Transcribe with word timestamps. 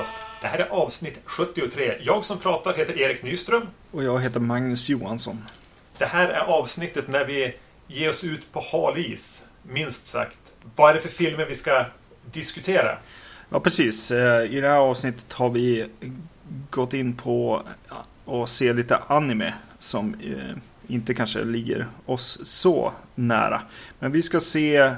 Podcast. 0.00 0.14
Det 0.40 0.46
här 0.46 0.58
är 0.58 0.68
avsnitt 0.68 1.20
73. 1.24 1.96
Jag 2.00 2.24
som 2.24 2.38
pratar 2.38 2.74
heter 2.74 2.98
Erik 2.98 3.22
Nyström. 3.22 3.66
Och 3.90 4.04
jag 4.04 4.20
heter 4.20 4.40
Magnus 4.40 4.88
Johansson. 4.88 5.44
Det 5.98 6.04
här 6.04 6.28
är 6.28 6.40
avsnittet 6.40 7.08
när 7.08 7.24
vi 7.24 7.54
ger 7.86 8.10
oss 8.10 8.24
ut 8.24 8.52
på 8.52 8.62
hal 8.72 8.98
is. 8.98 9.46
Minst 9.62 10.06
sagt. 10.06 10.38
Vad 10.76 10.90
är 10.90 10.94
det 10.94 11.00
för 11.00 11.08
filmer 11.08 11.46
vi 11.46 11.54
ska 11.54 11.84
diskutera? 12.32 12.98
Ja, 13.50 13.60
precis. 13.60 14.10
Eh, 14.10 14.52
I 14.52 14.60
det 14.60 14.68
här 14.68 14.76
avsnittet 14.76 15.32
har 15.32 15.50
vi 15.50 15.86
gått 16.70 16.94
in 16.94 17.16
på 17.16 17.62
att 18.26 18.50
se 18.50 18.72
lite 18.72 18.96
anime 18.96 19.54
som 19.78 20.14
eh, 20.14 20.56
inte 20.94 21.14
kanske 21.14 21.44
ligger 21.44 21.86
oss 22.06 22.38
så 22.44 22.92
nära. 23.14 23.62
Men 23.98 24.12
vi 24.12 24.22
ska 24.22 24.40
se 24.40 24.94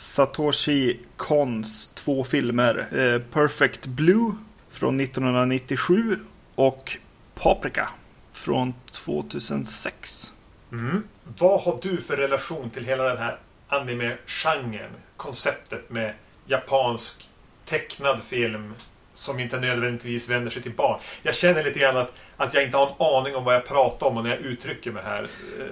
Satoshi 0.00 0.98
Kons 1.16 1.86
två 1.94 2.24
filmer. 2.24 2.88
Eh, 2.92 3.20
Perfect 3.32 3.86
Blue 3.86 4.32
från 4.70 5.00
1997 5.00 6.18
och 6.54 6.96
Paprika 7.34 7.88
från 8.32 8.74
2006. 8.92 10.32
Mm. 10.72 11.02
Vad 11.38 11.60
har 11.60 11.78
du 11.82 11.96
för 11.96 12.16
relation 12.16 12.70
till 12.70 12.84
hela 12.84 13.04
den 13.04 13.16
här 13.16 13.38
anime-genren? 13.68 14.90
Konceptet 15.16 15.90
med 15.90 16.14
japansk 16.46 17.28
tecknad 17.64 18.22
film 18.22 18.74
som 19.12 19.40
inte 19.40 19.60
nödvändigtvis 19.60 20.30
vänder 20.30 20.50
sig 20.50 20.62
till 20.62 20.74
barn. 20.74 21.00
Jag 21.22 21.34
känner 21.34 21.64
lite 21.64 21.78
grann 21.78 21.96
att, 21.96 22.12
att 22.36 22.54
jag 22.54 22.64
inte 22.64 22.76
har 22.76 22.86
en 22.86 23.16
aning 23.16 23.36
om 23.36 23.44
vad 23.44 23.54
jag 23.54 23.66
pratar 23.66 24.06
om 24.06 24.16
och 24.16 24.24
när 24.24 24.30
jag 24.30 24.40
uttrycker 24.40 24.92
mig 24.92 25.02
här. 25.02 25.22
Eh, 25.22 25.66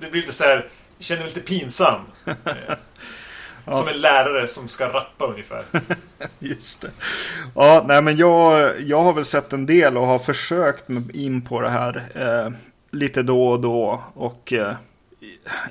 det 0.00 0.10
blir 0.10 0.20
lite 0.20 0.32
så 0.32 0.44
här, 0.44 0.68
jag 0.96 1.04
känner 1.04 1.20
mig 1.20 1.28
lite 1.28 1.40
pinsam. 1.40 2.00
Ja. 3.66 3.72
Som 3.72 3.88
en 3.88 4.00
lärare 4.00 4.48
som 4.48 4.68
ska 4.68 4.88
rappa 4.88 5.26
ungefär. 5.26 5.64
Just 6.38 6.80
det. 6.80 6.90
Ja, 7.54 7.84
nej 7.88 8.02
men 8.02 8.16
jag, 8.16 8.72
jag 8.80 9.02
har 9.02 9.12
väl 9.12 9.24
sett 9.24 9.52
en 9.52 9.66
del 9.66 9.96
och 9.96 10.06
har 10.06 10.18
försökt 10.18 10.90
in 11.12 11.42
på 11.42 11.60
det 11.60 11.68
här 11.68 12.02
eh, 12.14 12.52
lite 12.90 13.22
då 13.22 13.48
och 13.48 13.60
då. 13.60 14.02
Och 14.14 14.52
eh, 14.52 14.74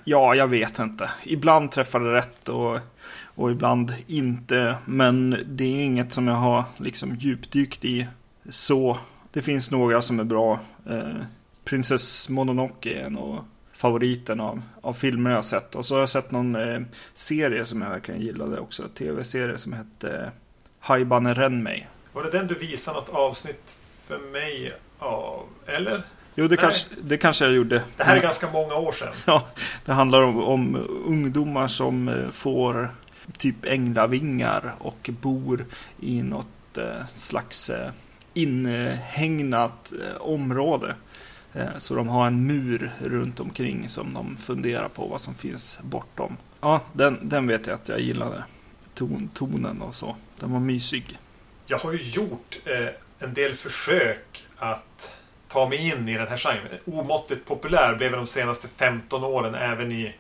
ja, 0.04 0.36
jag 0.36 0.48
vet 0.48 0.80
inte. 0.80 1.10
Ibland 1.24 1.72
träffar 1.72 2.00
det 2.00 2.14
rätt 2.14 2.50
och, 2.50 2.80
och 3.36 3.52
ibland 3.52 3.94
inte. 4.08 4.76
Men 4.86 5.44
det 5.46 5.64
är 5.64 5.84
inget 5.84 6.14
som 6.14 6.28
jag 6.28 6.36
har 6.36 6.64
liksom 6.78 7.16
djupdykt 7.16 7.86
i 7.86 8.08
så. 8.50 9.00
Det 9.32 9.42
finns 9.42 9.72
några 9.72 10.02
som 10.02 10.20
är 10.20 10.24
bra. 10.24 10.60
Eh, 10.90 11.26
Princess 11.64 12.30
Mononoke 12.30 12.94
är 12.94 13.10
nog 13.10 13.40
favoriten 13.76 14.40
av, 14.40 14.62
av 14.82 14.94
filmer 14.94 15.30
jag 15.30 15.38
har 15.38 15.42
sett. 15.42 15.76
Och 15.76 15.86
så 15.86 15.94
har 15.94 16.00
jag 16.00 16.10
sett 16.10 16.32
någon 16.32 16.56
eh, 16.56 16.82
serie 17.14 17.66
som 17.66 17.82
jag 17.82 17.90
verkligen 17.90 18.22
gillade 18.22 18.60
också. 18.60 18.84
Tv-serie 18.88 19.58
som 19.58 19.74
hette 19.74 20.18
eh, 20.18 20.30
Haibane 20.80 21.34
Renmei. 21.34 21.88
Var 22.14 22.24
det 22.24 22.30
den 22.30 22.48
du 22.48 22.56
visade 22.56 23.00
något 23.00 23.10
avsnitt 23.10 23.78
för 24.02 24.20
mig 24.20 24.74
av? 25.00 25.46
Eller? 25.66 26.04
Jo, 26.36 26.48
det, 26.48 26.58
kanske, 26.58 26.88
det 27.02 27.18
kanske 27.18 27.46
jag 27.46 27.54
gjorde. 27.54 27.84
Det 27.98 28.04
här 28.04 28.18
är 28.18 28.22
ganska 28.22 28.52
många 28.52 28.76
år 28.76 28.92
sedan. 28.92 29.14
Ja, 29.26 29.48
det 29.86 29.94
handlar 29.94 30.22
om, 30.22 30.44
om 30.44 30.88
ungdomar 31.06 31.68
som 31.68 32.08
eh, 32.08 32.30
får 32.30 32.90
typ 33.38 33.66
änglavingar 33.66 34.76
och 34.80 35.10
bor 35.22 35.66
i 36.00 36.22
något 36.22 36.78
eh, 36.78 37.06
slags 37.14 37.70
eh, 37.70 37.92
inhägnat 38.34 39.94
eh, 40.04 40.22
område. 40.22 40.96
Eh, 41.56 41.78
så 41.78 41.96
de 41.96 42.08
har 42.08 42.28
en 42.28 42.48
mur 42.48 42.92
runt 43.00 43.40
omkring 43.40 43.90
som 43.90 44.14
de 44.14 44.38
funderar 44.38 44.88
på 44.88 45.08
vad 45.08 45.22
som 45.22 45.36
finns 45.36 45.80
bortom. 45.82 46.38
Ja, 46.62 46.82
den, 46.94 47.30
den 47.30 47.48
vet 47.48 47.68
jag 47.68 47.76
att 47.76 47.90
jag 47.90 48.00
gillade. 48.00 48.44
Ton, 48.94 49.30
tonen 49.34 49.82
och 49.82 49.96
så. 49.96 50.16
Den 50.40 50.52
var 50.52 50.60
mysig. 50.60 51.20
Jag 51.66 51.78
har 51.78 51.94
ju 51.94 52.00
gjort 52.02 52.58
eh, 52.66 52.88
en 53.20 53.34
del 53.34 53.54
försök 53.54 54.46
att 54.58 55.16
ta 55.48 55.70
mig 55.70 55.92
in 55.92 56.10
i 56.10 56.18
den 56.18 56.28
här 56.28 56.38
genren. 56.38 56.80
Omåttligt 56.86 57.46
populär 57.46 57.96
blev 57.96 58.12
de 58.12 58.26
senaste 58.26 58.68
15 58.68 59.24
åren 59.24 59.56
även 59.56 59.92
i 59.92 60.16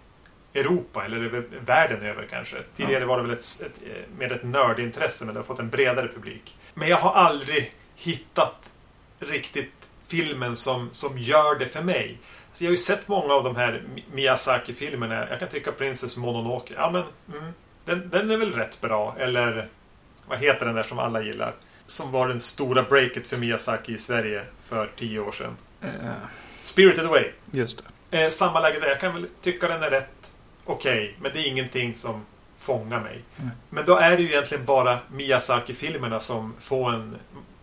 Europa 0.53 1.05
eller 1.05 1.43
världen 1.65 2.01
över 2.01 2.27
kanske. 2.29 2.55
Tidigare 2.75 3.01
ja. 3.01 3.07
var 3.07 3.17
det 3.17 3.23
väl 3.23 3.37
ett, 3.37 3.61
ett, 3.65 3.79
med 4.17 4.31
ett 4.31 4.43
nördintresse 4.43 5.25
men 5.25 5.33
det 5.33 5.39
har 5.39 5.45
fått 5.45 5.59
en 5.59 5.69
bredare 5.69 6.07
publik. 6.07 6.57
Men 6.73 6.89
jag 6.89 6.97
har 6.97 7.13
aldrig 7.13 7.73
hittat 7.95 8.71
riktigt 9.19 9.84
filmen 10.15 10.55
som, 10.55 10.89
som 10.91 11.17
gör 11.17 11.59
det 11.59 11.65
för 11.65 11.81
mig. 11.81 12.17
Alltså 12.49 12.63
jag 12.63 12.69
har 12.69 12.75
ju 12.75 12.77
sett 12.77 13.07
många 13.07 13.33
av 13.33 13.43
de 13.43 13.55
här 13.55 13.83
Miyazaki-filmerna. 14.13 15.29
Jag 15.29 15.39
kan 15.39 15.49
tycka 15.49 15.71
Princess 15.71 16.17
Mononoke. 16.17 16.73
Ja, 16.77 16.89
men 16.91 17.03
mm, 17.39 17.53
den, 17.85 18.09
den 18.09 18.31
är 18.31 18.37
väl 18.37 18.53
rätt 18.53 18.81
bra. 18.81 19.15
Eller 19.19 19.67
vad 20.27 20.39
heter 20.39 20.65
den 20.65 20.75
där 20.75 20.83
som 20.83 20.99
alla 20.99 21.21
gillar? 21.21 21.55
Som 21.85 22.11
var 22.11 22.27
den 22.27 22.39
stora 22.39 22.83
breaket 22.83 23.27
för 23.27 23.37
Miyazaki 23.37 23.93
i 23.93 23.97
Sverige 23.97 24.43
för 24.61 24.89
tio 24.95 25.19
år 25.19 25.31
sedan. 25.31 25.57
Uh, 25.83 26.11
Spirited 26.61 27.05
Away. 27.05 27.31
Just 27.51 27.83
det. 28.09 28.23
Eh, 28.23 28.29
samma 28.29 28.59
läge 28.59 28.79
där. 28.79 28.87
Jag 28.87 28.99
kan 28.99 29.13
väl 29.13 29.27
tycka 29.41 29.67
den 29.67 29.83
är 29.83 29.89
rätt 29.89 30.31
okej. 30.65 31.03
Okay, 31.03 31.13
men 31.21 31.31
det 31.33 31.39
är 31.39 31.47
ingenting 31.47 31.95
som 31.95 32.25
fångar 32.57 33.01
mig. 33.01 33.23
Mm. 33.37 33.51
Men 33.69 33.85
då 33.85 33.97
är 33.97 34.17
det 34.17 34.23
ju 34.23 34.29
egentligen 34.29 34.65
bara 34.65 34.99
Miyazaki-filmerna 35.11 36.19
som 36.19 36.53
får 36.59 36.93
en 36.93 37.15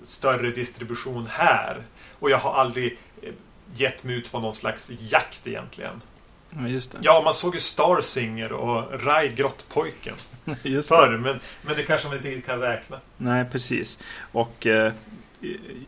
större 0.03 0.51
distribution 0.51 1.27
här. 1.31 1.83
Och 2.23 2.31
jag 2.31 2.39
har 2.39 2.55
aldrig 2.55 2.99
eh, 3.23 3.33
gett 3.75 4.05
mig 4.05 4.17
ut 4.17 4.33
på 4.33 4.41
någon 4.41 4.53
slags 4.53 4.91
jakt 5.01 5.47
egentligen. 5.47 6.03
Ja, 6.51 6.61
det. 6.61 6.99
Ja, 7.01 7.23
man 7.25 7.35
såg 7.35 7.55
ju 7.55 7.61
Starsinger 7.61 8.53
och 8.53 9.05
Rai 9.05 9.29
Grottpojken 9.29 10.15
just 10.63 10.89
förr, 10.89 11.19
men, 11.19 11.41
men 11.63 11.77
det 11.77 11.83
kanske 11.83 12.09
man 12.09 12.17
inte 12.17 12.41
kan 12.41 12.61
räkna. 12.61 13.01
Nej, 13.17 13.45
precis. 13.53 13.99
Och 14.33 14.67
eh, 14.67 14.93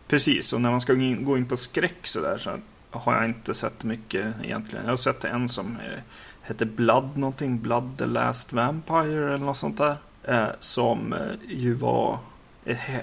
precis, 0.09 0.53
och 0.53 0.61
när 0.61 0.71
man 0.71 0.81
ska 0.81 0.93
gå 0.93 1.39
in, 1.39 1.47
på 1.47 1.56
skräck 1.56 2.06
så 2.06 2.21
där 2.21 2.39
så 2.39 2.59
har 2.91 3.15
jag 3.15 3.25
inte 3.25 3.55
sett 3.55 3.84
mycket 3.84 4.34
egentligen. 4.43 4.84
Jag 4.84 4.93
har 4.93 4.97
sett 4.97 5.25
en 5.25 5.49
som 5.49 5.77
eh, 5.77 6.01
heter 6.43 6.66
Blood 6.66 7.16
någonting, 7.16 7.61
Blood 7.61 7.99
the 7.99 8.06
Last 8.06 8.53
Vampire 8.53 9.27
eller 9.27 9.39
något 9.39 9.56
sånt 9.56 9.78
där. 9.78 9.97
Eh, 10.22 10.49
som 10.61 11.12
eh, 11.12 11.19
ju 11.49 11.75
var 11.75 12.19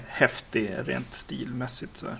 häftig 0.06 0.74
rent 0.84 1.14
stilmässigt. 1.14 1.96
Så 1.96 2.06
här. 2.06 2.16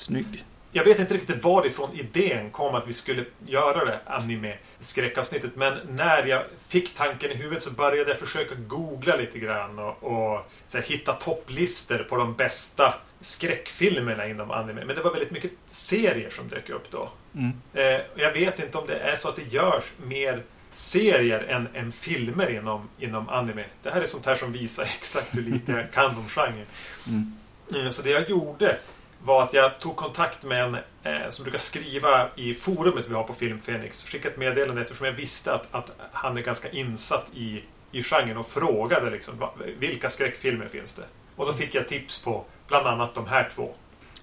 Snygg. 0.00 0.44
Jag 0.72 0.84
vet 0.84 0.98
inte 0.98 1.14
riktigt 1.14 1.44
varifrån 1.44 1.90
idén 1.94 2.50
kom 2.50 2.74
att 2.74 2.88
vi 2.88 2.92
skulle 2.92 3.24
göra 3.46 3.84
det 3.84 4.00
anime-skräckavsnittet. 4.06 5.56
Men 5.56 5.78
när 5.88 6.26
jag 6.26 6.44
fick 6.68 6.94
tanken 6.94 7.30
i 7.30 7.34
huvudet 7.34 7.62
så 7.62 7.70
började 7.70 8.10
jag 8.10 8.18
försöka 8.18 8.54
googla 8.54 9.16
lite 9.16 9.38
grann 9.38 9.78
och, 9.78 10.02
och 10.02 10.50
här, 10.74 10.82
hitta 10.82 11.12
topplistor 11.12 11.98
på 11.98 12.16
de 12.16 12.34
bästa 12.34 12.94
skräckfilmerna 13.20 14.28
inom 14.28 14.50
anime. 14.50 14.84
Men 14.84 14.96
det 14.96 15.02
var 15.02 15.10
väldigt 15.10 15.30
mycket 15.30 15.52
serier 15.66 16.30
som 16.30 16.48
dök 16.48 16.70
upp 16.70 16.90
då. 16.90 17.10
Mm. 17.34 17.52
Eh, 17.74 18.00
jag 18.14 18.32
vet 18.32 18.58
inte 18.58 18.78
om 18.78 18.86
det 18.86 18.98
är 18.98 19.16
så 19.16 19.28
att 19.28 19.36
det 19.36 19.52
görs 19.52 19.84
mer 19.96 20.42
serier 20.72 21.44
än, 21.48 21.68
än 21.74 21.92
filmer 21.92 22.50
inom, 22.50 22.88
inom 22.98 23.28
anime. 23.28 23.64
Det 23.82 23.90
här 23.90 24.00
är 24.00 24.06
sånt 24.06 24.26
här 24.26 24.34
som 24.34 24.52
visar 24.52 24.82
exakt 24.98 25.36
hur 25.36 25.42
lite 25.42 25.72
jag 25.72 25.92
kan 25.92 26.18
om 26.18 26.28
genren. 26.28 26.66
Mm. 27.06 27.32
Eh, 27.74 27.90
så 27.90 28.02
det 28.02 28.10
jag 28.10 28.30
gjorde 28.30 28.78
var 29.24 29.42
att 29.42 29.52
jag 29.52 29.78
tog 29.78 29.96
kontakt 29.96 30.44
med 30.44 30.64
en 30.64 30.76
eh, 31.02 31.28
som 31.28 31.42
brukar 31.42 31.58
skriva 31.58 32.28
i 32.36 32.54
forumet 32.54 33.08
vi 33.08 33.14
har 33.14 33.24
på 33.24 33.34
Filmfenix. 33.34 34.04
Skickade 34.04 34.32
ett 34.32 34.38
meddelande 34.40 34.82
eftersom 34.82 35.06
jag 35.06 35.12
visste 35.12 35.54
att, 35.54 35.74
att 35.74 35.90
han 36.12 36.36
är 36.36 36.42
ganska 36.42 36.70
insatt 36.70 37.26
i, 37.34 37.62
i 37.92 38.02
genren 38.02 38.36
och 38.36 38.46
frågade 38.46 39.10
liksom, 39.10 39.34
vilka 39.78 40.08
skräckfilmer 40.08 40.68
finns 40.68 40.94
det? 40.94 41.04
Och 41.36 41.46
då 41.46 41.52
fick 41.52 41.74
jag 41.74 41.88
tips 41.88 42.18
på 42.22 42.44
bland 42.68 42.86
annat 42.86 43.14
de 43.14 43.26
här 43.26 43.48
två. 43.54 43.72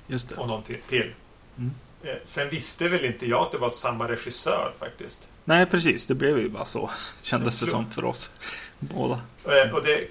Just 0.07 0.29
det. 0.29 0.35
Och 0.35 0.47
någon 0.47 0.63
till. 0.63 0.81
till. 0.89 1.13
Mm. 1.57 1.71
Eh, 2.03 2.15
sen 2.23 2.49
visste 2.49 2.87
väl 2.87 3.05
inte 3.05 3.25
jag 3.25 3.41
att 3.41 3.51
det 3.51 3.57
var 3.57 3.69
samma 3.69 4.07
regissör 4.07 4.73
faktiskt. 4.79 5.29
Nej, 5.45 5.65
precis. 5.65 6.05
Det 6.05 6.15
blev 6.15 6.39
ju 6.39 6.49
bara 6.49 6.65
så. 6.65 6.89
Kändes 7.21 7.59
det 7.59 7.67
som 7.67 7.91
för 7.91 8.05
oss 8.05 8.31
båda. 8.79 9.21
Eh, 9.43 9.73
och 9.73 9.83
det 9.83 10.07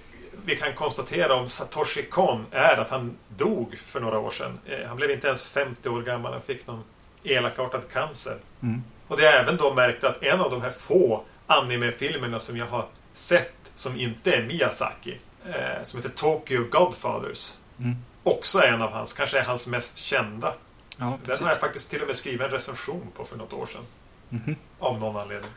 vi 0.46 0.56
kan 0.56 0.74
konstatera 0.74 1.34
om 1.34 1.48
Satoshi 1.48 2.02
Kon 2.02 2.46
är 2.50 2.76
att 2.76 2.90
han 2.90 3.16
dog 3.36 3.78
för 3.78 4.00
några 4.00 4.18
år 4.18 4.30
sedan. 4.30 4.58
Eh, 4.66 4.88
han 4.88 4.96
blev 4.96 5.10
inte 5.10 5.26
ens 5.26 5.48
50 5.48 5.88
år 5.88 6.02
gammal. 6.02 6.32
Han 6.32 6.42
fick 6.42 6.66
någon 6.66 6.84
elakartad 7.24 7.82
cancer. 7.92 8.36
Mm. 8.62 8.82
Och 9.08 9.16
det 9.16 9.26
har 9.26 9.32
även 9.32 9.56
då 9.56 9.74
märkt 9.74 10.04
att 10.04 10.22
en 10.22 10.40
av 10.40 10.50
de 10.50 10.62
här 10.62 10.70
få 10.70 11.24
anime-filmerna 11.46 12.38
som 12.38 12.56
jag 12.56 12.66
har 12.66 12.86
sett 13.12 13.52
som 13.74 14.00
inte 14.00 14.32
är 14.34 14.42
Miyazaki 14.42 15.18
eh, 15.46 15.82
som 15.82 15.98
heter 15.98 16.16
Tokyo 16.16 16.64
Godfathers 16.70 17.54
mm. 17.78 17.96
också 18.22 18.58
är 18.58 18.72
en 18.72 18.82
av 18.82 18.92
hans, 18.92 19.12
kanske 19.12 19.38
är 19.38 19.44
hans 19.44 19.66
mest 19.66 19.96
kända. 19.96 20.54
Ja, 20.96 21.18
Den 21.24 21.42
har 21.42 21.48
jag 21.48 21.60
faktiskt 21.60 21.90
till 21.90 22.00
och 22.00 22.06
med 22.06 22.16
skrivit 22.16 22.40
en 22.40 22.50
recension 22.50 23.08
på 23.16 23.24
för 23.24 23.36
något 23.36 23.52
år 23.52 23.66
sedan. 23.66 23.82
Mm. 24.30 24.56
Av 24.78 25.00
någon 25.00 25.16
anledning. 25.16 25.50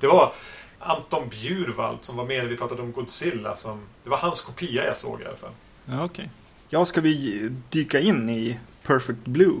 Det 0.00 0.06
var 0.06 0.32
Anton 0.78 1.28
Bjurvald 1.28 1.98
som 2.00 2.16
var 2.16 2.24
med 2.24 2.42
när 2.42 2.50
vi 2.50 2.56
pratade 2.56 2.82
om 2.82 2.92
Godzilla. 2.92 3.54
Som, 3.54 3.80
det 4.04 4.10
var 4.10 4.18
hans 4.18 4.40
kopia 4.40 4.84
jag 4.84 4.96
såg 4.96 5.20
i 5.20 5.24
alla 5.24 5.36
fall. 5.36 5.52
Ja. 5.86 6.04
Okay. 6.04 6.28
Ja, 6.68 6.84
ska 6.84 7.00
vi 7.00 7.48
dyka 7.70 8.00
in 8.00 8.30
i 8.30 8.58
Perfect 8.82 9.24
Blue? 9.24 9.60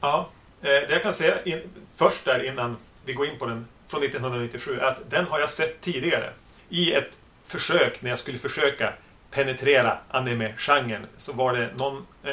Ja, 0.00 0.28
eh, 0.60 0.66
det 0.66 0.90
jag 0.90 1.02
kan 1.02 1.12
säga 1.12 1.42
in, 1.42 1.60
först 1.96 2.24
där 2.24 2.44
innan 2.44 2.76
vi 3.04 3.12
går 3.12 3.26
in 3.26 3.38
på 3.38 3.46
den 3.46 3.66
från 3.88 4.02
1997 4.02 4.78
är 4.78 4.84
att 4.84 5.10
den 5.10 5.26
har 5.26 5.40
jag 5.40 5.50
sett 5.50 5.80
tidigare. 5.80 6.30
I 6.68 6.92
ett 6.92 7.16
försök 7.42 8.02
när 8.02 8.10
jag 8.10 8.18
skulle 8.18 8.38
försöka 8.38 8.92
penetrera 9.30 9.98
anime-genren 10.10 11.06
så 11.16 11.32
var 11.32 11.56
det 11.56 11.70
någon 11.76 12.06
eh, 12.24 12.32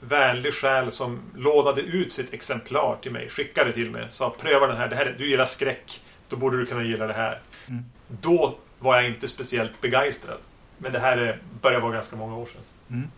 vänlig 0.00 0.54
själ 0.54 0.90
som 0.90 1.20
lånade 1.36 1.80
ut 1.80 2.12
sitt 2.12 2.34
exemplar 2.34 2.96
till 3.02 3.12
mig, 3.12 3.28
skickade 3.28 3.72
till 3.72 3.90
mig, 3.90 4.06
sa 4.08 4.30
pröva 4.30 4.66
den 4.66 4.76
här, 4.76 4.88
det 4.88 4.96
här 4.96 5.14
du 5.18 5.30
gillar 5.30 5.44
skräck, 5.44 6.00
då 6.30 6.36
borde 6.36 6.56
du 6.56 6.66
kunna 6.66 6.82
gilla 6.82 7.06
det 7.06 7.12
här. 7.12 7.40
Mm. 7.68 7.84
Då 8.08 8.58
var 8.78 8.96
jag 8.96 9.06
inte 9.06 9.28
speciellt 9.28 9.80
begeistrad. 9.80 10.38
Men 10.78 10.92
det 10.92 10.98
här 10.98 11.42
börjar 11.60 11.80
vara 11.80 11.92
ganska 11.92 12.16
många 12.16 12.36
år 12.36 12.46
sedan. 12.46 12.62
Mm. 12.90 13.10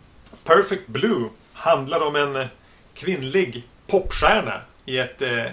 Perfect 0.43 0.87
Blue 0.87 1.29
handlar 1.53 2.01
om 2.01 2.15
en 2.15 2.47
kvinnlig 2.93 3.67
popstjärna 3.87 4.61
i 4.85 4.97
ett 4.97 5.21
eh, 5.21 5.45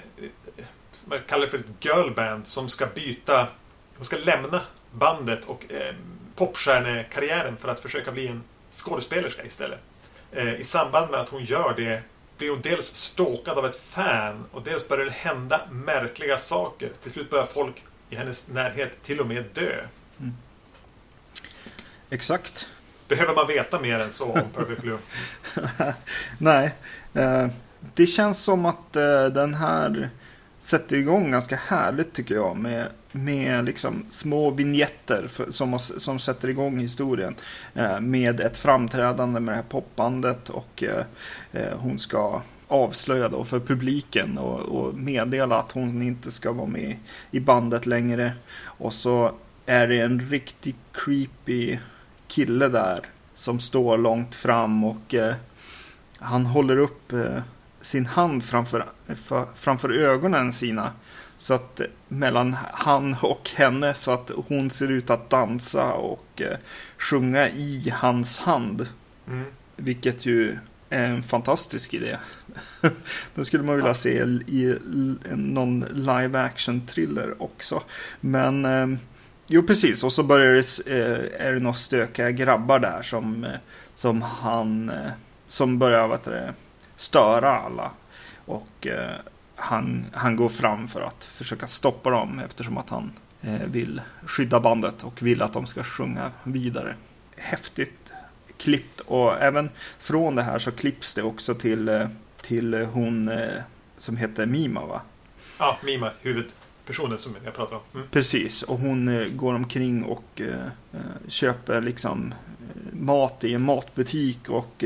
som 0.93 1.13
jag 1.13 1.27
kallar 1.27 1.47
för 1.47 1.59
ett 1.59 1.85
girlband 1.85 2.47
som 2.47 2.69
ska 2.69 2.87
byta, 2.87 3.49
hon 3.97 4.05
ska 4.05 4.17
lämna 4.17 4.61
bandet 4.93 5.45
och 5.45 5.73
eh, 5.73 5.95
popstjärnekarriären 6.37 7.57
för 7.57 7.69
att 7.69 7.81
försöka 7.81 8.13
bli 8.13 8.27
en 8.27 8.43
skådespelerska 8.71 9.45
istället. 9.45 9.81
Eh, 10.33 10.55
I 10.55 10.65
samband 10.65 11.11
med 11.11 11.21
att 11.21 11.29
hon 11.29 11.45
gör 11.45 11.75
det 11.77 12.03
blir 12.41 12.51
hon 12.51 12.61
dels 12.61 12.95
stalkad 12.95 13.59
av 13.59 13.67
ett 13.67 13.75
fan 13.75 14.47
och 14.53 14.63
dels 14.63 14.89
börjar 14.89 15.05
det 15.05 15.11
hända 15.11 15.61
märkliga 15.71 16.39
saker. 16.39 16.91
Till 17.03 17.11
slut 17.11 17.31
börjar 17.31 17.45
folk 17.45 17.85
i 18.11 18.17
hennes 18.17 18.49
närhet 18.49 19.03
till 19.03 19.21
och 19.21 19.27
med 19.27 19.45
dö. 19.55 19.85
Mm. 20.21 20.35
Exakt. 22.11 22.69
Behöver 23.09 23.35
man 23.35 23.47
veta 23.47 23.81
mer 23.81 23.99
än 23.99 24.13
så 24.13 24.25
om 24.25 24.51
Perfect 24.55 24.81
Blue? 24.81 24.99
Nej. 26.39 26.75
Eh, 27.15 27.49
det 27.95 28.07
känns 28.07 28.43
som 28.43 28.67
att 28.67 28.97
eh, 28.97 29.25
den 29.25 29.55
här 29.55 30.11
sätter 30.61 30.97
igång 30.97 31.31
ganska 31.31 31.57
härligt 31.57 32.13
tycker 32.13 32.35
jag. 32.35 32.57
Med, 32.57 32.87
med 33.13 33.65
liksom 33.65 34.05
små 34.11 34.51
vignetter 34.51 35.29
för, 35.29 35.51
som, 35.51 35.79
som 35.79 36.19
sätter 36.19 36.49
igång 36.49 36.79
historien. 36.79 37.35
Eh, 37.75 38.01
med 38.01 38.41
ett 38.41 38.57
framträdande 38.57 39.41
med 39.41 39.53
det 39.53 39.57
här 39.57 39.65
popbandet 39.69 40.49
och 40.49 40.83
eh, 40.83 41.05
eh, 41.53 41.79
hon 41.79 41.99
ska 41.99 42.43
avslöja 42.69 43.29
då 43.29 43.45
för 43.45 43.61
publiken 43.61 44.39
och, 44.39 44.61
och, 44.61 44.95
meddela 44.95 45.59
att 45.59 45.73
hon 45.73 46.03
inte 46.03 46.31
ska 46.31 46.53
vara 46.53 46.67
med 46.67 46.97
i 47.31 47.41
bandet 47.41 47.87
längre. 47.87 48.33
Och 48.63 48.95
så 48.95 49.33
är 49.67 49.89
det 49.89 50.01
en 50.01 50.21
riktigt 50.31 50.77
creepy 50.93 51.79
kille 52.29 52.69
där 52.69 53.01
som 53.35 53.61
står 53.61 53.99
långt 53.99 54.35
fram 54.35 54.85
och 54.85 55.15
eh, 55.15 55.35
han 56.19 56.47
håller 56.47 56.77
upp 56.77 57.13
eh, 57.13 57.43
sin 57.81 58.07
hand 58.07 58.45
framför, 58.45 58.87
för, 59.07 59.47
framför 59.55 59.93
ögonen 59.93 60.53
sina. 60.53 60.93
Så 61.39 61.55
att 61.55 61.81
mellan 62.09 62.57
han 62.73 63.17
och 63.23 63.51
henne 63.57 63.95
så 63.95 64.11
att 64.11 64.31
hon 64.49 64.71
ser 64.71 64.91
ut 64.91 65.11
att 65.11 65.31
dansa 65.31 65.93
och 65.93 66.43
eh, 66.43 66.57
sjunga 66.99 67.49
i 67.49 67.93
hans 67.97 68.39
hand. 68.39 68.89
Mm. 69.29 69.45
Vilket 69.77 70.27
ju 70.27 70.59
är 70.91 71.05
en 71.05 71.23
fantastisk 71.23 71.95
idé. 71.95 72.17
Den 73.35 73.45
skulle 73.45 73.63
man 73.63 73.77
vilja 73.77 73.91
ja. 73.91 73.95
se 73.95 74.23
i 74.47 74.79
någon 75.35 75.85
live 75.93 76.41
action 76.41 76.87
thriller 76.87 77.43
också. 77.43 77.83
Men 78.21 78.65
eh, 78.65 78.99
jo 79.47 79.63
precis 79.63 80.05
och 80.05 80.13
så 80.13 80.23
börjar 80.23 80.55
det, 80.55 80.99
eh, 80.99 81.47
är 81.47 81.53
det 81.53 81.61
några 81.61 81.77
stökiga 81.77 82.31
grabbar 82.31 82.79
där 82.79 83.03
som, 83.03 83.45
eh, 83.45 83.51
som 83.95 84.23
han 84.23 84.89
eh, 84.89 85.11
som 85.51 85.79
börjar 85.79 86.09
vet 86.09 86.25
du, 86.25 86.41
störa 87.01 87.59
alla. 87.59 87.91
Och 88.45 88.87
eh, 88.87 89.17
han, 89.55 90.05
han 90.13 90.37
går 90.37 90.49
fram 90.49 90.89
för 90.89 91.01
att 91.01 91.25
försöka 91.25 91.67
stoppa 91.67 92.11
dem 92.11 92.39
eftersom 92.39 92.79
att 92.79 92.91
han 92.91 93.13
eh, 93.41 93.63
vill 93.67 94.01
skydda 94.27 94.61
bandet 94.61 95.05
och 95.05 95.23
vill 95.23 95.43
att 95.43 95.53
de 95.53 95.67
ska 95.67 95.83
sjunga 95.83 96.31
vidare. 96.45 96.95
Häftigt 97.37 98.13
klippt 98.57 99.01
och 99.01 99.43
även 99.43 99.71
från 99.99 100.35
det 100.35 100.43
här 100.43 100.59
så 100.59 100.71
klipps 100.71 101.15
det 101.15 101.23
också 101.23 101.55
till, 101.55 101.89
eh, 101.89 102.09
till 102.43 102.75
hon 102.75 103.29
eh, 103.29 103.63
som 103.99 104.17
heter 104.17 104.47
Mima 104.47 104.87
va? 104.87 105.03
Ja, 105.59 105.79
Mima, 105.85 106.11
huvudpersonen 106.21 107.19
som 107.19 107.37
jag 107.45 107.55
pratar 107.55 107.77
om. 107.77 107.83
Mm. 107.95 108.07
Precis, 108.11 108.63
och 108.63 108.79
hon 108.79 109.09
eh, 109.09 109.29
går 109.29 109.55
omkring 109.55 110.05
och 110.05 110.41
eh, 110.41 110.71
köper 111.29 111.81
liksom 111.81 112.35
mat 112.93 113.45
i 113.45 113.55
en 113.55 113.63
matbutik 113.63 114.49
och 114.49 114.85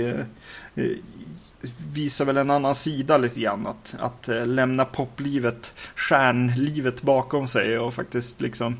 visar 1.92 2.24
väl 2.24 2.36
en 2.36 2.50
annan 2.50 2.74
sida 2.74 3.18
lite 3.18 3.40
grann. 3.40 3.66
Att, 3.66 3.94
att 3.98 4.28
eh, 4.28 4.46
lämna 4.46 4.84
poplivet, 4.84 5.74
stjärnlivet 5.94 7.02
bakom 7.02 7.48
sig 7.48 7.78
och 7.78 7.94
faktiskt 7.94 8.40
liksom 8.40 8.76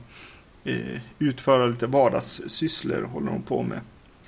eh, 0.65 1.01
utföra 1.19 1.67
lite 1.67 1.87
vardagssysslor 1.87 3.03
håller 3.03 3.31
hon 3.31 3.43
på 3.43 3.63
med. 3.63 3.81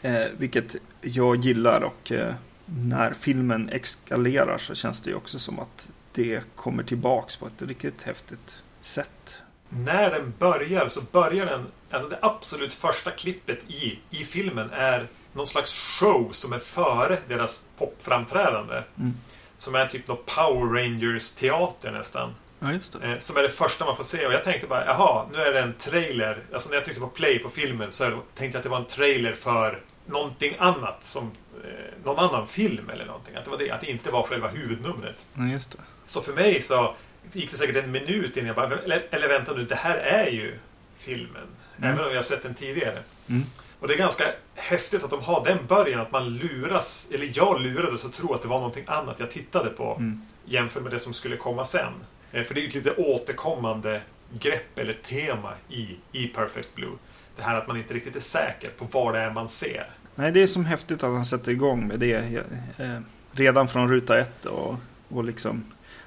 Eh, 0.03 0.29
vilket 0.39 0.77
jag 1.01 1.37
gillar 1.37 1.81
och 1.81 2.13
eh, 2.13 2.35
när 2.67 3.15
filmen 3.21 3.69
eskalerar 3.69 4.59
så 4.59 4.75
känns 4.75 5.01
det 5.01 5.11
ju 5.11 5.17
också 5.17 5.39
som 5.39 5.59
att 5.59 5.89
det 6.13 6.43
kommer 6.55 6.83
tillbaks 6.83 7.37
på 7.37 7.47
ett 7.47 7.63
riktigt 7.63 8.03
häftigt 8.03 8.57
sätt. 8.83 9.37
När 9.69 10.11
den 10.11 10.35
börjar 10.39 10.89
så 10.89 11.01
börjar 11.13 11.47
den, 11.47 11.67
alltså 11.91 12.09
det 12.09 12.19
absolut 12.23 12.75
första 12.75 13.11
klippet 13.11 13.71
i, 13.71 13.99
i 14.11 14.25
filmen 14.25 14.71
är 14.73 15.07
någon 15.37 15.47
slags 15.47 15.99
show 16.01 16.33
som 16.33 16.53
är 16.53 16.59
före 16.59 17.19
deras 17.29 17.65
popframträdande. 17.79 18.83
Mm. 18.99 19.15
Som 19.57 19.75
är 19.75 19.87
typ 19.87 20.09
någon 20.09 20.19
Power 20.27 20.83
Rangers-teater 20.83 21.93
nästan. 21.93 22.35
Ja. 22.59 22.73
Eh, 22.73 23.19
som 23.19 23.37
är 23.37 23.43
det 23.43 23.49
första 23.49 23.85
man 23.85 23.97
får 23.97 24.05
se. 24.05 24.27
Och 24.27 24.33
jag 24.33 24.45
tänkte 24.45 24.67
bara, 24.67 24.85
jaha, 24.85 25.27
nu 25.33 25.39
är 25.39 25.53
det 25.53 25.61
en 25.61 25.75
trailer. 25.75 26.39
Alltså 26.53 26.69
när 26.69 26.77
jag 26.77 26.85
tryckte 26.85 27.01
på 27.01 27.09
play 27.09 27.39
på 27.39 27.51
filmen 27.51 27.93
så 27.93 28.05
tänkte 28.35 28.45
jag 28.45 28.57
att 28.57 28.63
det 28.63 28.69
var 28.69 28.79
en 28.79 28.87
trailer 28.87 29.33
för 29.33 29.83
någonting 30.07 30.57
annat. 30.59 31.05
Som 31.05 31.31
eh, 31.65 32.05
någon 32.05 32.19
annan 32.19 32.47
film 32.47 32.91
eller 32.91 33.07
någonting. 33.07 33.37
Att 33.37 33.45
det 33.45 33.51
var 33.51 33.59
det. 33.59 33.71
Att 33.71 33.81
det 33.81 33.91
inte 33.91 34.11
var 34.11 34.23
själva 34.23 34.49
huvudnumret. 34.49 35.25
Ja. 35.35 35.59
Så 36.07 36.21
för 36.21 36.33
mig 36.33 36.61
så 36.61 36.95
gick 37.33 37.51
det 37.51 37.57
säkert 37.57 37.77
en 37.77 37.91
minut 37.91 38.37
innan 38.37 38.47
jag 38.47 38.57
bara, 38.57 38.79
eller, 38.79 39.07
eller 39.11 39.29
vänta 39.29 39.53
nu, 39.53 39.65
det 39.65 39.75
här 39.75 39.97
är 39.97 40.27
ju 40.31 40.59
filmen. 40.97 41.47
Mm. 41.77 41.91
Även 41.91 42.05
om 42.05 42.11
jag 42.11 42.19
har 42.19 42.23
sett 42.23 42.43
den 42.43 42.55
tidigare. 42.55 43.03
Mm. 43.29 43.43
Och 43.81 43.89
det 43.89 43.95
är 43.95 43.99
ganska 43.99 44.25
häftigt 44.55 45.05
att 45.05 45.11
de 45.11 45.21
har 45.23 45.45
den 45.45 45.59
början, 45.69 46.01
att 46.01 46.13
man 46.13 46.37
luras, 46.37 47.11
eller 47.15 47.31
jag 47.35 47.61
lurades 47.61 48.05
och 48.05 48.13
tror 48.13 48.35
att 48.35 48.43
det 48.43 48.49
var 48.49 48.57
någonting 48.57 48.85
annat 48.87 49.21
jag 49.21 49.31
tittade 49.31 49.71
på 49.71 49.97
mm. 49.99 50.23
jämfört 50.45 50.83
med 50.83 50.93
det 50.93 50.99
som 50.99 51.13
skulle 51.13 51.37
komma 51.37 51.65
sen. 51.65 51.93
Eh, 52.33 52.43
för 52.43 52.55
det 52.55 52.61
är 52.61 52.63
ju 52.63 52.69
ett 52.69 52.75
lite 52.75 52.95
återkommande 52.97 54.03
grepp 54.39 54.79
eller 54.79 54.93
tema 54.93 55.53
i, 55.69 55.97
i 56.13 56.27
Perfect 56.27 56.75
Blue. 56.75 56.93
Det 57.37 57.43
här 57.43 57.57
att 57.57 57.69
man 57.69 57.77
inte 57.77 57.95
riktigt 57.95 58.17
är 58.17 58.21
säker 58.21 58.71
på 58.79 58.85
vad 58.85 59.15
det 59.15 59.21
är 59.21 59.31
man 59.31 59.49
ser. 59.49 59.91
Nej, 60.15 60.33
det 60.33 60.43
är 60.43 60.47
som 60.47 60.65
häftigt 60.65 61.03
att 61.03 61.13
han 61.13 61.27
sätter 61.27 61.53
igång 61.53 61.87
med 61.87 62.01
det 62.01 62.43
eh, 62.79 63.01
redan 63.33 63.69
från 63.69 63.89
ruta 63.89 64.19
ett 64.19 64.47
och, 64.47 64.75
och 65.09 65.25
liksom 65.25 65.65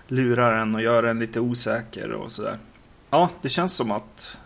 lurar 0.07 0.61
en 0.61 0.75
och 0.75 0.81
gör 0.81 1.03
en 1.03 1.19
lite 1.19 1.39
osäker 1.39 2.11
och 2.11 2.31
sådär. 2.31 2.57
Ja, 3.09 3.29
det 3.41 3.49
känns 3.49 3.73
som 3.73 3.91
att 3.91 4.37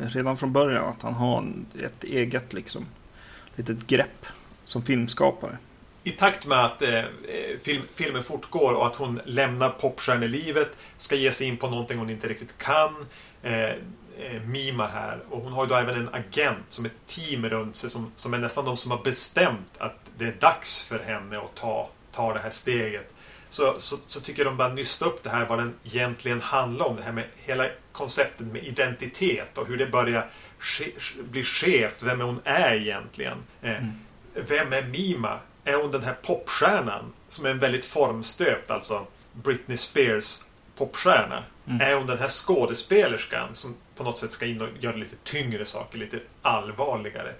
redan 0.00 0.36
från 0.36 0.52
början 0.52 0.84
att 0.84 1.02
han 1.02 1.14
har 1.14 1.52
ett 1.84 2.04
eget 2.04 2.52
liksom, 2.52 2.86
litet 3.56 3.86
grepp 3.86 4.26
som 4.64 4.82
filmskapare. 4.82 5.58
I 6.02 6.10
takt 6.10 6.46
med 6.46 6.64
att 6.64 6.82
eh, 6.82 7.02
film, 7.62 7.82
filmen 7.94 8.22
fortgår 8.22 8.74
och 8.74 8.86
att 8.86 8.96
hon 8.96 9.20
lämnar 9.24 9.70
popstjärnelivet, 9.70 10.68
ska 10.96 11.14
ge 11.14 11.32
sig 11.32 11.46
in 11.46 11.56
på 11.56 11.70
någonting 11.70 11.98
hon 11.98 12.10
inte 12.10 12.28
riktigt 12.28 12.58
kan. 12.58 13.06
Eh, 13.42 13.70
eh, 14.18 14.42
Mima 14.46 14.86
här. 14.86 15.18
Och 15.30 15.42
hon 15.42 15.52
har 15.52 15.64
ju 15.64 15.68
då 15.68 15.74
även 15.74 15.96
en 15.96 16.14
agent 16.14 16.64
som 16.68 16.86
ett 16.86 17.06
team 17.06 17.48
runt 17.48 17.76
sig 17.76 17.90
som, 17.90 18.12
som 18.14 18.34
är 18.34 18.38
nästan 18.38 18.64
de 18.64 18.76
som 18.76 18.90
har 18.90 19.02
bestämt 19.04 19.72
att 19.78 19.98
det 20.18 20.24
är 20.24 20.36
dags 20.40 20.84
för 20.84 20.98
henne 20.98 21.38
att 21.38 21.54
ta, 21.54 21.88
ta 22.12 22.34
det 22.34 22.40
här 22.40 22.50
steget 22.50 23.14
så, 23.48 23.74
så, 23.78 23.96
så, 24.06 24.20
tycker 24.20 24.44
de 24.44 24.56
bara 24.56 24.68
nysta 24.68 25.04
upp 25.04 25.22
det 25.22 25.30
här 25.30 25.46
vad 25.46 25.58
den 25.58 25.74
egentligen 25.84 26.40
handlar 26.40 26.86
om. 26.86 26.96
Det 26.96 27.02
här 27.02 27.12
med 27.12 27.24
hela 27.36 27.68
konceptet 27.92 28.46
med 28.46 28.64
identitet 28.64 29.58
och 29.58 29.66
hur 29.66 29.76
det 29.76 29.86
börjar 29.86 30.30
ske, 30.58 30.92
bli 31.30 31.42
skevt. 31.42 32.02
Vem 32.02 32.20
hon 32.20 32.40
är 32.44 32.74
egentligen? 32.74 33.38
Eh, 33.62 33.78
mm. 33.78 33.92
Vem 34.34 34.72
är 34.72 34.82
Mima? 34.82 35.38
Är 35.64 35.74
hon 35.74 35.90
den 35.90 36.02
här 36.02 36.16
popstjärnan 36.22 37.12
som 37.28 37.46
är 37.46 37.50
en 37.50 37.58
väldigt 37.58 37.84
formstöpt, 37.84 38.70
alltså 38.70 39.06
Britney 39.32 39.76
Spears 39.76 40.44
popstjärna? 40.76 41.44
Mm. 41.66 41.80
Är 41.80 41.94
hon 41.94 42.06
den 42.06 42.18
här 42.18 42.28
skådespelerskan 42.28 43.54
som 43.54 43.74
på 43.96 44.02
något 44.02 44.18
sätt 44.18 44.32
ska 44.32 44.46
in 44.46 44.60
och 44.60 44.68
göra 44.80 44.96
lite 44.96 45.16
tyngre 45.24 45.64
saker, 45.64 45.98
lite 45.98 46.20
allvarligare? 46.42 47.34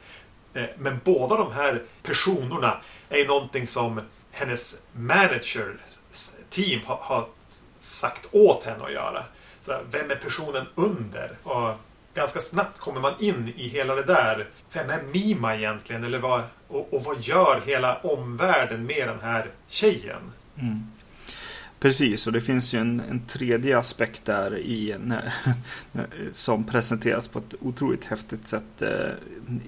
Eh, 0.55 0.65
men 0.79 1.01
båda 1.05 1.37
de 1.37 1.53
här 1.53 1.83
personerna 2.03 2.81
är 3.09 3.27
någonting 3.27 3.67
som 3.67 4.01
hennes 4.37 4.83
manager 4.93 5.76
team 6.50 6.81
har, 6.85 6.97
har 6.97 7.28
sagt 7.78 8.28
åt 8.33 8.64
henne 8.64 8.85
att 8.85 8.93
göra. 8.93 9.25
Så 9.61 9.73
här, 9.73 9.83
vem 9.90 10.11
är 10.11 10.14
personen 10.14 10.66
under? 10.75 11.31
Och 11.43 11.75
ganska 12.14 12.40
snabbt 12.40 12.78
kommer 12.78 13.00
man 13.00 13.14
in 13.21 13.52
i 13.57 13.69
hela 13.69 13.95
det 13.95 14.02
där. 14.02 14.49
Vem 14.73 14.90
är 14.90 15.02
Mima 15.12 15.57
egentligen? 15.57 16.05
Eller 16.05 16.19
vad, 16.19 16.43
och, 16.69 16.95
och 16.95 17.05
vad 17.05 17.21
gör 17.21 17.62
hela 17.66 17.97
omvärlden 17.97 18.87
med 18.87 19.09
den 19.09 19.21
här 19.21 19.50
tjejen? 19.69 20.33
Mm. 20.59 20.87
Precis, 21.81 22.26
och 22.26 22.33
det 22.33 22.40
finns 22.40 22.75
ju 22.75 22.78
en, 22.78 23.02
en 23.11 23.26
tredje 23.26 23.78
aspekt 23.78 24.25
där 24.25 24.59
i, 24.59 24.97
när, 25.05 25.35
som 26.33 26.64
presenteras 26.64 27.28
på 27.28 27.38
ett 27.38 27.55
otroligt 27.61 28.05
häftigt 28.05 28.47
sätt. 28.47 28.83
Eh, 28.83 29.11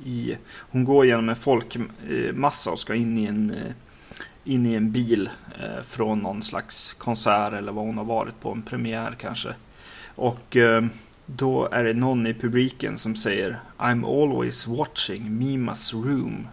I, 0.05 0.39
hon 0.71 0.85
går 0.85 1.07
genom 1.07 1.29
en 1.29 1.37
folkmassa 1.37 2.71
och 2.71 2.81
ska 2.81 2.95
in 2.95 3.19
i 3.19 3.25
en, 3.25 3.51
eh, 3.51 3.73
in 4.49 4.67
i 4.67 4.75
en 4.75 4.93
bil 4.93 5.31
eh, 5.61 5.83
från 5.87 6.19
någon 6.19 6.43
slags 6.43 6.93
konsert 6.93 7.53
eller 7.53 7.73
vad 7.73 7.85
hon 7.85 7.99
har 7.99 8.05
varit 8.05 8.41
på, 8.41 8.53
en 8.53 8.63
premiär 8.63 9.17
kanske. 9.19 9.55
Och 10.15 10.57
då 11.27 11.69
är 11.73 11.85
det 11.85 11.93
någon 11.93 12.27
i 12.27 12.35
publiken 12.35 12.99
som 12.99 13.17
säger 13.17 13.61
I'm 13.79 14.23
always 14.23 14.67
watching 14.67 15.39
Mimas 15.39 15.95
room. 15.95 16.49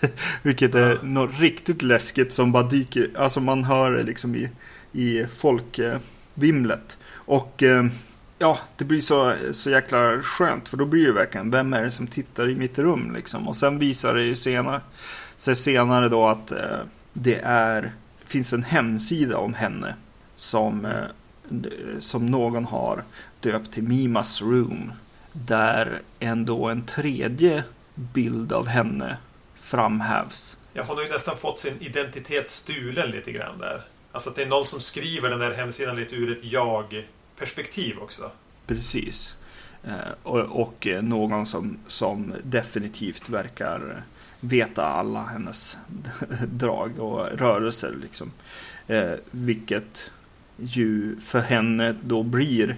Vilket 0.42 0.74
är 0.74 0.98
något 1.02 1.40
riktigt 1.40 1.82
läskigt 1.82 2.32
som 2.32 2.52
bara 2.52 2.62
dyker, 2.62 3.10
alltså 3.16 3.40
man 3.40 3.64
hör 3.64 3.90
det 3.90 4.02
liksom 4.02 4.34
i, 4.34 4.50
i 4.92 5.26
folkvimlet. 5.36 6.96
Och 7.12 7.62
eh, 7.62 7.86
ja, 8.38 8.58
det 8.76 8.84
blir 8.84 9.00
så, 9.00 9.34
så 9.52 9.70
jäkla 9.70 10.22
skönt 10.22 10.68
för 10.68 10.76
då 10.76 10.86
blir 10.86 11.06
det 11.06 11.12
verkligen, 11.12 11.50
vem 11.50 11.72
är 11.72 11.84
det 11.84 11.90
som 11.90 12.06
tittar 12.06 12.50
i 12.50 12.54
mitt 12.54 12.78
rum 12.78 13.14
liksom? 13.14 13.48
Och 13.48 13.56
sen 13.56 13.78
visar 13.78 14.14
det 14.14 14.22
ju 14.22 14.34
senare, 14.34 14.80
sig 15.36 15.56
senare 15.56 16.08
då 16.08 16.28
att 16.28 16.52
eh, 16.52 16.78
det 17.14 17.40
är, 17.44 17.92
finns 18.24 18.52
en 18.52 18.62
hemsida 18.62 19.38
om 19.38 19.54
henne 19.54 19.94
som, 20.36 20.84
eh, 20.84 21.98
som 21.98 22.26
någon 22.26 22.64
har 22.64 23.02
döpt 23.40 23.72
till 23.72 23.82
Mimas 23.82 24.42
Room. 24.42 24.92
Där 25.32 26.00
ändå 26.20 26.68
en 26.68 26.86
tredje 26.86 27.64
bild 27.94 28.52
av 28.52 28.66
henne 28.66 29.16
framhävs. 29.54 30.56
Ja, 30.72 30.84
hon 30.86 30.96
har 30.96 31.04
ju 31.04 31.10
nästan 31.10 31.36
fått 31.36 31.58
sin 31.58 31.74
identitet 31.80 32.48
stulen 32.48 33.10
lite 33.10 33.32
grann 33.32 33.58
där. 33.58 33.84
Alltså 34.12 34.30
att 34.30 34.36
det 34.36 34.42
är 34.42 34.46
någon 34.46 34.64
som 34.64 34.80
skriver 34.80 35.30
den 35.30 35.38
där 35.38 35.52
hemsidan 35.52 35.96
lite 35.96 36.16
ur 36.16 36.36
ett 36.36 36.44
jag-perspektiv 36.44 37.98
också. 37.98 38.30
Precis. 38.66 39.36
Eh, 39.84 40.12
och, 40.22 40.40
och, 40.40 40.86
någon 41.02 41.46
som, 41.46 41.78
som 41.86 42.34
definitivt 42.42 43.28
verkar 43.28 44.02
veta 44.44 44.86
alla 44.86 45.22
hennes 45.22 45.76
drag 46.46 46.98
och 46.98 47.26
rörelser. 47.38 47.94
Liksom. 48.02 48.32
Eh, 48.86 49.12
vilket 49.30 50.10
ju 50.56 51.20
för 51.20 51.40
henne 51.40 51.94
då 52.02 52.22
blir 52.22 52.76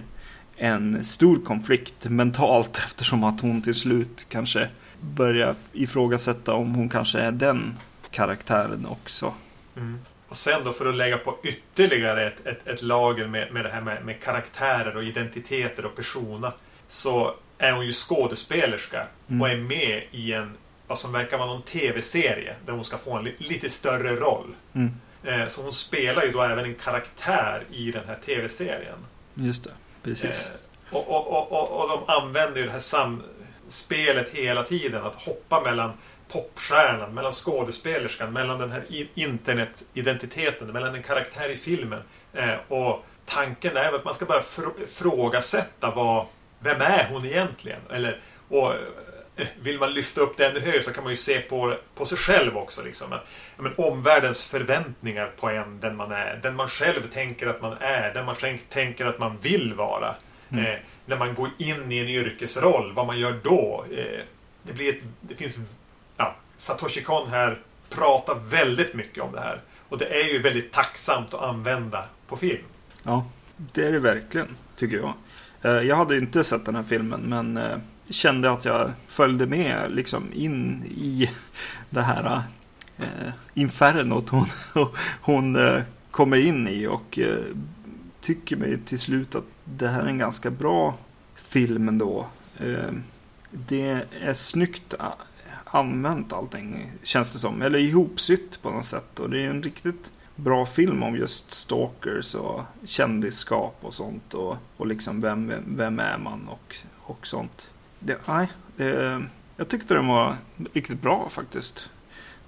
en 0.55 1.05
stor 1.05 1.45
konflikt 1.45 2.05
mentalt 2.09 2.77
eftersom 2.85 3.23
att 3.23 3.41
hon 3.41 3.61
till 3.61 3.75
slut 3.75 4.25
kanske 4.29 4.69
börjar 5.01 5.55
ifrågasätta 5.73 6.53
om 6.53 6.75
hon 6.75 6.89
kanske 6.89 7.19
är 7.19 7.31
den 7.31 7.77
karaktären 8.11 8.85
också. 8.85 9.33
Mm. 9.75 9.99
Och 10.27 10.35
sen 10.35 10.63
då 10.63 10.71
för 10.73 10.85
att 10.85 10.95
lägga 10.95 11.17
på 11.17 11.37
ytterligare 11.43 12.27
ett, 12.27 12.47
ett, 12.47 12.67
ett 12.67 12.81
lager 12.81 13.27
med, 13.27 13.53
med 13.53 13.65
det 13.65 13.69
här 13.69 13.81
med, 13.81 14.05
med, 14.05 14.21
karaktärer 14.21 14.97
och 14.97 15.03
identiteter 15.03 15.85
och 15.85 15.95
persona. 15.95 16.53
Så 16.87 17.35
är 17.57 17.71
hon 17.71 17.85
ju 17.85 17.91
skådespelerska 17.91 19.07
mm. 19.27 19.41
och 19.41 19.49
är 19.49 19.57
med 19.57 20.03
i 20.11 20.33
en, 20.33 20.57
vad 20.87 20.97
som 20.97 21.11
verkar 21.11 21.37
vara 21.37 21.47
någon 21.47 21.61
tv-serie 21.61 22.55
där 22.65 22.73
hon 22.73 22.83
ska 22.83 22.97
få 22.97 23.17
en 23.17 23.23
li, 23.23 23.35
lite 23.37 23.69
större 23.69 24.15
roll. 24.15 24.55
Mm. 24.73 24.93
Eh, 25.23 25.47
så 25.47 25.61
hon 25.61 25.73
spelar 25.73 26.23
ju 26.23 26.31
då 26.31 26.41
även 26.41 26.65
en 26.65 26.75
karaktär 26.75 27.63
i 27.71 27.91
den 27.91 28.03
här 28.07 28.17
tv-serien. 28.25 29.05
Just 29.33 29.63
det, 29.63 29.71
precis. 30.03 30.47
Eh, 30.47 30.97
och, 30.97 31.07
och, 31.07 31.51
och, 31.51 31.81
och, 31.81 31.89
de 31.89 32.13
använder 32.13 32.59
ju 32.59 32.65
det 32.65 32.71
här 32.71 32.79
samspelet 32.79 34.29
hela 34.29 34.63
tiden. 34.63 35.03
Att 35.05 35.15
hoppa 35.15 35.61
mellan 35.61 35.91
popstjärnan, 36.31 37.13
mellan 37.13 37.31
skådespelerskan, 37.31 38.33
mellan 38.33 38.59
den 38.59 38.71
här 38.71 38.83
internetidentiteten, 39.15 40.67
mellan 40.67 40.95
en 40.95 41.03
karaktär 41.03 41.49
i 41.49 41.55
filmen. 41.55 42.01
Eh, 42.33 42.55
och 42.67 43.05
tanken 43.25 43.77
är 43.77 43.95
att 43.95 44.05
man 44.05 44.13
ska 44.13 44.25
börja 44.25 44.43
frågasätta 44.87 45.91
vad, 45.95 46.25
vem 46.59 46.81
är 46.81 47.07
hon 47.11 47.25
egentligen? 47.25 47.79
Eller, 47.89 48.19
och 48.49 48.73
vill 49.61 49.79
man 49.79 49.93
lyfta 49.93 50.21
upp 50.21 50.37
det 50.37 50.45
ännu 50.45 50.59
högre 50.59 50.81
så 50.81 50.93
kan 50.93 51.03
man 51.03 51.13
ju 51.13 51.17
se 51.17 51.39
på, 51.39 51.77
på 51.95 52.05
sig 52.05 52.17
själv 52.17 52.57
också. 52.57 52.83
Liksom. 52.83 53.13
Att, 53.13 53.27
men, 53.57 53.73
omvärldens 53.77 54.45
förväntningar 54.45 55.31
på 55.39 55.49
en, 55.49 55.79
den 55.79 55.95
man 55.95 56.11
är. 56.11 56.39
Den 56.43 56.55
man 56.55 56.67
själv 56.67 57.09
tänker 57.13 57.47
att 57.47 57.61
man 57.61 57.77
är. 57.79 58.13
Den 58.13 58.25
man 58.25 58.35
själv 58.35 58.57
tänker 58.69 59.05
att 59.05 59.19
man 59.19 59.37
vill 59.41 59.73
vara. 59.73 60.15
Mm. 60.49 60.65
Eh, 60.65 60.77
när 61.05 61.17
man 61.17 61.35
går 61.35 61.49
in 61.57 61.91
i 61.91 61.97
en 61.99 62.09
yrkesroll, 62.09 62.93
vad 62.93 63.07
man 63.07 63.19
gör 63.19 63.39
då. 63.43 63.85
Eh, 63.91 64.21
det, 64.63 64.73
blir 64.73 64.89
ett, 64.89 65.03
det 65.21 65.35
finns 65.35 65.59
Satoshi 66.57 67.03
Kon 67.03 67.29
här 67.29 67.59
pratar 67.89 68.35
väldigt 68.49 68.93
mycket 68.93 69.23
om 69.23 69.31
det 69.31 69.39
här. 69.39 69.61
Och 69.89 69.97
det 69.97 70.05
är 70.05 70.33
ju 70.33 70.41
väldigt 70.41 70.71
tacksamt 70.71 71.33
att 71.33 71.43
använda 71.43 72.03
på 72.27 72.35
film. 72.35 72.63
Ja, 73.03 73.25
det 73.57 73.85
är 73.85 73.91
det 73.91 73.99
verkligen, 73.99 74.47
tycker 74.75 74.97
jag. 74.97 75.13
Eh, 75.61 75.87
jag 75.87 75.95
hade 75.95 76.17
inte 76.17 76.43
sett 76.43 76.65
den 76.65 76.75
här 76.75 76.83
filmen, 76.83 77.21
men 77.21 77.57
eh, 77.57 77.77
kände 78.09 78.51
att 78.51 78.65
jag 78.65 78.91
följde 79.07 79.45
med 79.45 79.91
liksom 79.91 80.23
in 80.33 80.83
i 80.85 81.29
det 81.89 82.01
här 82.01 82.41
eh, 82.97 83.31
infernot 83.53 84.29
hon, 84.29 84.45
hon 85.21 85.55
eh, 85.55 85.81
kommer 86.11 86.37
in 86.37 86.67
i 86.67 86.87
och 86.87 87.19
eh, 87.19 87.43
tycker 88.21 88.55
mig 88.55 88.79
till 88.85 88.99
slut 88.99 89.35
att 89.35 89.45
det 89.63 89.87
här 89.87 90.01
är 90.01 90.07
en 90.07 90.17
ganska 90.17 90.51
bra 90.51 90.97
film 91.35 91.87
ändå. 91.87 92.27
Eh, 92.57 92.91
det 93.51 94.05
är 94.21 94.33
snyggt 94.33 94.93
eh, 94.93 95.05
använt 95.63 96.33
allting, 96.33 96.91
känns 97.03 97.33
det 97.33 97.39
som. 97.39 97.61
Eller 97.61 97.79
ihopsytt 97.79 98.61
på 98.61 98.69
något 98.69 98.85
sätt. 98.85 99.19
Och 99.19 99.29
det 99.29 99.41
är 99.41 99.49
en 99.49 99.63
riktigt 99.63 100.11
bra 100.35 100.65
film 100.65 101.03
om 101.03 101.15
just 101.15 101.53
stalkers 101.53 102.35
och 102.35 102.63
kändisskap 102.85 103.77
och 103.81 103.93
sånt. 103.93 104.33
Och, 104.33 104.57
och 104.77 104.87
liksom 104.87 105.21
vem, 105.21 105.53
vem 105.67 105.99
är 105.99 106.17
man 106.17 106.47
och, 106.47 106.75
och 106.95 107.27
sånt. 107.27 107.67
Det, 107.99 108.17
nej, 108.25 108.47
det, 108.75 109.25
jag 109.57 109.67
tyckte 109.67 109.93
den 109.93 110.07
var 110.07 110.35
riktigt 110.73 111.01
bra 111.01 111.29
faktiskt. 111.29 111.89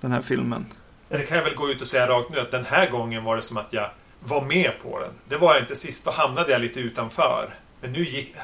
Den 0.01 0.11
här 0.11 0.21
filmen. 0.21 0.65
Det 1.09 1.23
kan 1.23 1.37
jag 1.37 1.43
väl 1.43 1.55
gå 1.55 1.69
ut 1.69 1.81
och 1.81 1.87
säga 1.87 2.07
rakt 2.07 2.29
nu 2.29 2.39
att 2.39 2.51
den 2.51 2.65
här 2.65 2.89
gången 2.89 3.23
var 3.23 3.35
det 3.35 3.41
som 3.41 3.57
att 3.57 3.73
jag 3.73 3.89
var 4.19 4.45
med 4.45 4.71
på 4.83 4.99
den. 4.99 5.11
Det 5.27 5.37
var 5.37 5.53
jag 5.53 5.63
inte 5.63 5.75
sist, 5.75 6.05
då 6.05 6.11
hamnade 6.11 6.51
jag 6.51 6.61
lite 6.61 6.79
utanför. 6.79 7.49
Men 7.81 7.91
nu 7.91 8.03
gick 8.03 8.35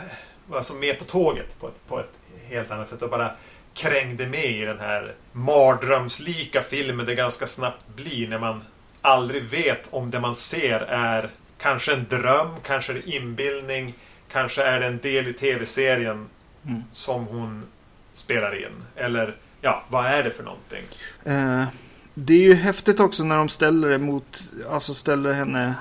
var 0.48 0.58
alltså 0.58 0.74
med 0.74 1.00
på 1.00 1.06
tåget 1.06 1.60
på 1.60 1.68
ett, 1.68 1.88
på 1.88 2.00
ett 2.00 2.12
helt 2.48 2.72
annat 2.72 2.88
sätt 2.88 3.02
och 3.02 3.10
bara 3.10 3.32
krängde 3.74 4.28
med 4.28 4.46
i 4.46 4.66
den 4.66 4.80
här 4.80 5.14
mardrömslika 5.32 6.62
filmen 6.62 7.06
det 7.06 7.16
ganska 7.16 7.46
snabbt 7.46 7.86
blir 7.96 8.28
när 8.28 8.40
man 8.40 8.64
aldrig 9.02 9.44
vet 9.44 9.94
om 9.94 10.12
det 10.12 10.20
man 10.20 10.36
ser 10.36 10.80
är 10.80 11.30
kanske 11.58 11.94
en 11.94 12.06
dröm, 12.10 12.50
kanske 12.64 12.92
är 12.92 12.96
det 12.96 13.10
inbildning, 13.10 13.94
kanske 14.32 14.64
är 14.64 14.80
det 14.80 14.86
en 14.86 15.00
del 15.00 15.28
i 15.28 15.34
tv-serien 15.34 16.30
mm. 16.68 16.84
som 16.92 17.26
hon 17.26 17.64
spelar 18.14 18.66
in. 18.66 18.74
Eller 18.96 19.36
ja, 19.62 19.84
vad 19.90 20.06
är 20.06 20.24
det 20.24 20.32
för 20.32 20.44
någonting? 20.44 20.84
Eh, 21.24 21.64
det 22.14 22.34
är 22.34 22.42
ju 22.42 22.54
häftigt 22.54 23.00
också 23.00 23.24
när 23.24 23.38
de 23.38 23.50
ställer 23.50 23.90
det 23.90 23.98
mot, 23.98 24.44
alltså 24.70 24.94
ställer 24.94 25.34
henne 25.34 25.76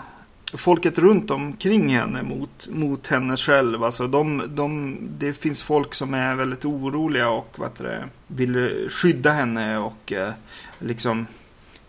folket 0.56 0.98
runt 0.98 1.30
omkring 1.30 1.88
henne 1.88 2.22
mot, 2.22 2.68
mot 2.70 3.06
henne 3.06 3.36
själv. 3.36 3.84
Alltså 3.84 4.06
de, 4.06 4.42
de, 4.48 4.98
det 5.18 5.32
finns 5.32 5.62
folk 5.62 5.94
som 5.94 6.14
är 6.14 6.34
väldigt 6.34 6.64
oroliga 6.64 7.28
och 7.28 7.54
vad 7.56 7.70
det, 7.78 8.08
vill 8.26 8.86
skydda 8.90 9.32
henne 9.32 9.78
och 9.78 10.12
eh, 10.12 10.32
liksom 10.78 11.26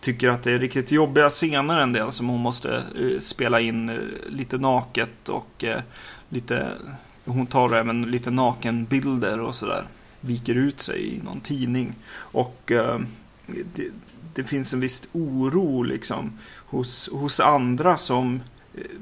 tycker 0.00 0.28
att 0.28 0.42
det 0.42 0.52
är 0.52 0.58
riktigt 0.58 0.90
jobbiga 0.90 1.30
scener 1.30 1.80
en 1.80 1.92
del 1.92 2.12
som 2.12 2.28
hon 2.28 2.40
måste 2.40 2.76
eh, 2.76 3.20
spela 3.20 3.60
in 3.60 3.88
eh, 3.88 3.96
lite 4.28 4.58
naket 4.58 5.28
och 5.28 5.64
eh, 5.64 5.80
lite 6.28 6.72
hon 7.26 7.46
tar 7.46 7.74
även 7.74 8.02
lite 8.02 8.30
nakenbilder 8.30 9.40
och 9.40 9.54
sådär. 9.54 9.84
Viker 10.20 10.54
ut 10.54 10.82
sig 10.82 11.14
i 11.14 11.20
någon 11.24 11.40
tidning. 11.40 11.94
Och 12.14 12.72
eh, 12.72 13.00
det, 13.46 13.88
det, 14.34 14.44
finns 14.44 14.74
en 14.74 14.80
viss 14.80 15.08
oro 15.12 15.82
liksom 15.82 16.38
hos, 16.66 17.10
hos 17.12 17.40
andra 17.40 17.96
som 17.96 18.40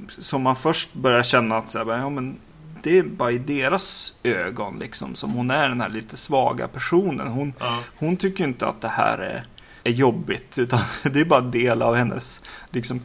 som 0.09 0.43
man 0.43 0.57
först 0.57 0.95
börjar 0.95 1.23
känna 1.23 1.57
att 1.57 1.71
så 1.71 1.79
här, 1.79 1.99
ja, 1.99 2.11
men 2.11 2.37
det 2.83 2.99
är 2.99 3.03
bara 3.03 3.33
i 3.33 3.39
deras 3.39 4.15
ögon 4.23 4.79
liksom 4.79 5.15
som 5.15 5.33
hon 5.33 5.51
är 5.51 5.69
den 5.69 5.81
här 5.81 5.89
lite 5.89 6.17
svaga 6.17 6.69
personen. 6.69 7.29
Hon, 7.29 7.53
ja. 7.59 7.79
hon 7.97 8.17
tycker 8.17 8.45
inte 8.45 8.67
att 8.67 8.81
det 8.81 8.89
här 8.89 9.19
är, 9.19 9.45
är 9.85 9.93
jobbigt 9.93 10.59
utan 10.59 10.81
det 11.03 11.21
är 11.21 11.25
bara 11.25 11.41
en 11.41 11.51
del 11.51 11.83
av 11.83 11.95
hennes 11.95 12.41
liksom, 12.71 13.01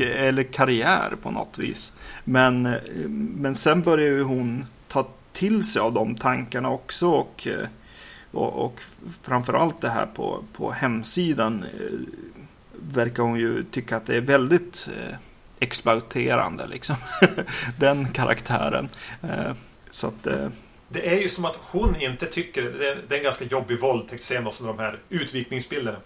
eller 0.00 0.42
karriär 0.42 1.16
på 1.22 1.30
något 1.30 1.58
vis. 1.58 1.92
Men, 2.24 2.74
men 3.36 3.54
sen 3.54 3.82
börjar 3.82 4.08
ju 4.08 4.22
hon 4.22 4.66
ta 4.88 5.08
till 5.32 5.64
sig 5.64 5.80
av 5.80 5.92
de 5.92 6.14
tankarna 6.14 6.70
också 6.70 7.08
och, 7.08 7.48
och, 8.30 8.64
och 8.64 8.80
framförallt 9.22 9.80
det 9.80 9.90
här 9.90 10.06
på, 10.06 10.44
på 10.52 10.72
hemsidan 10.72 11.64
eh, 11.64 11.98
verkar 12.72 13.22
hon 13.22 13.38
ju 13.38 13.64
tycka 13.64 13.96
att 13.96 14.06
det 14.06 14.16
är 14.16 14.20
väldigt 14.20 14.88
eh, 14.96 15.16
exploaterande 15.58 16.66
liksom. 16.66 16.96
Den 17.78 18.08
karaktären. 18.08 18.88
Eh, 19.22 19.52
så 19.90 20.06
att... 20.06 20.26
Det 20.88 21.08
är 21.08 21.20
ju 21.20 21.28
som 21.28 21.44
att 21.44 21.56
hon 21.56 21.96
inte 21.96 22.26
tycker, 22.26 22.62
det 23.08 23.14
är 23.14 23.18
en 23.18 23.24
ganska 23.24 23.44
jobbig 23.44 23.80
våldtäktsscen 23.80 24.46
och 24.46 24.54
så 24.54 24.64
de 24.64 24.78
här 24.78 24.98
utvikningsbilderna. 25.08 25.98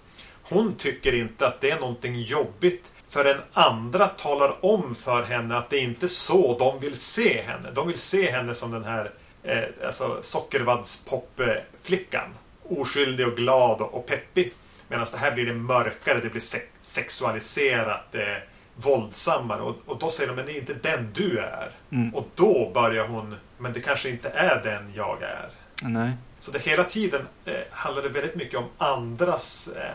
Hon 0.42 0.74
tycker 0.74 1.14
inte 1.14 1.46
att 1.46 1.60
det 1.60 1.70
är 1.70 1.80
någonting 1.80 2.22
jobbigt 2.22 2.92
Förrän 3.08 3.40
andra 3.52 4.08
talar 4.08 4.64
om 4.64 4.94
för 4.94 5.22
henne 5.22 5.56
att 5.56 5.70
det 5.70 5.78
inte 5.78 6.06
är 6.06 6.08
så 6.08 6.58
de 6.58 6.80
vill 6.80 6.96
se 6.96 7.42
henne. 7.42 7.70
De 7.70 7.88
vill 7.88 7.98
se 7.98 8.30
henne 8.30 8.54
som 8.54 8.70
den 8.70 8.84
här 8.84 9.10
eh, 9.42 9.64
alltså 9.84 10.22
sockervaddspop-flickan. 10.22 12.28
Oskyldig 12.68 13.26
och 13.26 13.36
glad 13.36 13.80
och, 13.80 13.94
och 13.94 14.06
peppig. 14.06 14.52
Medan 14.88 15.06
det 15.12 15.18
här 15.18 15.32
blir 15.32 15.46
det 15.46 15.54
mörkare, 15.54 16.20
det 16.20 16.28
blir 16.28 16.40
se 16.40 16.58
sexualiserat, 16.80 18.14
eh, 18.14 18.36
våldsammare. 18.74 19.62
Och, 19.62 19.76
och, 19.86 19.98
då 19.98 20.08
säger 20.08 20.28
de, 20.28 20.36
men 20.36 20.46
det 20.46 20.52
är 20.52 20.60
inte 20.60 20.74
den 20.74 21.12
du 21.14 21.38
är. 21.38 21.70
Mm. 21.90 22.14
Och 22.14 22.28
då 22.34 22.70
börjar 22.74 23.06
hon, 23.06 23.34
men 23.58 23.72
det 23.72 23.80
kanske 23.80 24.08
inte 24.08 24.28
är 24.28 24.62
den 24.62 24.92
jag 24.94 25.22
är. 25.22 25.50
Nej. 25.82 26.12
Så 26.38 26.50
det 26.50 26.58
hela 26.58 26.84
tiden 26.84 27.26
eh, 27.44 27.54
handlar 27.70 28.02
det 28.02 28.08
väldigt 28.08 28.34
mycket 28.34 28.58
om 28.58 28.64
andras 28.78 29.68
eh, 29.68 29.94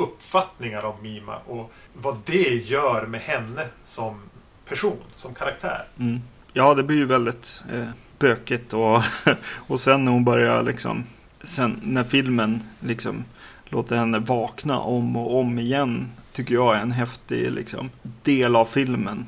uppfattningar 0.00 0.84
om 0.84 0.94
Mima 1.02 1.36
och 1.46 1.72
vad 1.92 2.16
det 2.24 2.54
gör 2.54 3.06
med 3.06 3.20
henne 3.20 3.66
som 3.82 4.20
person, 4.68 5.00
som 5.16 5.34
karaktär. 5.34 5.84
Mm. 5.98 6.20
Ja, 6.52 6.74
det 6.74 6.82
blir 6.82 6.96
ju 6.96 7.04
väldigt 7.04 7.62
eh, 7.72 7.88
bökigt 8.18 8.72
och, 8.72 9.02
och 9.68 9.80
sen 9.80 10.04
när 10.04 10.12
hon 10.12 10.24
börjar 10.24 10.62
liksom, 10.62 11.04
sen 11.44 11.80
när 11.82 12.04
filmen 12.04 12.62
liksom 12.80 13.24
låter 13.64 13.96
henne 13.96 14.18
vakna 14.18 14.78
om 14.78 15.16
och 15.16 15.40
om 15.40 15.58
igen 15.58 16.10
tycker 16.32 16.54
jag 16.54 16.76
är 16.76 16.80
en 16.80 16.92
häftig 16.92 17.52
liksom, 17.52 17.90
del 18.22 18.56
av 18.56 18.64
filmen. 18.64 19.26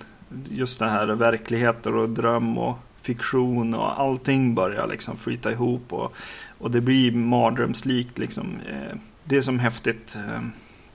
Just 0.51 0.79
det 0.79 0.89
här 0.89 1.07
verkligheter 1.07 1.97
och 1.97 2.09
dröm 2.09 2.59
och 2.59 2.79
fiktion 3.03 3.75
och 3.75 4.01
allting 4.01 4.55
börjar 4.55 4.87
liksom 4.87 5.17
flyta 5.17 5.53
ihop 5.53 5.93
och, 5.93 6.15
och 6.59 6.71
det 6.71 6.81
blir 6.81 7.13
mardrömslikt 7.13 8.19
liksom. 8.19 8.57
Eh, 8.69 8.97
det 9.25 9.37
är 9.37 9.43
som 9.43 9.59
häftigt. 9.59 10.17
Eh. 10.17 10.41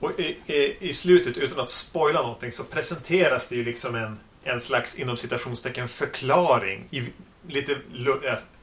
Och 0.00 0.20
i, 0.20 0.36
i, 0.46 0.76
i, 0.80 0.92
slutet, 0.92 1.36
utan 1.36 1.60
att 1.60 1.70
spoila 1.70 2.22
någonting, 2.22 2.52
så 2.52 2.64
presenteras 2.64 3.48
det 3.48 3.56
ju 3.56 3.64
liksom 3.64 3.94
en, 3.94 4.18
en 4.42 4.60
slags 4.60 4.98
inom 4.98 5.16
citationstecken 5.16 5.88
förklaring. 5.88 6.84
I, 6.90 7.02
lite, 7.48 7.76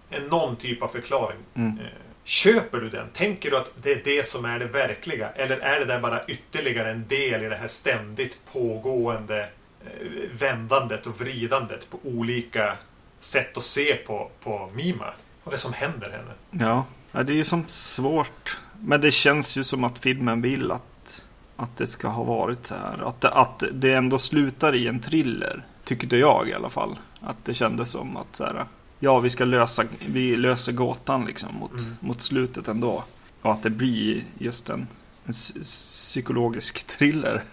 en, 0.09 0.23
någon 0.23 0.55
typ 0.55 0.81
av 0.81 0.87
förklaring. 0.87 1.39
Mm. 1.55 1.79
Eh, 1.79 1.85
köper 2.23 2.79
du 2.79 2.89
den? 2.89 3.07
Tänker 3.13 3.51
du 3.51 3.57
att 3.57 3.71
det 3.81 3.91
är 3.91 4.01
det 4.03 4.27
som 4.27 4.45
är 4.45 4.59
det 4.59 4.65
verkliga? 4.65 5.29
Eller 5.29 5.57
är 5.57 5.79
det 5.79 5.85
där 5.85 5.99
bara 5.99 6.25
ytterligare 6.25 6.91
en 6.91 7.07
del 7.07 7.43
i 7.43 7.49
det 7.49 7.55
här 7.55 7.67
ständigt 7.67 8.39
pågående 8.53 9.49
vändandet 10.31 11.05
och 11.07 11.21
vridandet 11.21 11.89
på 11.89 11.99
olika 12.03 12.77
sätt 13.19 13.57
att 13.57 13.63
se 13.63 13.95
på, 13.95 14.31
på 14.43 14.69
Mima 14.73 15.13
och 15.43 15.51
det 15.51 15.57
som 15.57 15.73
händer 15.73 16.09
henne. 16.09 16.65
Ja, 16.65 16.85
det 17.23 17.33
är 17.33 17.35
ju 17.35 17.43
som 17.43 17.65
svårt. 17.67 18.57
Men 18.81 19.01
det 19.01 19.11
känns 19.11 19.55
ju 19.55 19.63
som 19.63 19.83
att 19.83 19.99
filmen 19.99 20.41
vill 20.41 20.71
att, 20.71 20.83
att 21.55 21.77
det 21.77 21.87
ska 21.87 22.07
ha 22.07 22.23
varit 22.23 22.67
så 22.67 22.75
här. 22.75 23.07
Att, 23.07 23.25
att 23.25 23.63
det 23.71 23.93
ändå 23.93 24.19
slutar 24.19 24.75
i 24.75 24.87
en 24.87 24.99
thriller. 24.99 25.65
Tyckte 25.83 26.17
jag 26.17 26.49
i 26.49 26.53
alla 26.53 26.69
fall. 26.69 26.97
Att 27.21 27.45
det 27.45 27.53
kändes 27.53 27.91
som 27.91 28.17
att 28.17 28.35
så 28.35 28.43
här, 28.43 28.65
ja, 28.99 29.19
vi 29.19 29.29
ska 29.29 29.45
lösa, 29.45 29.83
vi 30.07 30.35
löser 30.35 30.71
gåtan 30.71 31.25
liksom 31.25 31.55
mot, 31.55 31.71
mm. 31.71 31.97
mot 31.99 32.21
slutet 32.21 32.67
ändå. 32.67 33.03
Och 33.41 33.51
att 33.51 33.63
det 33.63 33.69
blir 33.69 34.23
just 34.37 34.69
en, 34.69 34.87
en 35.25 35.33
psykologisk 35.63 36.87
thriller 36.87 37.43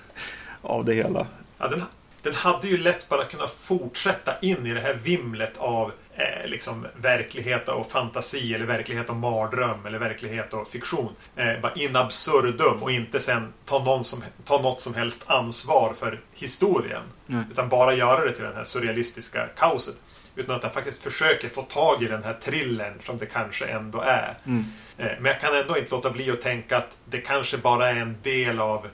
av 0.62 0.85
det 0.85 0.94
hela. 0.94 1.26
Ja, 1.59 1.68
den, 1.68 1.83
den 2.22 2.35
hade 2.35 2.68
ju 2.68 2.79
lätt 2.79 3.09
bara 3.09 3.24
kunnat 3.24 3.50
fortsätta 3.50 4.38
in 4.38 4.66
i 4.66 4.74
det 4.74 4.81
här 4.81 4.94
vimlet 4.94 5.57
av 5.57 5.92
eh, 6.16 6.46
liksom 6.46 6.87
verklighet 6.96 7.68
och 7.68 7.90
fantasi 7.90 8.55
eller 8.55 8.66
verklighet 8.66 9.11
och 9.11 9.16
mardröm 9.16 9.87
eller 9.87 9.98
verklighet 9.98 10.55
och 10.55 10.68
fiktion. 10.68 11.12
Eh, 11.37 11.61
bara 11.62 11.72
in 11.72 11.96
absurdum 11.96 12.83
och 12.83 12.92
inte 12.92 13.20
sen 13.20 13.53
ta, 13.64 13.85
någon 13.85 14.05
som, 14.05 14.25
ta 14.44 14.62
något 14.62 14.81
som 14.81 14.94
helst 14.94 15.25
ansvar 15.27 15.92
för 15.92 16.20
historien. 16.35 17.03
Mm. 17.29 17.44
Utan 17.51 17.68
bara 17.68 17.94
göra 17.94 18.25
det 18.25 18.33
till 18.33 18.44
det 18.44 18.55
här 18.55 18.64
surrealistiska 18.64 19.46
kaoset. 19.46 19.94
Utan 20.37 20.55
att 20.55 20.62
den 20.62 20.70
faktiskt 20.70 21.03
försöker 21.03 21.48
få 21.48 21.62
tag 21.62 22.03
i 22.03 22.07
den 22.07 22.25
här 22.25 22.38
thrillern 22.44 22.94
som 23.01 23.16
det 23.16 23.27
kanske 23.27 23.66
ändå 23.66 24.01
är. 24.01 24.37
Mm. 24.46 24.64
Eh, 24.98 25.07
men 25.20 25.25
jag 25.25 25.40
kan 25.40 25.57
ändå 25.57 25.79
inte 25.79 25.90
låta 25.90 26.11
bli 26.11 26.31
att 26.31 26.40
tänka 26.40 26.77
att 26.77 26.96
det 27.05 27.18
kanske 27.18 27.59
bara 27.59 27.90
är 27.90 27.96
en 27.96 28.16
del 28.22 28.61
av 28.61 28.87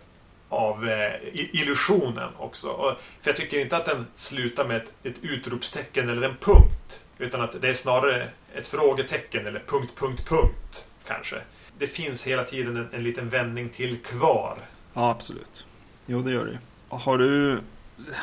av 0.48 0.88
eh, 0.88 1.12
illusionen 1.32 2.28
också. 2.38 2.68
Och, 2.68 3.00
för 3.20 3.30
jag 3.30 3.36
tycker 3.36 3.58
inte 3.58 3.76
att 3.76 3.86
den 3.86 4.06
slutar 4.14 4.64
med 4.64 4.76
ett, 4.76 4.92
ett 5.02 5.16
utropstecken 5.22 6.08
eller 6.08 6.28
en 6.28 6.36
punkt. 6.36 7.00
Utan 7.18 7.40
att 7.40 7.60
det 7.60 7.68
är 7.68 7.74
snarare 7.74 8.28
ett 8.54 8.66
frågetecken 8.66 9.46
eller 9.46 9.62
punkt, 9.66 9.92
punkt, 9.96 10.28
punkt. 10.28 10.86
Kanske. 11.06 11.36
Det 11.78 11.86
finns 11.86 12.26
hela 12.26 12.44
tiden 12.44 12.76
en, 12.76 12.88
en 12.92 13.02
liten 13.02 13.28
vändning 13.28 13.68
till 13.68 13.98
kvar. 13.98 14.58
Ja, 14.94 15.10
absolut. 15.10 15.66
Jo, 16.06 16.22
det 16.22 16.30
gör 16.30 16.46
det 16.46 16.58
Har 16.88 17.18
du 17.18 17.60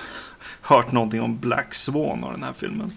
hört 0.62 0.92
någonting 0.92 1.22
om 1.22 1.40
Black 1.40 1.74
Swan 1.74 2.24
och 2.24 2.32
den 2.32 2.44
här 2.44 2.54
filmen? 2.54 2.92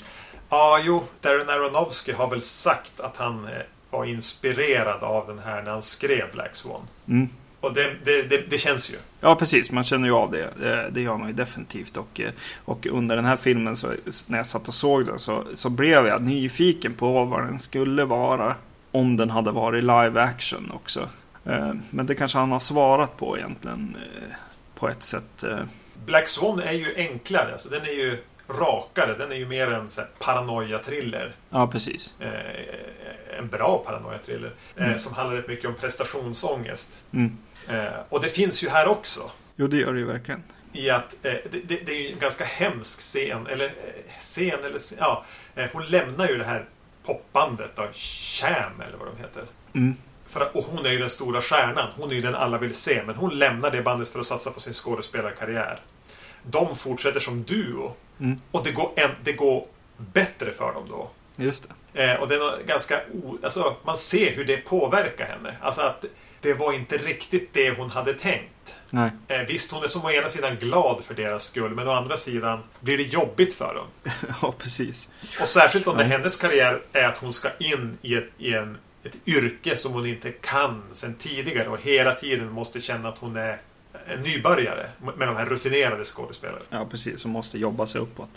Ja, 0.49 0.81
jo. 0.83 1.05
Darren 1.21 1.49
Aronofsky 1.49 2.13
har 2.13 2.31
väl 2.31 2.43
sagt 2.43 3.01
att 3.01 3.17
han 3.17 3.45
eh, 3.45 3.51
var 3.91 4.05
inspirerad 4.05 5.05
av 5.05 5.27
den 5.27 5.39
här 5.39 5.63
när 5.63 5.71
han 5.71 5.83
skrev 5.83 6.33
Black 6.33 6.57
Swan. 6.57 6.81
Mm. 7.09 7.29
Och 7.61 7.75
det, 7.75 7.95
det, 8.05 8.23
det, 8.23 8.51
det, 8.51 8.59
känns 8.59 8.91
ju. 8.91 8.97
Ja, 9.21 9.35
precis. 9.35 9.71
Man 9.71 9.85
känner 9.85 10.09
ju 10.09 10.15
av 10.15 10.31
det. 10.31 10.51
Det, 10.61 10.91
det 10.91 11.01
gör 11.01 11.17
man 11.17 11.29
ju 11.29 11.35
definitivt. 11.35 11.97
Och, 11.97 12.21
och 12.65 12.87
under 12.87 13.17
den 13.17 13.25
här 13.25 13.37
filmen, 13.37 13.77
så, 13.77 13.93
när 14.27 14.39
jag 14.39 14.47
satt 14.47 14.69
och 14.69 14.75
såg 14.75 15.07
den, 15.07 15.19
så, 15.19 15.45
så 15.55 15.71
blev 15.71 16.07
jag 16.07 16.23
nyfiken 16.23 16.95
på 16.95 17.25
vad 17.25 17.43
den 17.43 17.59
skulle 17.59 18.05
vara. 18.05 18.55
Om 18.91 19.17
den 19.17 19.31
hade 19.31 19.51
varit 19.51 19.85
live 19.85 20.21
action 20.21 20.71
också. 20.75 21.09
Eh, 21.45 21.73
men 21.91 22.07
det 22.07 22.15
kanske 22.15 22.39
han 22.39 22.53
har 22.53 22.61
svarat 22.61 23.17
på 23.17 23.39
egentligen. 23.39 23.97
Eh, 23.97 24.35
på 24.75 24.89
ett 24.89 25.03
sätt. 25.03 25.45
Eh. 25.45 25.59
Black 26.07 26.29
Swan 26.29 26.61
är 26.61 26.73
ju 26.73 26.95
enklare. 26.97 27.53
Alltså, 27.53 27.69
den 27.69 27.83
är 27.83 27.93
ju 27.93 28.19
rakare. 28.49 29.15
Den 29.19 29.33
är 29.33 29.37
ju 29.37 29.47
mer 29.47 29.73
en 29.73 29.89
paranoia-thriller. 30.19 31.35
Ja, 31.51 31.67
precis. 31.67 32.15
en 33.39 33.49
bra 33.49 33.83
paranoia-thriller. 33.87 34.53
Mm. 34.77 34.99
som 34.99 35.15
handlar 35.15 35.37
rätt 35.37 35.49
mycket 35.49 35.69
om 35.69 35.75
prestationsångest. 35.75 36.99
Mm. 37.13 37.39
Eh, 37.69 38.01
och 38.09 38.21
det 38.21 38.29
finns 38.29 38.65
ju 38.65 38.69
här 38.69 38.89
också. 38.89 39.31
Jo, 39.57 39.67
det 39.67 39.77
gör 39.77 39.93
det 39.93 39.99
ju 39.99 40.07
verkligen. 40.07 40.43
I 40.73 40.91
att 40.91 41.17
eh, 41.23 41.33
det, 41.51 41.69
det, 41.69 41.81
det, 41.87 41.93
är 41.93 42.01
ju 42.01 42.13
en 42.13 42.19
ganska 42.19 42.45
hemsk 42.45 43.01
scen. 43.01 43.47
Eller 43.47 43.65
eh, 43.65 44.19
scen, 44.19 44.65
eller 44.65 44.81
ja. 44.99 45.25
Hon 45.73 45.87
lämnar 45.87 46.29
ju 46.29 46.39
det 46.39 46.45
här 46.45 46.65
popbandet 47.05 47.71
då. 47.77 47.89
Sham, 47.93 48.81
eller 48.89 48.99
vad 48.99 49.09
de 49.09 49.23
heter. 49.23 49.43
Mm. 49.73 49.97
För, 50.27 50.57
och 50.57 50.65
hon 50.65 50.87
är 50.87 50.91
ju 50.91 50.99
den 50.99 51.11
stora 51.11 51.41
stjärnan. 51.41 51.93
Hon 51.97 52.11
är 52.11 52.15
ju 52.15 52.21
den 52.21 52.35
alla 52.35 52.59
vill 52.59 52.75
se. 52.75 53.03
Men 53.07 53.15
hon 53.15 53.39
lämnar 53.39 53.71
det 53.71 53.83
bandet 53.83 54.09
för 54.09 54.21
att 54.21 54.27
satsa 54.27 54.51
på 54.51 54.61
sin 54.61 54.73
skådespelarkarriär. 54.73 55.81
De 56.43 56.77
fortsätter 56.77 57.21
som 57.21 57.43
duo. 57.43 57.95
Mm. 58.21 58.41
Och 58.51 58.65
det 58.65 58.73
går, 58.73 58.91
en, 58.97 59.11
det 59.25 59.33
går 59.33 59.67
bättre 59.97 60.53
för 60.53 60.73
dem 60.73 60.85
då. 60.89 61.11
Just 61.37 61.69
det. 61.93 62.05
Eh, 62.05 62.21
och 62.21 62.29
det 62.29 62.35
är 62.35 62.65
ganska... 62.67 63.01
O, 63.13 63.39
alltså, 63.43 63.77
man 63.85 63.97
ser 63.97 64.35
hur 64.35 64.45
det 64.45 64.57
påverkar 64.57 65.27
henne. 65.27 65.57
Alltså 65.61 65.81
att 65.81 66.05
det 66.41 66.55
var 66.55 66.73
inte 66.73 66.97
riktigt 66.97 67.51
det 67.53 67.77
hon 67.79 67.91
hade 67.91 68.15
tänkt. 68.15 68.75
Nej. 68.91 69.11
Eh, 69.29 69.41
visst, 69.41 69.73
hon 69.73 69.83
är 69.83 69.87
som 69.87 70.05
å 70.05 70.11
ena 70.11 70.29
sidan 70.29 70.57
glad 70.57 71.05
för 71.05 71.15
deras 71.15 71.45
skull, 71.45 71.75
men 71.75 71.89
å 71.89 71.93
andra 71.93 72.17
sidan 72.17 72.61
blir 72.81 72.97
det 72.97 73.03
jobbigt 73.03 73.55
för 73.55 73.75
dem. 73.75 74.13
ja, 74.43 74.55
precis. 74.59 75.09
Och 75.41 75.49
särskilt 75.49 75.87
om 75.87 75.97
det 75.97 76.05
hennes 76.05 76.37
karriär 76.37 76.81
är 76.93 77.05
att 77.05 77.17
hon 77.17 77.33
ska 77.33 77.49
in 77.59 77.99
i, 78.03 78.15
ett, 78.15 78.31
i 78.39 78.55
en, 78.55 78.79
ett 79.05 79.19
yrke 79.27 79.77
som 79.77 79.93
hon 79.93 80.07
inte 80.07 80.31
kan 80.31 80.83
sen 80.93 81.15
tidigare 81.15 81.69
och 81.69 81.81
hela 81.81 82.15
tiden 82.15 82.51
måste 82.51 82.81
känna 82.81 83.09
att 83.09 83.19
hon 83.19 83.37
är 83.37 83.59
en 84.07 84.21
nybörjare 84.21 84.91
med 85.17 85.29
de 85.29 85.37
här 85.37 85.47
rutinerade 85.47 86.05
skådespelarna. 86.05 86.65
Ja, 86.71 86.87
precis. 86.91 87.21
Som 87.21 87.31
måste 87.31 87.59
jobba 87.59 87.87
sig 87.87 88.01
uppåt. 88.01 88.31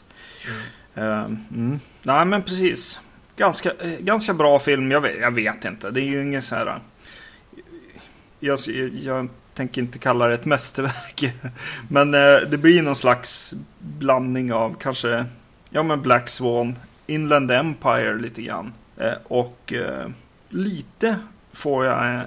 Mm. 0.96 1.10
Uh, 1.10 1.26
mm. 1.26 1.80
Nej, 2.02 2.26
men 2.26 2.44
precis. 2.44 3.00
Ganska, 3.36 3.72
eh, 3.72 4.00
ganska 4.00 4.34
bra 4.34 4.60
film. 4.60 4.92
Jag 4.92 5.02
vet, 5.02 5.20
jag 5.20 5.32
vet 5.32 5.66
inte. 5.66 5.92
Det 5.92 6.02
är 6.02 6.06
ju 6.06 6.22
ingen 6.22 6.42
så 6.42 6.56
här 6.56 6.80
jag, 8.42 8.60
jag 9.02 9.30
tänker 9.54 9.82
inte 9.82 10.00
kalla 10.00 10.28
det 10.28 10.34
ett 10.34 10.46
mästerverk. 10.46 11.34
Men 11.90 12.14
eh, 12.14 12.40
det 12.50 12.58
blir 12.58 12.82
någon 12.82 12.96
slags 12.96 13.54
blandning 13.80 14.54
av 14.54 14.76
kanske 14.80 15.26
ja, 15.72 15.84
men 15.84 16.02
Black 16.02 16.30
Swan, 16.30 16.76
Inland 17.08 17.52
Empire 17.52 18.16
lite 18.16 18.42
grann. 18.42 18.74
Eh, 18.98 19.14
och 19.24 19.74
eh, 19.74 20.10
lite 20.50 21.20
får 21.54 21.86
jag 21.86 22.16
eh, 22.16 22.22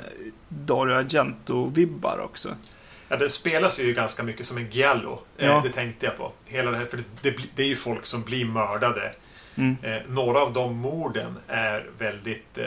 Dario 0.48 0.94
Argento-vibbar 0.94 2.18
också. 2.24 2.54
Ja, 3.08 3.16
den 3.16 3.30
spelas 3.30 3.80
ju 3.80 3.92
ganska 3.92 4.22
mycket 4.22 4.46
som 4.46 4.58
en 4.58 4.70
giallo. 4.70 5.20
Eh, 5.38 5.46
ja. 5.46 5.60
Det 5.64 5.70
tänkte 5.70 6.06
jag 6.06 6.16
på. 6.16 6.32
Hela 6.44 6.70
det 6.70 6.76
här, 6.76 6.86
för 6.86 6.96
det, 6.96 7.04
det, 7.22 7.36
det 7.54 7.62
är 7.62 7.66
ju 7.66 7.76
folk 7.76 8.06
som 8.06 8.22
blir 8.22 8.44
mördade. 8.44 9.12
Mm. 9.56 9.76
Eh, 9.82 10.02
några 10.08 10.38
av 10.38 10.52
de 10.52 10.76
morden 10.76 11.36
är 11.48 11.86
väldigt 11.98 12.58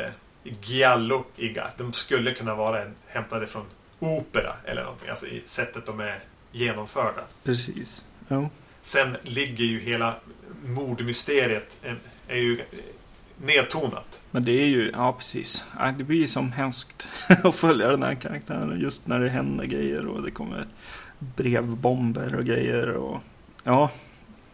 gialloiga. 0.61 1.67
De 1.77 1.93
skulle 1.93 2.31
kunna 2.31 2.55
vara 2.55 2.81
en, 2.81 2.95
hämtade 3.07 3.47
från 3.47 3.65
opera 3.99 4.55
eller 4.65 4.83
någonting. 4.83 5.09
Alltså 5.09 5.25
i 5.25 5.41
sättet 5.45 5.85
de 5.85 5.99
är 5.99 6.19
genomförda. 6.51 7.21
Precis. 7.43 8.05
Ja. 8.27 8.49
Sen 8.81 9.17
ligger 9.21 9.65
ju 9.65 9.79
hela 9.79 10.15
mordmysteriet 10.65 11.85
är 12.27 12.37
ju 12.37 12.61
nedtonat. 13.45 14.21
Men 14.31 14.45
det 14.45 14.51
är 14.51 14.65
ju, 14.65 14.91
ja 14.93 15.13
precis. 15.13 15.65
Det 15.97 16.03
blir 16.03 16.17
ju 16.17 16.27
som 16.27 16.51
hemskt 16.51 17.07
att 17.43 17.55
följa 17.55 17.87
den 17.87 18.03
här 18.03 18.15
karaktären 18.15 18.79
just 18.79 19.07
när 19.07 19.19
det 19.19 19.29
händer 19.29 19.65
grejer 19.65 20.07
och 20.07 20.23
det 20.23 20.31
kommer 20.31 20.65
brevbomber 21.19 22.35
och 22.35 22.45
grejer. 22.45 22.89
Och, 22.89 23.19
ja, 23.63 23.91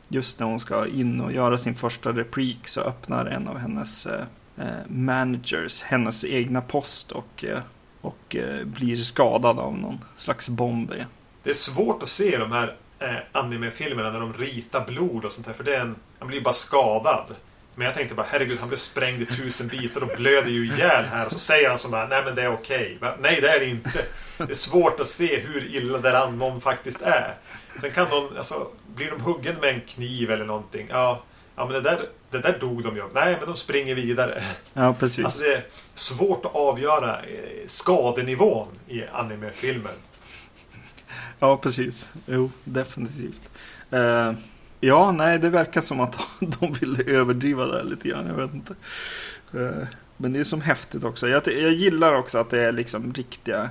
just 0.07 0.39
när 0.39 0.47
hon 0.47 0.59
ska 0.59 0.87
in 0.87 1.21
och 1.21 1.33
göra 1.33 1.57
sin 1.57 1.75
första 1.75 2.11
replik 2.11 2.67
så 2.67 2.81
öppnar 2.81 3.25
en 3.25 3.47
av 3.47 3.57
hennes 3.57 4.05
eh 4.05 4.25
Eh, 4.57 4.65
managers 4.87 5.81
hennes 5.81 6.25
egna 6.25 6.61
post 6.61 7.11
och, 7.11 7.43
eh, 7.43 7.59
och 8.01 8.35
eh, 8.35 8.63
blir 8.63 8.95
skadad 8.95 9.59
av 9.59 9.77
någon 9.77 9.99
slags 10.15 10.49
bomb. 10.49 10.93
Det 11.43 11.49
är 11.49 11.53
svårt 11.53 12.03
att 12.03 12.09
se 12.09 12.37
de 12.37 12.51
här 12.51 12.75
animefilmerna 13.31 14.09
när 14.09 14.19
de 14.19 14.33
ritar 14.33 14.85
blod 14.85 15.25
och 15.25 15.31
sånt 15.31 15.47
här. 15.47 15.53
För 15.53 15.63
det 15.63 15.75
är 15.75 15.79
en, 15.79 15.95
han 16.19 16.27
blir 16.27 16.37
ju 16.37 16.43
bara 16.43 16.53
skadad. 16.53 17.35
Men 17.75 17.85
jag 17.85 17.95
tänkte 17.95 18.15
bara, 18.15 18.27
herregud, 18.29 18.59
han 18.59 18.67
blev 18.67 18.77
sprängd 18.77 19.21
i 19.21 19.25
tusen 19.25 19.67
bitar 19.67 20.01
och 20.01 20.17
blöder 20.17 20.49
ju 20.49 20.65
ihjäl 20.65 21.05
här. 21.05 21.25
Och 21.25 21.31
så 21.31 21.39
säger 21.39 21.69
han 21.69 21.77
som 21.77 21.91
bara, 21.91 22.07
nej 22.07 22.21
men 22.25 22.35
det 22.35 22.41
är 22.41 22.53
okej. 22.53 22.97
Okay. 22.97 23.11
Nej, 23.19 23.41
det 23.41 23.49
är 23.49 23.59
det 23.59 23.65
inte. 23.65 24.05
Det 24.37 24.51
är 24.51 24.55
svårt 24.55 24.99
att 24.99 25.07
se 25.07 25.39
hur 25.39 25.75
illa 25.75 25.97
där 25.97 26.31
någon 26.31 26.61
faktiskt 26.61 27.01
är. 27.01 27.35
Sen 27.81 27.91
kan 27.91 28.07
någon, 28.09 28.37
alltså, 28.37 28.67
blir 28.95 29.11
de 29.11 29.21
huggen 29.21 29.55
med 29.61 29.69
en 29.69 29.81
kniv 29.81 30.31
eller 30.31 30.45
någonting? 30.45 30.87
Ja, 30.89 31.23
ja 31.55 31.65
men 31.65 31.73
det 31.73 31.81
där, 31.81 31.99
det 32.29 32.39
där 32.39 32.57
dog 32.59 32.83
de 32.83 32.95
ju. 32.95 33.03
Nej, 33.13 33.35
men 33.39 33.47
de 33.47 33.55
springer 33.55 33.95
vidare. 33.95 34.43
Ja, 34.73 34.95
precis. 34.99 35.25
Alltså 35.25 35.43
det 35.43 35.53
är 35.55 35.65
svårt 35.93 36.45
att 36.45 36.55
avgöra 36.55 37.19
eh, 37.19 37.67
skadenivån 37.67 38.67
i 38.87 39.03
animefilmer. 39.11 39.93
Ja, 41.39 41.57
precis. 41.57 42.07
Jo, 42.25 42.51
definitivt. 42.63 43.49
Uh, 43.93 44.33
ja, 44.79 45.11
nej, 45.11 45.39
det 45.39 45.49
verkar 45.49 45.81
som 45.81 45.99
att 45.99 46.19
de 46.39 46.73
vill 46.73 47.09
överdriva 47.09 47.65
det 47.65 47.83
lite 47.83 48.09
grann. 48.09 48.27
Jag 48.27 48.33
vet 48.35 48.53
inte. 48.53 48.73
Uh, 49.55 49.87
men 50.17 50.33
det 50.33 50.39
är 50.39 50.43
som 50.43 50.61
häftigt 50.61 51.03
också. 51.03 51.27
Jag, 51.27 51.47
jag 51.47 51.71
gillar 51.71 52.13
också 52.13 52.37
att 52.37 52.49
det 52.49 52.59
är 52.59 52.71
liksom 52.71 53.13
riktiga 53.13 53.69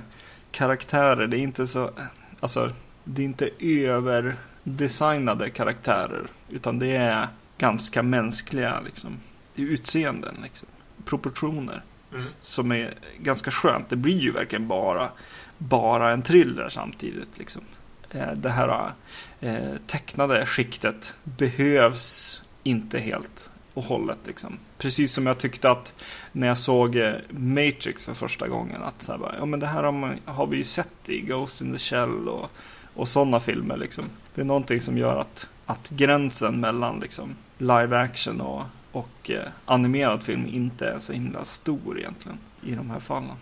karaktärer. 0.51 1.27
Det 1.27 1.37
är 1.37 1.39
inte 1.39 1.67
så... 1.67 1.91
Alltså, 2.39 2.71
det 3.03 3.21
är 3.21 3.25
inte 3.25 3.49
överdesignade 3.59 5.49
karaktärer. 5.49 6.27
Utan 6.49 6.79
det 6.79 6.95
är 6.95 7.27
ganska 7.57 8.03
mänskliga 8.03 8.79
liksom, 8.79 9.19
utseenden. 9.55 10.35
Liksom, 10.43 10.67
proportioner. 11.05 11.81
Mm. 12.11 12.23
Som 12.41 12.71
är 12.71 12.93
ganska 13.19 13.51
skönt. 13.51 13.89
Det 13.89 13.95
blir 13.95 14.19
ju 14.19 14.31
verkligen 14.31 14.67
bara, 14.67 15.09
bara 15.57 16.11
en 16.13 16.21
thriller 16.21 16.69
samtidigt. 16.69 17.37
Liksom. 17.37 17.61
Eh, 18.09 18.31
det 18.31 18.49
här 18.49 18.91
eh, 19.39 19.75
tecknade 19.87 20.45
skiktet 20.45 21.13
behövs 21.23 22.41
inte 22.63 22.99
helt 22.99 23.49
och 23.73 23.83
hållet. 23.83 24.19
Liksom. 24.25 24.57
Precis 24.77 25.13
som 25.13 25.27
jag 25.27 25.37
tyckte 25.37 25.71
att 25.71 25.93
när 26.31 26.47
jag 26.47 26.57
såg 26.57 26.95
eh, 26.95 27.13
Matrix 27.29 28.05
för 28.05 28.13
första 28.13 28.47
gången. 28.47 28.83
Att 28.83 29.01
så 29.01 29.11
här 29.11 29.19
bara, 29.19 29.35
ja, 29.39 29.45
men 29.45 29.59
det 29.59 29.67
här 29.67 29.83
har, 29.83 29.91
man, 29.91 30.19
har 30.25 30.47
vi 30.47 30.57
ju 30.57 30.63
sett 30.63 31.09
i 31.09 31.21
Ghost 31.21 31.61
in 31.61 31.73
the 31.73 31.79
Shell 31.79 32.29
och, 32.29 32.49
och 32.93 33.07
sådana 33.07 33.39
filmer. 33.39 33.77
Liksom. 33.77 34.05
Det 34.35 34.41
är 34.41 34.45
någonting 34.45 34.81
som 34.81 34.97
gör 34.97 35.15
att, 35.19 35.49
att 35.65 35.89
gränsen 35.89 36.59
mellan 36.59 36.99
liksom, 36.99 37.35
live 37.57 37.97
action 37.97 38.41
och, 38.41 38.63
och 38.91 39.29
eh, 39.29 39.43
animerad 39.65 40.23
film 40.23 40.47
inte 40.47 40.87
är 40.87 40.99
så 40.99 41.13
himla 41.13 41.45
stor 41.45 41.99
egentligen 41.99 42.37
i 42.63 42.75
de 42.75 42.89
här 42.89 42.99
fallen. 42.99 43.35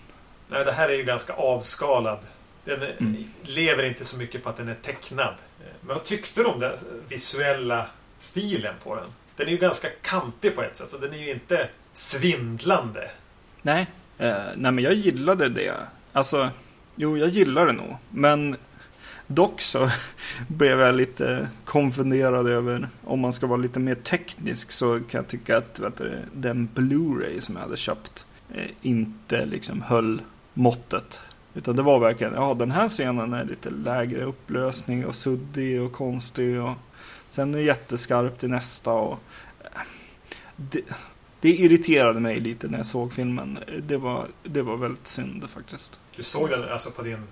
Nej, 0.49 0.65
det 0.65 0.71
här 0.71 0.89
är 0.89 0.93
ju 0.93 1.03
ganska 1.03 1.33
avskalad. 1.33 2.19
Den 2.65 2.81
mm. 2.81 3.23
lever 3.41 3.83
inte 3.83 4.05
så 4.05 4.17
mycket 4.17 4.43
på 4.43 4.49
att 4.49 4.57
den 4.57 4.67
är 4.67 4.75
tecknad. 4.75 5.33
Men 5.81 5.95
vad 5.95 6.03
tyckte 6.03 6.41
du 6.41 6.47
om 6.47 6.59
den 6.59 6.77
visuella 7.07 7.85
stilen 8.17 8.73
på 8.83 8.95
den? 8.95 9.05
Den 9.35 9.47
är 9.47 9.51
ju 9.51 9.57
ganska 9.57 9.87
kantig 10.01 10.55
på 10.55 10.61
ett 10.61 10.75
sätt, 10.75 10.89
så 10.89 10.97
den 10.97 11.13
är 11.13 11.17
ju 11.17 11.31
inte 11.31 11.69
svindlande. 11.93 13.11
Nej, 13.61 13.87
eh, 14.17 14.33
nej 14.55 14.71
men 14.71 14.79
jag 14.79 14.93
gillade 14.93 15.49
det. 15.49 15.73
Alltså, 16.13 16.49
jo, 16.95 17.17
jag 17.17 17.29
gillar 17.29 17.65
det 17.65 17.71
nog. 17.71 17.97
Men 18.09 18.55
dock 19.35 19.61
så 19.61 19.89
blev 20.47 20.79
jag 20.79 20.95
lite 20.95 21.49
konfunderad 21.65 22.47
över 22.47 22.87
om 23.03 23.19
man 23.19 23.33
ska 23.33 23.47
vara 23.47 23.57
lite 23.57 23.79
mer 23.79 23.95
teknisk 23.95 24.71
så 24.71 24.99
kan 24.99 25.19
jag 25.19 25.27
tycka 25.27 25.57
att 25.57 25.79
vet 25.79 25.97
du, 25.97 26.19
den 26.33 26.69
Blu-ray 26.75 27.39
som 27.39 27.55
jag 27.55 27.61
hade 27.61 27.77
köpt 27.77 28.25
eh, 28.53 28.69
inte 28.81 29.45
liksom 29.45 29.81
höll 29.81 30.21
måttet. 30.53 31.19
Utan 31.53 31.75
det 31.75 31.81
var 31.81 31.99
verkligen, 31.99 32.33
ja 32.33 32.53
den 32.53 32.71
här 32.71 32.89
scenen 32.89 33.33
är 33.33 33.45
lite 33.45 33.69
lägre 33.69 34.23
upplösning 34.23 35.05
och 35.05 35.15
suddig 35.15 35.81
och 35.81 35.91
konstig. 35.91 36.61
Och 36.61 36.73
sen 37.27 37.53
är 37.53 37.57
det 37.57 37.63
jätteskarpt 37.63 38.43
i 38.43 38.47
nästa. 38.47 38.91
Och, 38.91 39.19
eh, 39.63 39.81
det, 40.55 40.81
det 41.41 41.49
irriterade 41.49 42.19
mig 42.19 42.39
lite 42.39 42.67
när 42.67 42.77
jag 42.77 42.85
såg 42.85 43.13
filmen. 43.13 43.59
Det 43.83 43.97
var, 43.97 44.27
det 44.43 44.61
var 44.61 44.77
väldigt 44.77 45.07
synd 45.07 45.49
faktiskt. 45.49 45.99
Du 46.15 46.23
såg 46.23 46.49
den 46.49 46.71
alltså 46.71 46.91
på 46.91 47.01
din 47.01 47.23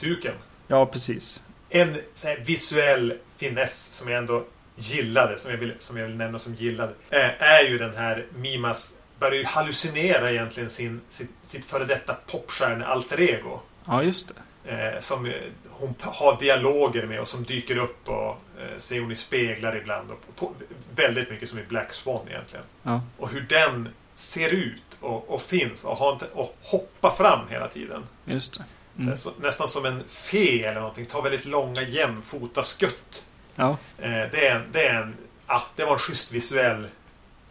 duken? 0.00 0.34
Ja, 0.68 0.86
precis. 0.86 1.42
En 1.68 1.96
visuell 2.44 3.14
finess 3.36 3.84
som 3.92 4.10
jag 4.10 4.18
ändå 4.18 4.44
gillade, 4.76 5.38
som 5.38 5.50
jag 5.50 5.58
vill, 5.58 5.74
som 5.78 5.96
jag 5.96 6.06
vill 6.06 6.16
nämna 6.16 6.38
som 6.38 6.54
gillade, 6.54 6.92
eh, 7.10 7.42
är 7.42 7.62
ju 7.62 7.78
den 7.78 7.96
här 7.96 8.26
Mimas 8.34 8.98
börjar 9.18 9.34
ju 9.34 9.44
hallucinera 9.44 10.30
egentligen 10.30 10.70
sin, 10.70 11.00
sitt, 11.08 11.30
sitt 11.42 11.64
före 11.64 11.84
detta 11.84 12.16
popstjärne-alter 12.26 13.20
ego. 13.20 13.60
Ja, 13.84 14.02
just 14.02 14.28
det. 14.28 14.34
Eh, 14.72 15.00
som 15.00 15.32
hon 15.70 15.94
har 16.00 16.40
dialoger 16.40 17.06
med 17.06 17.20
och 17.20 17.28
som 17.28 17.44
dyker 17.44 17.76
upp 17.76 18.08
och 18.08 18.30
eh, 18.30 18.76
ser 18.76 19.00
hon 19.00 19.12
i 19.12 19.14
speglar 19.14 19.76
ibland. 19.76 20.10
Och 20.10 20.36
på, 20.36 20.52
väldigt 20.94 21.30
mycket 21.30 21.48
som 21.48 21.58
i 21.58 21.62
Black 21.68 21.92
Swan 21.92 22.28
egentligen. 22.28 22.64
Ja. 22.82 23.02
Och 23.18 23.28
hur 23.28 23.40
den 23.40 23.88
ser 24.14 24.48
ut 24.48 24.82
och, 25.00 25.30
och 25.30 25.42
finns 25.42 25.84
och, 25.84 25.96
har, 25.96 26.18
och 26.32 26.56
hoppar 26.62 27.10
fram 27.10 27.48
hela 27.48 27.68
tiden. 27.68 28.02
Just 28.24 28.54
det. 28.58 28.64
Mm. 28.98 29.16
Så, 29.16 29.30
nästan 29.40 29.68
som 29.68 29.84
en 29.84 30.04
fe 30.06 30.64
eller 30.64 30.80
någonting. 30.80 31.06
Tar 31.06 31.22
väldigt 31.22 31.44
långa 31.44 31.82
jämfota 31.82 32.62
skutt. 32.62 33.24
Ja. 33.54 33.70
Eh, 33.98 34.10
det, 34.10 34.46
är 34.46 34.56
en, 34.56 34.62
det, 34.72 34.86
är 34.86 35.02
en, 35.02 35.14
ah, 35.46 35.62
det 35.76 35.84
var 35.84 35.92
en 35.92 35.98
schysst 35.98 36.32
visuell 36.32 36.86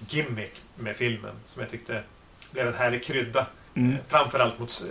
gimmick 0.09 0.61
med 0.75 0.95
filmen 0.95 1.35
som 1.45 1.61
jag 1.61 1.71
tyckte 1.71 2.03
blev 2.51 2.67
en 2.67 2.73
härlig 2.73 3.03
krydda. 3.03 3.47
Mm. 3.73 3.91
Eh, 3.91 3.97
framförallt 4.07 4.59
mot 4.59 4.83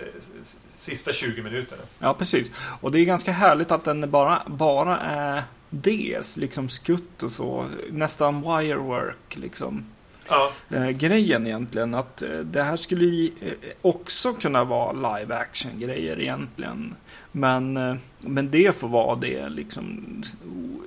sista 0.68 1.12
20 1.12 1.42
minuterna. 1.42 1.82
Ja, 1.98 2.14
precis. 2.14 2.50
Och 2.80 2.92
det 2.92 3.00
är 3.00 3.04
ganska 3.04 3.32
härligt 3.32 3.70
att 3.70 3.84
den 3.84 4.10
bara, 4.10 4.42
bara 4.46 4.98
är 4.98 5.42
DS, 5.70 6.36
liksom 6.36 6.68
skutt 6.68 7.22
och 7.22 7.30
så. 7.30 7.66
Nästan 7.90 8.40
wirework, 8.40 9.36
liksom. 9.36 9.86
Ja. 10.28 10.52
Eh, 10.70 10.90
grejen 10.90 11.46
egentligen. 11.46 11.94
Att 11.94 12.22
eh, 12.22 12.38
det 12.38 12.62
här 12.62 12.76
skulle 12.76 13.04
ju 13.04 13.30
eh, 13.40 13.52
också 13.82 14.32
kunna 14.32 14.64
vara 14.64 14.92
live 14.92 15.34
action 15.34 15.80
grejer 15.80 16.20
egentligen. 16.20 16.94
Men, 17.32 17.98
men 18.20 18.50
det 18.50 18.76
får 18.76 18.88
vara 18.88 19.16
det 19.16 19.48
liksom 19.48 20.04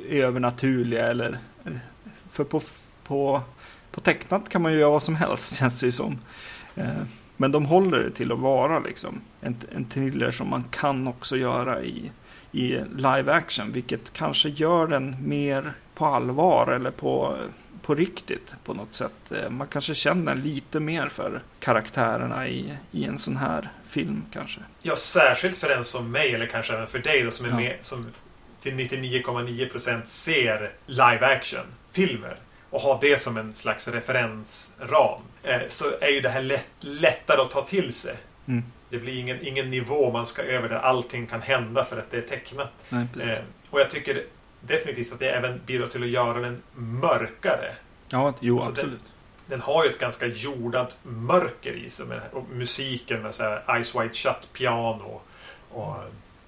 övernaturliga 0.09 1.07
eller 1.07 1.37
för 2.31 2.43
på, 2.43 2.61
på 3.03 3.41
på 3.91 3.99
tecknat 3.99 4.49
kan 4.49 4.61
man 4.61 4.73
ju 4.73 4.79
göra 4.79 4.89
vad 4.91 5.03
som 5.03 5.15
helst 5.15 5.55
känns 5.59 5.79
det 5.79 5.85
ju 5.85 5.91
som. 5.91 6.17
Men 7.37 7.51
de 7.51 7.65
håller 7.65 7.99
det 7.99 8.11
till 8.11 8.31
att 8.31 8.39
vara 8.39 8.79
liksom 8.79 9.21
en, 9.41 9.55
en 9.75 9.85
thriller 9.85 10.31
som 10.31 10.49
man 10.49 10.63
kan 10.71 11.07
också 11.07 11.37
göra 11.37 11.83
i, 11.83 12.11
i 12.51 12.67
live 12.95 13.31
action. 13.31 13.71
Vilket 13.71 14.13
kanske 14.13 14.49
gör 14.49 14.87
den 14.87 15.15
mer 15.23 15.73
på 15.95 16.05
allvar 16.05 16.67
eller 16.67 16.91
på, 16.91 17.37
på 17.81 17.95
riktigt 17.95 18.55
på 18.63 18.73
något 18.73 18.95
sätt. 18.95 19.31
Eh, 19.31 19.49
man 19.49 19.67
kanske 19.67 19.95
känner 19.95 20.35
lite 20.35 20.79
mer 20.79 21.07
för 21.07 21.41
karaktärerna 21.59 22.47
i, 22.47 22.73
i 22.91 23.05
en 23.05 23.17
sån 23.17 23.37
här 23.37 23.71
film 23.87 24.23
kanske. 24.33 24.59
Ja, 24.81 24.95
särskilt 24.95 25.57
för 25.57 25.69
en 25.69 25.83
som 25.83 26.11
mig 26.11 26.33
eller 26.33 26.45
kanske 26.45 26.73
även 26.73 26.87
för 26.87 26.99
dig 26.99 27.23
då, 27.23 27.31
som 27.31 27.45
är 27.45 27.49
ja. 27.49 27.55
med 27.55 27.77
som 27.81 28.05
till 28.59 28.73
99,9% 28.73 30.05
ser 30.05 30.71
live 30.85 31.25
action 31.25 31.65
filmer 31.91 32.39
och 32.69 32.81
ha 32.81 32.99
det 33.01 33.17
som 33.17 33.37
en 33.37 33.53
slags 33.53 33.87
referensram 33.87 35.21
eh, 35.43 35.61
så 35.67 35.85
är 36.01 36.09
ju 36.09 36.19
det 36.21 36.29
här 36.29 36.41
lätt, 36.41 36.69
lättare 36.81 37.41
att 37.41 37.51
ta 37.51 37.61
till 37.61 37.93
sig. 37.93 38.15
Mm. 38.47 38.63
Det 38.89 38.97
blir 38.97 39.19
ingen, 39.19 39.37
ingen 39.41 39.69
nivå 39.69 40.11
man 40.11 40.25
ska 40.25 40.41
över 40.41 40.69
där 40.69 40.75
allting 40.75 41.27
kan 41.27 41.41
hända 41.41 41.83
för 41.83 41.97
att 41.97 42.11
det 42.11 42.17
är 42.17 42.21
tecknat. 42.21 42.71
Nej, 42.89 43.07
eh, 43.21 43.39
och 43.69 43.79
jag 43.79 43.89
tycker 43.89 44.23
definitivt 44.61 45.13
att 45.13 45.19
det 45.19 45.29
även 45.29 45.61
bidrar 45.65 45.87
till 45.87 46.03
att 46.03 46.09
göra 46.09 46.39
den 46.39 46.61
mörkare. 46.75 47.75
Ja, 48.09 48.33
jo, 48.39 48.55
alltså 48.55 48.71
absolut. 48.71 48.99
Den, 48.99 49.09
den, 49.47 49.61
har 49.61 49.83
ju 49.83 49.89
ett 49.89 49.99
ganska 49.99 50.25
jordat 50.25 50.97
mörker 51.03 51.73
i 51.73 51.89
sig. 51.89 52.05
Med, 52.05 52.21
och 52.33 52.49
musiken 52.49 53.21
med 53.21 53.33
så 53.33 53.43
här 53.43 53.83
Ice 53.83 53.95
White 53.95 54.17
Shut 54.17 54.53
piano 54.53 55.21
och 55.71 55.97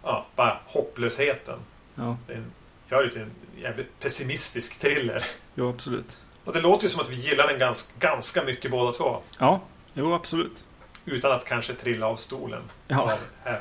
ja, 0.03 0.25
bara 0.35 0.57
hopplösheten. 0.65 1.59
Ja. 1.95 2.17
Den 2.27 2.51
gör 2.89 3.03
ju 3.03 3.09
till 3.09 3.21
en 3.21 3.31
jävligt 3.57 3.99
pessimistisk 3.99 4.79
thriller. 4.79 5.23
Jo, 5.55 5.69
absolut. 5.69 6.17
Och 6.45 6.53
det 6.53 6.61
låter 6.61 6.83
ju 6.83 6.89
som 6.89 7.01
att 7.01 7.09
vi 7.09 7.15
gillar 7.15 7.47
den 7.47 7.59
ganska, 7.59 7.93
ganska 7.99 8.43
mycket 8.43 8.71
båda 8.71 8.91
två. 8.91 9.17
Ja, 9.39 9.61
jo, 9.93 10.13
absolut. 10.13 10.63
Utan 11.05 11.31
att 11.31 11.45
kanske 11.45 11.73
trilla 11.73 12.07
av 12.07 12.15
stolen. 12.15 12.61
Ja. 12.87 13.17
Nej, 13.45 13.59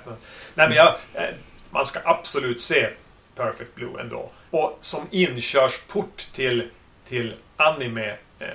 men 0.55 0.73
jag, 0.73 0.87
eh, 1.15 1.35
man 1.71 1.87
ska 1.87 2.01
absolut 2.05 2.61
se 2.61 2.91
Perfect 3.35 3.75
Blue 3.75 4.01
ändå. 4.01 4.31
Och 4.51 4.79
som 4.81 5.01
inkörsport 5.11 6.29
till, 6.33 6.71
till 7.09 7.35
anime 7.57 8.17
eh, 8.39 8.49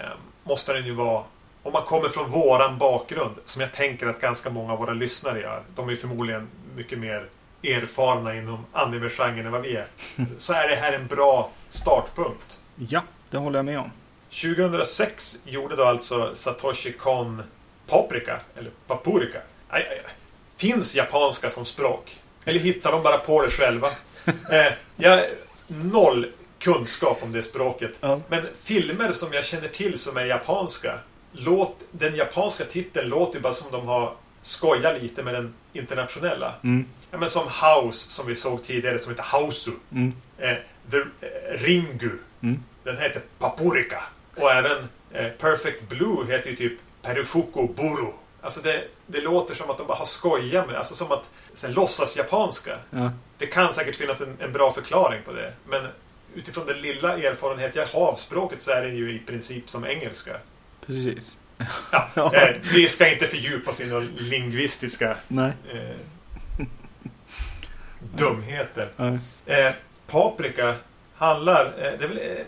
måste 0.43 0.73
den 0.73 0.85
ju 0.85 0.93
vara 0.93 1.23
om 1.63 1.73
man 1.73 1.83
kommer 1.83 2.09
från 2.09 2.29
våran 2.29 2.77
bakgrund, 2.77 3.35
som 3.45 3.61
jag 3.61 3.73
tänker 3.73 4.07
att 4.07 4.21
ganska 4.21 4.49
många 4.49 4.73
av 4.73 4.79
våra 4.79 4.93
lyssnare 4.93 5.39
gör. 5.39 5.63
De 5.75 5.89
är 5.89 5.95
förmodligen 5.95 6.47
mycket 6.75 6.99
mer 6.99 7.29
erfarna 7.63 8.35
inom 8.35 8.65
anime-genren 8.71 9.45
än 9.45 9.51
vad 9.51 9.61
vi 9.61 9.75
är. 9.75 9.87
Så 10.37 10.53
är 10.53 10.67
det 10.67 10.75
här 10.75 10.93
en 10.93 11.07
bra 11.07 11.51
startpunkt. 11.67 12.59
Ja, 12.75 13.01
det 13.29 13.37
håller 13.37 13.59
jag 13.59 13.65
med 13.65 13.79
om. 13.79 13.91
2006 14.29 15.37
gjorde 15.45 15.75
då 15.75 15.83
alltså 15.83 16.35
Satoshi 16.35 16.91
Kon 16.91 17.43
Paprika, 17.87 18.39
eller 18.57 18.71
Papurika. 18.87 19.39
Aj, 19.69 19.87
aj. 19.89 20.01
Finns 20.57 20.95
japanska 20.95 21.49
som 21.49 21.65
språk? 21.65 22.19
Eller 22.45 22.59
hittar 22.59 22.91
de 22.91 23.03
bara 23.03 23.17
på 23.17 23.41
det 23.41 23.49
själva? 23.49 23.89
Eh, 24.51 24.73
jag 24.95 25.25
noll 25.67 26.25
kunskap 26.59 27.23
om 27.23 27.31
det 27.31 27.41
språket. 27.41 27.91
Ja. 28.01 28.21
Men 28.29 28.41
filmer 28.63 29.11
som 29.11 29.33
jag 29.33 29.45
känner 29.45 29.67
till 29.67 29.99
som 29.99 30.17
är 30.17 30.25
japanska, 30.25 30.99
låt, 31.31 31.75
den 31.91 32.15
japanska 32.15 32.65
titeln 32.65 33.09
låter 33.09 33.35
ju 33.35 33.41
bara 33.41 33.53
som 33.53 33.71
de 33.71 33.87
har 33.87 34.13
skojat 34.41 35.01
lite 35.01 35.23
med 35.23 35.33
den 35.33 35.53
internationella. 35.73 36.53
Mm. 36.63 36.85
Ja, 37.11 37.17
men 37.17 37.29
som 37.29 37.43
House, 37.43 38.09
som 38.09 38.27
vi 38.27 38.35
såg 38.35 38.63
tidigare, 38.63 38.99
som 38.99 39.11
heter 39.11 39.23
Hausu. 39.23 39.71
Mm. 39.91 40.13
Eh, 40.37 40.55
The 40.91 40.97
eh, 40.97 41.63
Ringu. 41.63 42.11
Mm. 42.41 42.63
Den 42.83 42.97
heter 42.97 43.21
Papurika. 43.39 44.03
Och 44.35 44.51
även 44.51 44.87
eh, 45.11 45.27
Perfect 45.27 45.89
Blue 45.89 46.31
heter 46.31 46.49
ju 46.49 46.55
typ 46.55 46.79
Perufuku 47.01 47.67
Buru. 47.75 48.11
Alltså 48.45 48.61
det, 48.61 48.83
det 49.07 49.21
låter 49.21 49.55
som 49.55 49.69
att 49.69 49.77
de 49.77 49.87
bara 49.87 49.97
har 49.97 50.05
skojat 50.05 50.67
med 50.67 50.75
Alltså 50.75 50.95
som 50.95 51.11
att 51.11 51.29
sen 51.53 51.73
låtsas 51.73 52.17
japanska. 52.17 52.77
Ja. 52.89 53.11
Det 53.37 53.47
kan 53.47 53.73
säkert 53.73 53.95
finnas 53.95 54.21
en, 54.21 54.37
en 54.39 54.51
bra 54.51 54.71
förklaring 54.71 55.21
på 55.25 55.31
det. 55.31 55.53
Men 55.69 55.87
utifrån 56.35 56.65
den 56.65 56.81
lilla 56.81 57.17
erfarenhet 57.17 57.75
jag 57.75 57.87
har 57.87 58.07
av 58.07 58.15
språket 58.15 58.61
så 58.61 58.71
är 58.71 58.81
det 58.81 58.89
ju 58.89 59.11
i 59.15 59.19
princip 59.19 59.69
som 59.69 59.85
engelska. 59.85 60.31
Precis. 60.85 61.37
Ja, 61.91 62.09
eh, 62.35 62.55
vi 62.73 62.87
ska 62.87 63.11
inte 63.13 63.27
fördjupa 63.27 63.71
oss 63.71 63.81
i 63.81 63.85
några 63.85 64.05
lingvistiska 64.17 65.17
Nej. 65.27 65.51
eh, 65.73 65.95
dumheter. 67.99 68.89
Ja. 68.97 69.17
Eh, 69.53 69.73
Paprika 70.07 70.75
handlar... 71.15 71.65
Eh, 71.65 71.71
det 71.99 72.03
är 72.03 72.07
väl 72.07 72.17
eh, 72.17 72.45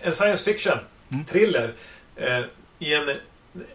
en 0.00 0.14
science 0.14 0.44
fiction 0.52 0.78
Mm. 1.12 1.24
thriller. 1.24 1.74
Eh, 2.16 2.40
I 2.78 2.94
en 2.94 3.10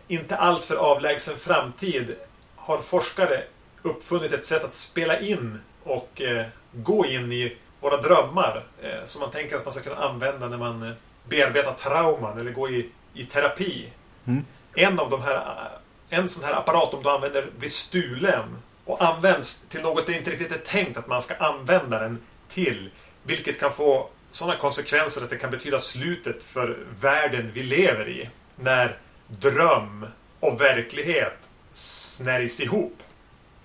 inte 0.08 0.38
alltför 0.38 0.76
avlägsen 0.76 1.38
framtid 1.38 2.16
har 2.56 2.78
forskare 2.78 3.44
uppfunnit 3.82 4.34
ett 4.34 4.46
sätt 4.46 4.64
att 4.64 4.74
spela 4.74 5.20
in 5.20 5.60
och 5.84 6.22
eh, 6.22 6.46
gå 6.72 7.06
in 7.06 7.32
i 7.32 7.58
våra 7.80 7.98
drömmar. 7.98 8.64
Eh, 8.82 9.04
som 9.04 9.22
man 9.22 9.32
tänker 9.32 9.56
att 9.56 9.66
man 9.66 9.74
ska 9.74 9.84
kunna 9.84 9.96
använda 9.96 10.48
när 10.48 10.58
man 10.58 10.84
eh, 10.84 10.94
bearbetar 11.30 11.72
trauman 11.72 12.40
eller 12.40 12.52
går 12.52 12.70
i, 12.70 12.90
i 13.14 13.24
terapi. 13.24 13.90
Mm. 14.26 14.46
En 14.76 15.00
av 15.00 15.10
de 15.10 15.22
här 15.22 15.36
eh, 15.36 16.18
en 16.20 16.30
sån 16.30 16.44
här 16.44 16.54
apparat 16.54 16.94
om 16.94 17.04
du 17.04 17.10
använder 17.10 17.48
blir 17.58 17.70
stulen 17.70 18.58
och 18.86 19.04
används 19.04 19.62
till 19.70 19.82
något 19.82 20.06
det 20.06 20.14
inte 20.14 20.32
riktigt 20.32 20.52
är 20.52 20.58
tänkt 20.58 20.98
att 20.98 21.08
man 21.08 21.22
ska 21.22 21.36
använda 21.36 22.00
den 22.00 22.22
till. 22.50 22.90
Vilket 23.24 23.60
kan 23.60 23.74
få 23.74 24.10
sådana 24.32 24.58
konsekvenser 24.58 25.24
att 25.24 25.30
det 25.30 25.38
kan 25.38 25.52
betyda 25.52 25.80
slutet 25.80 26.44
för 26.44 26.78
världen 27.02 27.52
vi 27.54 27.64
lever 27.64 28.10
i. 28.10 28.30
När 28.56 28.98
dröm 29.28 30.06
och 30.40 30.62
verklighet 30.62 31.50
snärjs 31.74 32.62
ihop. 32.62 33.04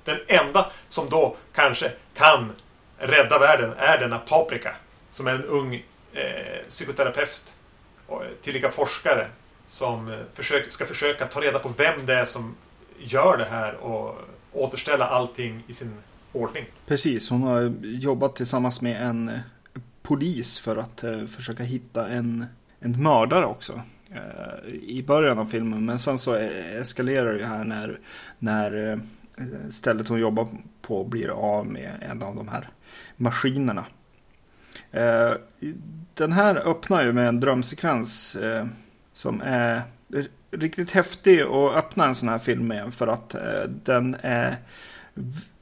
Den 0.04 0.18
enda 0.28 0.70
som 0.88 1.08
då 1.08 1.36
kanske 1.52 1.92
kan 2.14 2.52
rädda 2.98 3.38
världen 3.38 3.72
är 3.78 3.98
denna 3.98 4.18
Paprika. 4.18 4.76
Som 5.10 5.26
är 5.26 5.34
en 5.34 5.44
ung 5.44 5.74
eh, 6.12 6.66
psykoterapeut 6.68 7.52
och 8.06 8.22
tillika 8.42 8.70
forskare. 8.70 9.26
Som 9.66 10.08
eh, 10.08 10.18
försöker, 10.34 10.70
ska 10.70 10.84
försöka 10.84 11.26
ta 11.26 11.40
reda 11.40 11.58
på 11.58 11.68
vem 11.68 12.06
det 12.06 12.14
är 12.14 12.24
som 12.24 12.56
gör 12.98 13.36
det 13.36 13.44
här 13.44 13.74
och 13.74 14.18
återställa 14.52 15.06
allting 15.06 15.64
i 15.66 15.72
sin 15.72 15.94
ordning. 16.32 16.64
Precis, 16.86 17.30
hon 17.30 17.42
har 17.42 17.72
jobbat 17.82 18.36
tillsammans 18.36 18.80
med 18.80 19.02
en 19.02 19.40
polis 20.02 20.58
för 20.58 20.76
att 20.76 21.04
eh, 21.04 21.26
försöka 21.26 21.62
hitta 21.62 22.08
en, 22.08 22.46
en 22.80 23.02
mördare 23.02 23.46
också. 23.46 23.82
Eh, 24.14 24.68
I 24.72 25.04
början 25.06 25.38
av 25.38 25.46
filmen, 25.46 25.84
men 25.84 25.98
sen 25.98 26.18
så 26.18 26.36
e- 26.36 26.78
eskalerar 26.80 27.34
det 27.34 27.46
här 27.46 27.64
när, 27.64 27.98
när 28.38 28.92
eh, 28.92 28.98
stället 29.70 30.08
hon 30.08 30.20
jobbar 30.20 30.48
på 30.82 31.04
blir 31.04 31.28
av 31.28 31.66
med 31.66 31.92
en 32.00 32.22
av 32.22 32.36
de 32.36 32.48
här 32.48 32.68
maskinerna. 33.16 33.86
Eh, 34.90 35.32
den 36.14 36.32
här 36.32 36.56
öppnar 36.56 37.04
ju 37.04 37.12
med 37.12 37.28
en 37.28 37.40
drömsekvens 37.40 38.36
som 39.12 39.42
är 39.44 39.82
riktigt 40.50 40.90
häftig 40.90 41.40
att 41.40 41.74
öppna 41.76 42.06
en 42.06 42.14
sån 42.14 42.28
här 42.28 42.38
film 42.38 42.66
med 42.66 42.94
för 42.94 43.06
att 43.06 43.36
den 43.84 44.16
är 44.20 44.56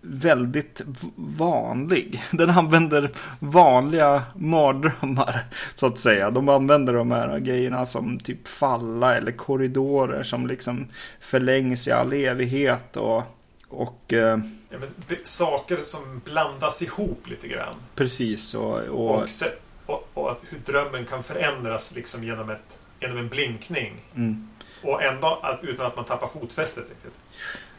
väldigt 0.00 0.80
vanlig. 1.16 2.24
Den 2.30 2.50
använder 2.50 3.10
vanliga 3.38 4.22
mardrömmar 4.36 5.44
så 5.74 5.86
att 5.86 5.98
säga. 5.98 6.30
De 6.30 6.48
använder 6.48 6.92
de 6.92 7.10
här 7.10 7.38
grejerna 7.38 7.86
som 7.86 8.18
typ 8.18 8.48
falla 8.48 9.16
eller 9.16 9.32
korridorer 9.32 10.22
som 10.22 10.46
liksom 10.46 10.86
förlängs 11.20 11.88
i 11.88 11.92
all 11.92 12.12
evighet 12.12 12.96
och, 12.96 13.22
och 13.68 14.12
eh, 14.12 14.38
Ja, 14.70 14.78
men, 14.78 15.16
saker 15.24 15.82
som 15.82 16.20
blandas 16.24 16.82
ihop 16.82 17.28
lite 17.28 17.48
grann. 17.48 17.74
precis 17.94 18.54
och, 18.54 18.78
och, 18.80 19.22
Och, 19.22 19.30
se, 19.30 19.46
och, 19.86 20.08
och 20.14 20.40
hur 20.50 20.58
drömmen 20.72 21.04
kan 21.04 21.22
förändras 21.22 21.94
liksom 21.94 22.24
genom, 22.24 22.50
ett, 22.50 22.78
genom 23.00 23.18
en 23.18 23.28
blinkning. 23.28 23.92
mm. 24.14 24.48
Och 24.82 25.02
ändå 25.02 25.58
utan 25.62 25.86
att 25.86 25.96
man 25.96 26.04
tappar 26.04 26.26
fotfästet 26.26 26.84
riktigt. 26.88 27.12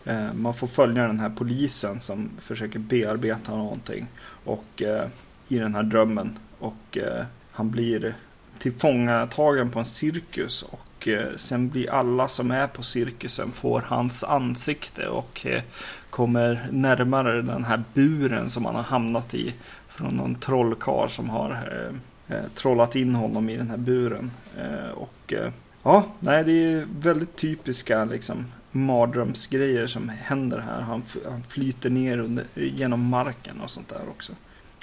Eh, 0.09 0.33
Man 0.33 0.53
får 0.53 0.67
följa 0.67 1.07
den 1.07 1.19
här 1.19 1.29
polisen 1.29 2.01
som 2.01 2.29
försöker 2.39 2.79
bearbeta 2.79 3.55
någonting. 3.55 4.07
Och 4.45 4.81
eh, 4.81 5.07
i 5.47 5.57
den 5.57 5.75
här 5.75 5.83
drömmen. 5.83 6.39
Och 6.59 6.97
eh, 6.97 7.25
han 7.51 7.71
blir 7.71 8.15
tillfångatagen 8.59 9.69
på 9.69 9.79
en 9.79 9.85
cirkus. 9.85 10.63
Och 10.63 11.07
eh, 11.07 11.35
sen 11.35 11.69
blir 11.69 11.91
alla 11.91 12.27
som 12.27 12.51
är 12.51 12.67
på 12.67 12.83
cirkusen 12.83 13.51
får 13.51 13.81
hans 13.81 14.23
ansikte. 14.23 15.07
Och 15.07 15.45
eh, 15.45 15.61
kommer 16.09 16.67
närmare 16.71 17.41
den 17.41 17.63
här 17.63 17.83
buren 17.93 18.49
som 18.49 18.65
han 18.65 18.75
har 18.75 18.83
hamnat 18.83 19.33
i. 19.33 19.53
Från 19.87 20.13
någon 20.13 20.35
trollkarl 20.35 21.09
som 21.09 21.29
har 21.29 21.51
eh, 21.51 22.35
eh 22.37 22.45
trollat 22.55 22.95
in 22.95 23.15
honom 23.15 23.49
i 23.49 23.57
den 23.57 23.69
här 23.69 23.77
buren. 23.77 24.31
Eh, 24.57 24.91
och 24.91 25.33
eh, 25.33 25.51
ja, 25.83 26.05
nej 26.19 26.43
det 26.43 26.63
är 26.63 26.85
väldigt 26.99 27.35
typiska 27.35 28.05
liksom 28.05 28.45
mardrömsgrejer 28.71 29.87
som 29.87 30.09
händer 30.09 30.59
här. 30.59 30.81
Han, 30.81 31.03
han 31.29 31.43
flyter 31.47 31.89
ner 31.89 32.17
under, 32.17 32.45
genom 32.55 33.09
marken 33.09 33.61
och 33.61 33.69
sånt 33.69 33.89
där 33.89 34.01
också. 34.09 34.33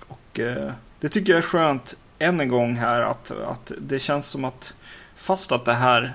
Och 0.08 0.40
eh, 0.40 0.72
det 1.00 1.08
tycker 1.08 1.32
jag 1.32 1.38
är 1.38 1.42
skönt 1.42 1.94
än 2.18 2.40
en 2.40 2.48
gång 2.48 2.74
här 2.74 3.02
att, 3.02 3.30
att 3.30 3.72
det 3.80 3.98
känns 3.98 4.26
som 4.26 4.44
att 4.44 4.74
fast 5.16 5.52
att 5.52 5.64
det 5.64 5.74
här 5.74 6.12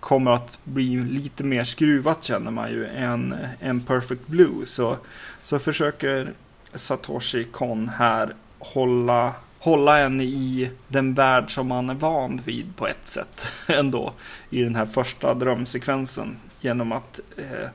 kommer 0.00 0.30
att 0.30 0.58
bli 0.64 0.96
lite 0.96 1.44
mer 1.44 1.64
skruvat 1.64 2.24
känner 2.24 2.50
man 2.50 2.70
ju 2.70 2.86
än, 2.86 3.36
än 3.60 3.80
Perfect 3.80 4.26
Blue 4.26 4.66
så, 4.66 4.96
så 5.42 5.58
försöker 5.58 6.32
Satoshi 6.74 7.44
Kon 7.44 7.88
här 7.88 8.34
hålla 8.58 9.34
hålla 9.58 9.98
en 9.98 10.20
i 10.20 10.70
den 10.88 11.14
värld 11.14 11.54
som 11.54 11.66
man 11.66 11.90
är 11.90 11.94
van 11.94 12.40
vid 12.44 12.76
på 12.76 12.86
ett 12.86 13.06
sätt 13.06 13.52
ändå 13.66 14.12
i 14.50 14.62
den 14.62 14.76
här 14.76 14.86
första 14.86 15.34
drömsekvensen 15.34 16.36
genom 16.60 16.92
att 16.92 17.20
eh, 17.36 17.68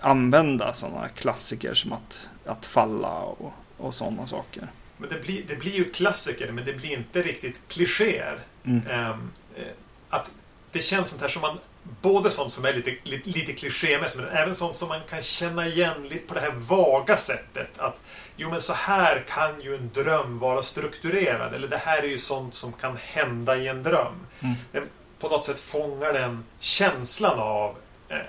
använda 0.00 0.74
sådana 0.74 1.08
klassiker 1.08 1.74
som 1.74 1.92
att, 1.92 2.28
att 2.46 2.66
falla 2.66 3.18
och, 3.18 3.52
och 3.76 3.94
sådana 3.94 4.26
saker. 4.26 4.68
Men 4.96 5.08
det 5.08 5.22
blir, 5.22 5.42
det 5.48 5.56
blir 5.56 5.72
ju 5.72 5.90
klassiker, 5.90 6.52
men 6.52 6.64
det 6.64 6.72
blir 6.72 6.92
inte 6.92 7.22
riktigt 7.22 7.60
klichéer. 7.68 8.38
Mm. 8.64 8.86
Ehm, 8.86 9.30
eh, 9.56 9.64
att 10.08 10.30
det 10.70 10.80
känns 10.80 11.08
sånt 11.08 11.22
här 11.22 11.28
som 11.28 11.42
man... 11.42 11.58
Både 12.00 12.30
sånt 12.30 12.52
som 12.52 12.64
är 12.64 12.72
lite, 12.72 12.96
lite, 13.02 13.30
lite 13.30 13.52
klichémässigt, 13.52 14.22
men 14.22 14.36
även 14.36 14.54
sånt 14.54 14.76
som 14.76 14.88
man 14.88 15.00
kan 15.10 15.22
känna 15.22 15.66
igen 15.66 16.08
lite 16.08 16.26
på 16.26 16.34
det 16.34 16.40
här 16.40 16.52
vaga 16.52 17.16
sättet. 17.16 17.78
Att 17.78 18.00
jo, 18.36 18.50
men 18.50 18.60
så 18.60 18.72
här 18.72 19.24
kan 19.28 19.60
ju 19.60 19.76
en 19.76 19.90
dröm 19.94 20.38
vara 20.38 20.62
strukturerad. 20.62 21.54
Eller 21.54 21.68
det 21.68 21.76
här 21.76 22.02
är 22.02 22.06
ju 22.06 22.18
sånt 22.18 22.54
som 22.54 22.72
kan 22.72 22.96
hända 22.96 23.56
i 23.56 23.68
en 23.68 23.82
dröm. 23.82 24.26
Mm. 24.40 24.54
Den, 24.72 24.88
på 25.18 25.28
något 25.28 25.44
sätt 25.44 25.58
fångar 25.58 26.12
den 26.12 26.44
känslan 26.58 27.38
av 27.38 27.76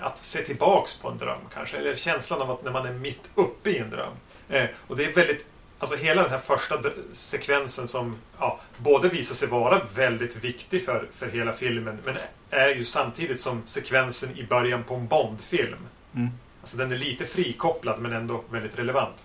att 0.00 0.18
se 0.18 0.42
tillbaks 0.42 0.98
på 0.98 1.08
en 1.08 1.18
dröm 1.18 1.40
kanske. 1.54 1.76
Eller 1.76 1.96
känslan 1.96 2.42
av 2.42 2.50
att 2.50 2.64
när 2.64 2.72
man 2.72 2.86
är 2.86 2.92
mitt 2.92 3.30
uppe 3.34 3.70
i 3.70 3.78
en 3.78 3.90
dröm. 3.90 4.12
Eh, 4.48 4.64
och 4.86 4.96
det 4.96 5.04
är 5.04 5.12
väldigt 5.12 5.46
Alltså 5.78 5.96
hela 5.96 6.22
den 6.22 6.30
här 6.30 6.38
första 6.38 6.82
sekvensen 7.12 7.88
som 7.88 8.16
ja, 8.38 8.60
både 8.78 9.08
visar 9.08 9.34
sig 9.34 9.48
vara 9.48 9.80
väldigt 9.94 10.36
viktig 10.36 10.84
för, 10.84 11.08
för 11.12 11.28
hela 11.28 11.52
filmen 11.52 11.98
men 12.04 12.16
är 12.50 12.68
ju 12.68 12.84
samtidigt 12.84 13.40
som 13.40 13.62
sekvensen 13.64 14.38
i 14.38 14.46
början 14.46 14.84
på 14.84 14.94
en 14.94 15.06
Bond-film. 15.06 15.78
Mm. 16.14 16.28
Alltså 16.60 16.76
den 16.76 16.92
är 16.92 16.96
lite 16.96 17.24
frikopplad 17.24 18.00
men 18.00 18.12
ändå 18.12 18.44
väldigt 18.50 18.78
relevant. 18.78 19.24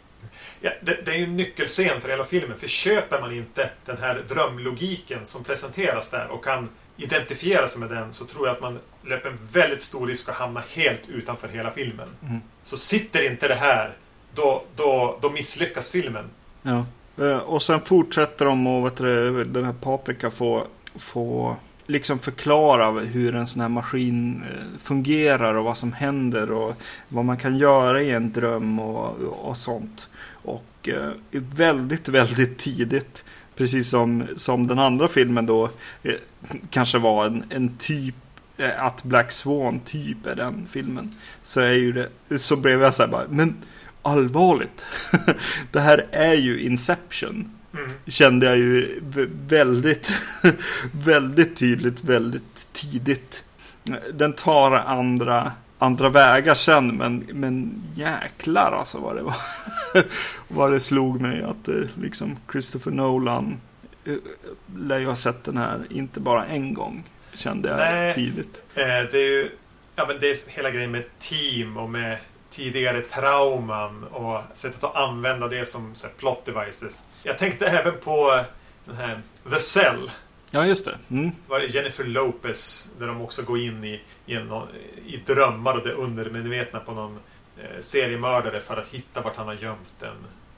Ja, 0.61 0.71
det, 0.81 1.05
det 1.05 1.11
är 1.11 1.15
ju 1.15 1.23
en 1.23 1.37
nyckelscen 1.37 2.01
för 2.01 2.09
hela 2.09 2.23
filmen 2.23 2.57
för 2.57 2.67
köper 2.67 3.21
man 3.21 3.31
inte 3.31 3.69
den 3.85 3.97
här 3.97 4.23
drömlogiken 4.29 5.25
som 5.25 5.43
presenteras 5.43 6.09
där 6.09 6.27
och 6.27 6.43
kan 6.43 6.69
identifiera 6.99 7.67
sig 7.67 7.79
med 7.79 7.89
den 7.89 8.13
så 8.13 8.25
tror 8.25 8.47
jag 8.47 8.55
att 8.55 8.61
man 8.61 8.79
löper 9.01 9.29
en 9.29 9.37
väldigt 9.51 9.81
stor 9.81 10.07
risk 10.07 10.29
att 10.29 10.35
hamna 10.35 10.63
helt 10.69 11.01
utanför 11.07 11.47
hela 11.47 11.71
filmen. 11.71 12.07
Mm. 12.23 12.41
Så 12.63 12.77
sitter 12.77 13.31
inte 13.31 13.47
det 13.47 13.55
här 13.55 13.93
då, 14.33 14.63
då, 14.75 15.19
då 15.21 15.29
misslyckas 15.29 15.89
filmen. 15.89 16.25
Ja. 16.61 16.85
Eh, 17.25 17.37
och 17.37 17.61
sen 17.61 17.81
fortsätter 17.81 18.45
de 18.45 18.67
och 18.67 18.85
vet 18.85 18.97
du, 18.97 19.43
den 19.43 19.65
här 19.65 19.73
Paprika 19.73 20.31
få, 20.31 20.67
få 20.95 21.55
liksom 21.87 22.19
förklara 22.19 22.91
hur 22.91 23.35
en 23.35 23.47
sån 23.47 23.61
här 23.61 23.69
maskin 23.69 24.43
eh, 24.43 24.79
fungerar 24.79 25.53
och 25.53 25.65
vad 25.65 25.77
som 25.77 25.93
händer 25.93 26.51
och 26.51 26.73
vad 27.09 27.25
man 27.25 27.37
kan 27.37 27.57
göra 27.57 28.01
i 28.01 28.11
en 28.11 28.31
dröm 28.31 28.79
och, 28.79 29.15
och 29.49 29.57
sånt. 29.57 30.09
Och 30.31 30.89
eh, 30.89 31.11
väldigt, 31.31 32.07
väldigt 32.07 32.57
tidigt, 32.57 33.23
precis 33.59 33.89
som, 33.89 34.27
som 34.35 34.67
den 34.67 34.79
andra 34.79 35.07
filmen 35.07 35.45
då, 35.45 35.69
eh, 36.03 36.13
kanske 36.69 36.97
var 36.97 37.25
en, 37.25 37.43
en 37.49 37.77
typ 37.77 38.15
eh, 38.57 38.83
att 38.83 39.03
Black 39.03 39.31
Swan 39.31 39.79
typ 39.79 40.25
är 40.25 40.35
den 40.35 40.67
filmen. 40.71 41.15
Så 41.43 41.61
är 41.61 41.71
ju 41.71 41.91
det, 41.91 42.39
så 42.39 42.55
blev 42.55 42.81
jag 42.81 42.93
så 42.93 43.03
här 43.03 43.09
bara, 43.09 43.25
men 43.29 43.55
allvarligt. 44.01 44.85
det 45.71 45.79
här 45.79 46.05
är 46.11 46.33
ju 46.33 46.61
Inception. 46.61 47.51
Mm. 47.73 47.89
Kände 48.07 48.45
jag 48.45 48.57
ju 48.57 48.99
väldigt, 49.47 50.11
väldigt 50.91 51.55
tydligt, 51.55 52.03
väldigt 52.03 52.67
tidigt. 52.73 53.43
Den 54.13 54.33
tar 54.33 54.71
andra, 54.71 55.51
andra 55.79 56.09
vägar 56.09 56.55
sen, 56.55 56.87
men, 56.97 57.27
men 57.33 57.83
jäklar 57.95 58.71
alltså 58.71 58.97
vad 58.97 59.15
det 59.15 59.21
var. 59.21 59.35
vad 60.47 60.71
det 60.71 60.79
slog 60.79 61.21
mig 61.21 61.43
att 61.43 61.67
eh, 61.67 61.75
liksom 62.01 62.37
Christopher 62.51 62.91
Nolan 62.91 63.61
eh, 64.05 64.13
lär 64.77 64.99
ju 64.99 65.05
ha 65.05 65.15
sett 65.15 65.43
den 65.43 65.57
här, 65.57 65.87
inte 65.89 66.19
bara 66.19 66.45
en 66.45 66.73
gång, 66.73 67.03
kände 67.33 67.69
jag 67.69 67.77
Nej. 67.77 68.13
tidigt. 68.13 68.61
Eh, 68.75 68.83
det 68.85 69.17
är 69.17 69.29
ju 69.29 69.49
ja, 69.95 70.05
men 70.07 70.19
det 70.19 70.29
är 70.29 70.51
hela 70.51 70.71
grejen 70.71 70.91
med 70.91 71.03
team 71.19 71.77
och 71.77 71.89
med 71.89 72.17
tidigare 72.49 73.01
trauman 73.01 74.03
och 74.03 74.41
sättet 74.53 74.83
att 74.83 74.95
använda 74.95 75.47
det 75.47 75.65
som 75.65 75.95
så 75.95 76.07
här, 76.07 76.13
plot 76.13 76.45
devices. 76.45 77.03
Jag 77.23 77.37
tänkte 77.37 77.67
även 77.67 77.93
på 78.03 78.45
den 78.85 78.95
här 78.95 79.21
The 79.49 79.59
Cell. 79.59 80.11
Ja, 80.51 80.65
just 80.65 80.85
det. 80.85 80.97
Mm. 81.09 81.31
Var 81.47 81.59
det 81.59 81.65
Jennifer 81.65 82.03
Lopez 82.03 82.89
där 82.99 83.07
de 83.07 83.21
också 83.21 83.43
går 83.43 83.59
in 83.59 83.83
i, 83.83 84.01
i, 84.25 84.35
en, 84.35 84.51
i 85.05 85.17
drömmar 85.17 85.77
och 85.77 85.83
det 85.87 85.93
undermedvetna 85.93 86.79
på 86.79 86.91
någon 86.91 87.19
eh, 87.57 87.79
seriemördare 87.79 88.59
för 88.59 88.77
att 88.77 88.87
hitta 88.87 89.21
vart 89.21 89.35
han 89.35 89.47
har 89.47 89.53
gömt 89.55 90.01
en, 90.01 90.09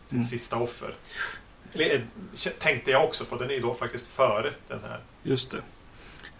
sitt 0.06 0.14
Mm. 0.14 0.24
sista 0.24 0.58
offer. 0.58 0.90
Eller, 1.74 1.96
eh, 1.96 2.02
tänkte 2.60 2.92
jag 2.92 3.04
också 3.04 3.26
på. 3.26 3.36
Den 3.36 3.50
är 3.50 3.54
ju 3.54 3.60
då 3.60 3.74
faktiskt 3.74 4.08
före 4.08 4.52
den 4.68 4.80
här. 4.84 5.00
Just 5.24 5.52
det. 5.52 5.62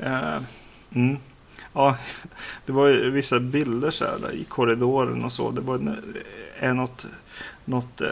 Eh, 0.06 0.42
mm. 0.96 1.18
Ja, 1.74 1.98
det 2.66 2.72
var 2.72 2.88
ju 2.88 3.10
vissa 3.12 3.40
bilder 3.40 3.92
så 3.92 4.06
här 4.06 4.18
där, 4.22 4.32
i 4.32 4.44
korridoren 4.44 5.26
och 5.26 5.34
så. 5.34 5.52
Det 5.52 5.62
var 5.62 5.76
en, 5.76 6.16
är 6.60 6.74
något, 6.74 7.06
något 7.66 8.02
eh, 8.02 8.08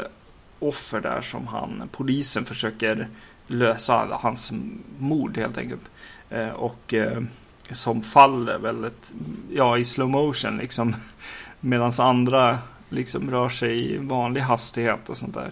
offer 0.60 1.02
där 1.02 1.21
som 1.21 1.47
han, 1.47 1.89
polisen 1.91 2.45
försöker 2.45 3.08
lösa 3.50 4.08
hans 4.12 4.52
mord 4.98 5.38
helt 5.38 5.58
enkelt. 5.58 5.92
Eh, 6.30 6.50
och 6.50 6.94
eh, 6.94 7.24
som 7.72 8.04
faller 8.04 8.58
väldigt, 8.58 9.12
ja 9.52 9.78
i 9.78 9.86
slow 9.86 10.10
motion 10.10 10.58
liksom. 10.58 10.96
Medan 11.60 11.92
andra 12.00 12.60
liksom 12.90 13.32
rör 13.32 13.50
sig 13.50 13.94
i 13.94 13.98
vanlig 13.98 14.42
hastighet 14.42 15.10
och 15.10 15.18
sånt 15.18 15.34
där. 15.34 15.52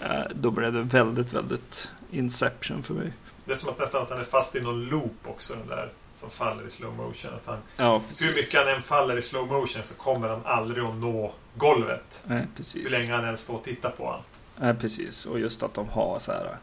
Eh, 0.00 0.30
då 0.34 0.50
blev 0.50 0.72
det 0.72 0.82
väldigt, 0.82 1.32
väldigt 1.32 1.88
Inception 2.10 2.82
för 2.82 2.94
mig. 2.94 3.12
Det 3.44 3.52
är 3.52 3.56
som 3.56 3.68
att 3.68 3.78
nästan 3.78 4.02
att 4.02 4.10
han 4.10 4.20
är 4.20 4.24
fast 4.24 4.56
i 4.56 4.60
någon 4.60 4.84
loop 4.84 5.16
också. 5.24 5.54
Den 5.54 5.68
där 5.68 5.92
som 6.14 6.30
faller 6.30 6.66
i 6.66 6.70
slow 6.70 6.96
motion. 6.96 7.30
Att 7.34 7.46
han, 7.46 7.58
Ja, 7.76 8.02
hur 8.18 8.34
mycket 8.34 8.60
han 8.60 8.74
än 8.74 8.82
faller 8.82 9.16
i 9.16 9.22
slow 9.22 9.46
motion 9.46 9.84
så 9.84 9.94
kommer 9.94 10.28
han 10.28 10.40
aldrig 10.44 10.84
att 10.84 10.94
nå 10.94 11.32
golvet. 11.56 12.22
Nej, 12.24 12.46
precis. 12.56 12.84
Hur 12.84 12.90
länge 12.90 13.12
han 13.12 13.24
än 13.24 13.36
står 13.36 13.54
och 13.54 13.64
tittar 13.64 13.90
på 13.90 14.04
honom. 14.04 14.20
Nej, 14.56 14.74
precis. 14.74 15.26
Och 15.26 15.40
just 15.40 15.62
att 15.62 15.74
de 15.74 15.88
har 15.88 16.18
så 16.18 16.32
här 16.32 16.56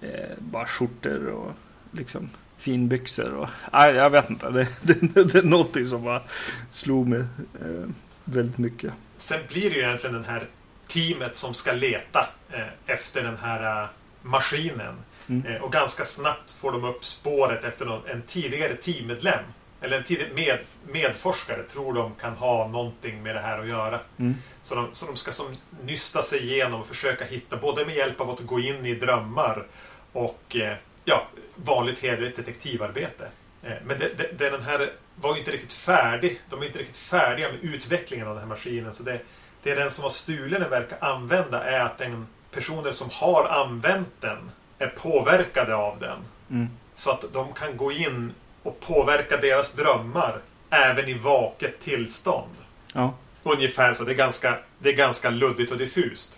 eh, 0.00 0.36
bara 0.38 0.66
skjortor 0.66 1.26
och 1.26 1.52
liksom 1.92 2.30
finbyxor 2.58 3.34
och 3.34 3.48
nej, 3.72 3.94
jag 3.94 4.10
vet 4.10 4.30
inte. 4.30 4.50
Det, 4.50 4.68
det, 4.82 5.24
det 5.24 5.38
är 5.38 5.42
någonting 5.42 5.86
som 5.86 6.04
bara 6.04 6.22
slog 6.70 7.08
mig 7.08 7.20
eh, 7.60 7.88
väldigt 8.24 8.58
mycket. 8.58 8.92
Sen 9.16 9.40
blir 9.48 9.70
det 9.70 9.76
ju 9.76 9.82
egentligen 9.82 10.14
den 10.14 10.24
här 10.24 10.46
teamet 10.86 11.36
som 11.36 11.54
ska 11.54 11.72
leta 11.72 12.28
eh, 12.52 12.66
efter 12.86 13.22
den 13.22 13.36
här 13.36 13.82
eh, 13.82 13.88
maskinen. 14.22 14.94
Mm. 15.28 15.46
Eh, 15.46 15.62
och 15.62 15.72
ganska 15.72 16.04
snabbt 16.04 16.52
får 16.52 16.72
de 16.72 16.84
upp 16.84 17.04
spåret 17.04 17.64
efter 17.64 17.86
någon, 17.86 18.06
en 18.06 18.22
tidigare 18.22 18.74
teammedlem. 18.74 19.44
Eller 19.80 19.96
en 19.96 20.04
tidig 20.04 20.34
med, 20.34 20.58
medforskare 20.92 21.62
tror 21.62 21.94
de 21.94 22.14
kan 22.14 22.32
ha 22.32 22.68
någonting 22.68 23.22
med 23.22 23.34
det 23.34 23.40
här 23.40 23.58
att 23.58 23.68
göra. 23.68 24.00
Mm. 24.18 24.34
Så 24.62 24.74
de, 24.74 24.88
så 24.90 25.06
de 25.06 25.16
ska 25.16 25.32
som 25.32 25.46
nysta 25.84 26.22
sig 26.22 26.42
igenom 26.42 26.80
och 26.80 26.86
försöka 26.86 27.24
hitta, 27.24 27.56
både 27.56 27.84
med 27.84 27.94
hjälp 27.94 28.20
av 28.20 28.30
att 28.30 28.40
gå 28.40 28.60
in 28.60 28.86
i 28.86 28.94
drömmar 28.94 29.66
och 30.12 30.56
eh, 30.56 30.76
ja, 31.04 31.26
vanligt 31.54 31.98
hederligt 31.98 32.36
detektivarbete. 32.36 33.28
Eh, 33.62 33.72
men 33.84 33.98
det, 33.98 34.10
det, 34.18 34.38
det, 34.38 34.50
den 34.50 34.62
här 34.62 34.92
var 35.14 35.34
ju 35.34 35.38
inte 35.38 35.50
riktigt 35.50 35.72
färdig. 35.72 36.40
De 36.50 36.62
är 36.62 36.66
inte 36.66 36.78
riktigt 36.78 36.96
färdiga 36.96 37.48
med 37.48 37.74
utvecklingen 37.74 38.26
av 38.26 38.34
den 38.34 38.42
här 38.42 38.48
maskinen. 38.48 38.92
Så 38.92 39.02
det, 39.02 39.20
det 39.62 39.74
den 39.74 39.90
som 39.90 40.02
har 40.02 40.10
stulen 40.10 40.60
den 40.60 40.70
verkar 40.70 40.98
använda 41.00 41.64
är 41.64 41.80
att 41.80 41.98
den 41.98 42.26
personer 42.50 42.90
som 42.90 43.08
har 43.12 43.48
använt 43.48 44.20
den 44.20 44.50
är 44.78 44.88
påverkade 44.88 45.74
av 45.74 45.98
den. 45.98 46.18
Mm. 46.50 46.68
Så 46.94 47.10
att 47.10 47.24
de 47.32 47.52
kan 47.52 47.76
gå 47.76 47.92
in 47.92 48.32
och 48.62 48.80
påverka 48.80 49.36
deras 49.36 49.72
drömmar 49.72 50.40
även 50.70 51.08
i 51.08 51.14
vaket 51.14 51.80
tillstånd. 51.80 52.54
Ja. 52.92 53.14
Ungefär 53.42 53.92
så. 53.94 54.04
Det 54.04 54.12
är 54.12 54.16
ganska, 54.16 54.58
det 54.78 54.88
är 54.88 54.96
ganska 54.96 55.30
luddigt 55.30 55.72
och 55.72 55.78
diffust. 55.78 56.37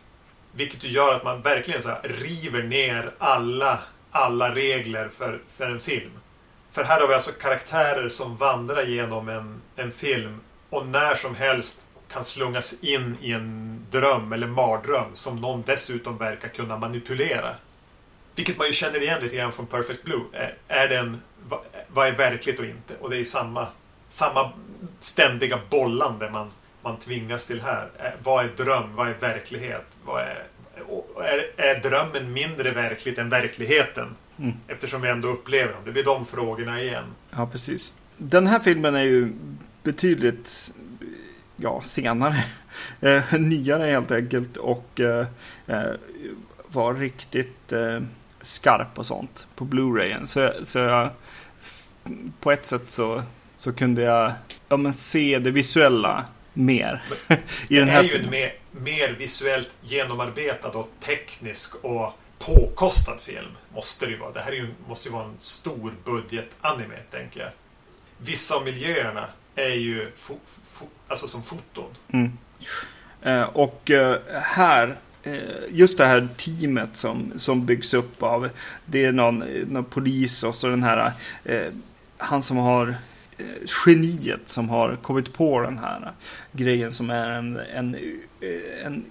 Vilket 0.52 0.84
ju 0.84 0.88
gör 0.88 1.14
att 1.14 1.24
man 1.24 1.42
verkligen 1.42 1.82
så 1.82 1.88
här 1.88 2.02
river 2.02 2.62
ner 2.62 3.10
alla, 3.18 3.78
alla 4.10 4.54
regler 4.54 5.08
för, 5.08 5.40
för 5.48 5.70
en 5.70 5.80
film. 5.80 6.10
För 6.70 6.84
här 6.84 7.00
har 7.00 7.08
vi 7.08 7.14
alltså 7.14 7.32
karaktärer 7.32 8.08
som 8.08 8.36
vandrar 8.36 8.82
genom 8.82 9.28
en, 9.28 9.62
en 9.76 9.92
film 9.92 10.40
och 10.70 10.86
när 10.86 11.14
som 11.14 11.34
helst 11.34 11.88
kan 12.12 12.24
slungas 12.24 12.82
in 12.82 13.16
i 13.20 13.32
en 13.32 13.76
dröm 13.90 14.32
eller 14.32 14.46
mardröm 14.46 15.10
som 15.12 15.36
någon 15.36 15.62
dessutom 15.66 16.18
verkar 16.18 16.48
kunna 16.48 16.78
manipulera. 16.78 17.54
Vilket 18.34 18.58
man 18.58 18.66
ju 18.66 18.72
känner 18.72 19.02
igen 19.02 19.22
lite 19.22 19.36
grann 19.36 19.52
från 19.52 19.66
Perfect 19.66 20.04
Blue. 20.04 20.22
Är, 20.32 20.56
är 20.68 20.88
den, 20.88 21.20
vad 21.88 22.08
är 22.08 22.12
verkligt 22.12 22.58
och 22.58 22.64
inte? 22.64 22.94
Och 23.00 23.10
det 23.10 23.18
är 23.18 23.24
samma, 23.24 23.66
samma 24.08 24.52
ständiga 25.00 25.60
bollande 25.70 26.30
man, 26.30 26.50
man 26.82 26.98
tvingas 26.98 27.46
till 27.46 27.62
här. 27.62 27.90
Är, 27.98 28.16
vad 28.22 28.44
är 28.44 28.48
dröm? 28.64 28.96
Vad 28.96 29.08
är 29.08 29.14
verklighet? 29.20 29.96
Vad 30.04 30.22
är, 30.22 30.46
är, 31.16 31.64
är 31.64 31.80
drömmen 31.80 32.32
mindre 32.32 32.70
verkligt 32.70 33.18
än 33.18 33.28
verkligheten? 33.28 34.16
Mm. 34.38 34.52
Eftersom 34.68 35.02
vi 35.02 35.08
ändå 35.08 35.28
upplever 35.28 35.72
dem. 35.72 35.82
Det 35.84 35.92
blir 35.92 36.04
de 36.04 36.26
frågorna 36.26 36.82
igen. 36.82 37.04
ja, 37.30 37.46
precis. 37.46 37.92
Den 38.16 38.46
här 38.46 38.60
filmen 38.60 38.94
är 38.94 39.02
ju 39.02 39.32
betydligt 39.82 40.72
ja, 41.56 41.82
senare. 41.82 42.44
Eh, 43.00 43.32
nyare 43.38 43.90
helt 43.90 44.10
enkelt 44.10 44.56
och 44.56 45.00
eh, 45.00 45.26
eh, 45.66 45.92
var 46.66 46.94
riktigt 46.94 47.72
eh, 47.72 48.00
skarp 48.40 48.98
och 48.98 49.06
sånt 49.06 49.46
på 49.54 49.64
Blu-rayen. 49.64 50.26
Så, 50.26 50.50
så 50.62 50.78
jag, 50.78 51.10
på 52.40 52.52
ett 52.52 52.66
sätt 52.66 52.90
så, 52.90 53.22
så 53.56 53.72
kunde 53.72 54.02
jag 54.02 54.32
ja, 54.68 54.76
men 54.76 54.94
se 54.94 55.38
det 55.38 55.50
visuella 55.50 56.24
mer. 56.54 57.02
I 57.28 57.34
det 57.68 57.80
den 57.80 57.88
är 57.88 57.92
här 57.92 58.02
ju 58.02 58.08
filmen. 58.08 58.24
en 58.24 58.30
mer, 58.30 58.54
mer 58.70 59.16
visuellt 59.18 59.74
genomarbetad 59.82 60.68
och 60.68 60.90
teknisk 61.00 61.74
och 61.84 62.12
påkostad 62.38 63.20
film. 63.20 63.56
Måste 63.74 64.06
det 64.06 64.12
ju 64.12 64.18
vara. 64.18 64.32
Det 64.32 64.40
här 64.40 64.52
är 64.52 64.56
ju, 64.56 64.68
måste 64.88 65.08
ju 65.08 65.12
vara 65.12 65.24
en 65.24 65.38
stor 65.38 65.92
budget-anime, 66.04 66.96
tänker 67.10 67.40
jag. 67.40 67.50
Vissa 68.18 68.54
av 68.54 68.64
miljöerna 68.64 69.26
är 69.54 69.74
ju 69.74 70.10
fo, 70.16 70.34
fo, 70.44 70.86
alltså 71.08 71.26
som 71.26 71.42
foton. 71.42 71.90
Mm. 72.12 72.38
Eh, 73.22 73.42
och 73.42 73.90
eh, 73.90 74.16
här, 74.42 74.96
eh, 75.22 75.38
just 75.70 75.98
det 75.98 76.06
här 76.06 76.28
teamet 76.36 76.96
som, 76.96 77.32
som 77.38 77.66
byggs 77.66 77.94
upp 77.94 78.22
av, 78.22 78.48
det 78.84 79.04
är 79.04 79.12
någon, 79.12 79.38
någon 79.66 79.84
polis 79.84 80.42
och 80.42 80.54
så 80.54 80.66
den 80.66 80.82
här, 80.82 81.12
eh, 81.44 81.66
han 82.18 82.42
som 82.42 82.56
har 82.56 82.88
eh, 82.88 82.94
geniet 83.86 84.40
som 84.46 84.68
har 84.68 84.96
kommit 84.96 85.32
på 85.32 85.60
den 85.60 85.78
här 85.78 86.12
grejen 86.52 86.92
som 86.92 87.10
är 87.10 87.30
en, 87.30 87.56
en, 87.56 87.94
en 87.94 87.96
En 88.84 89.04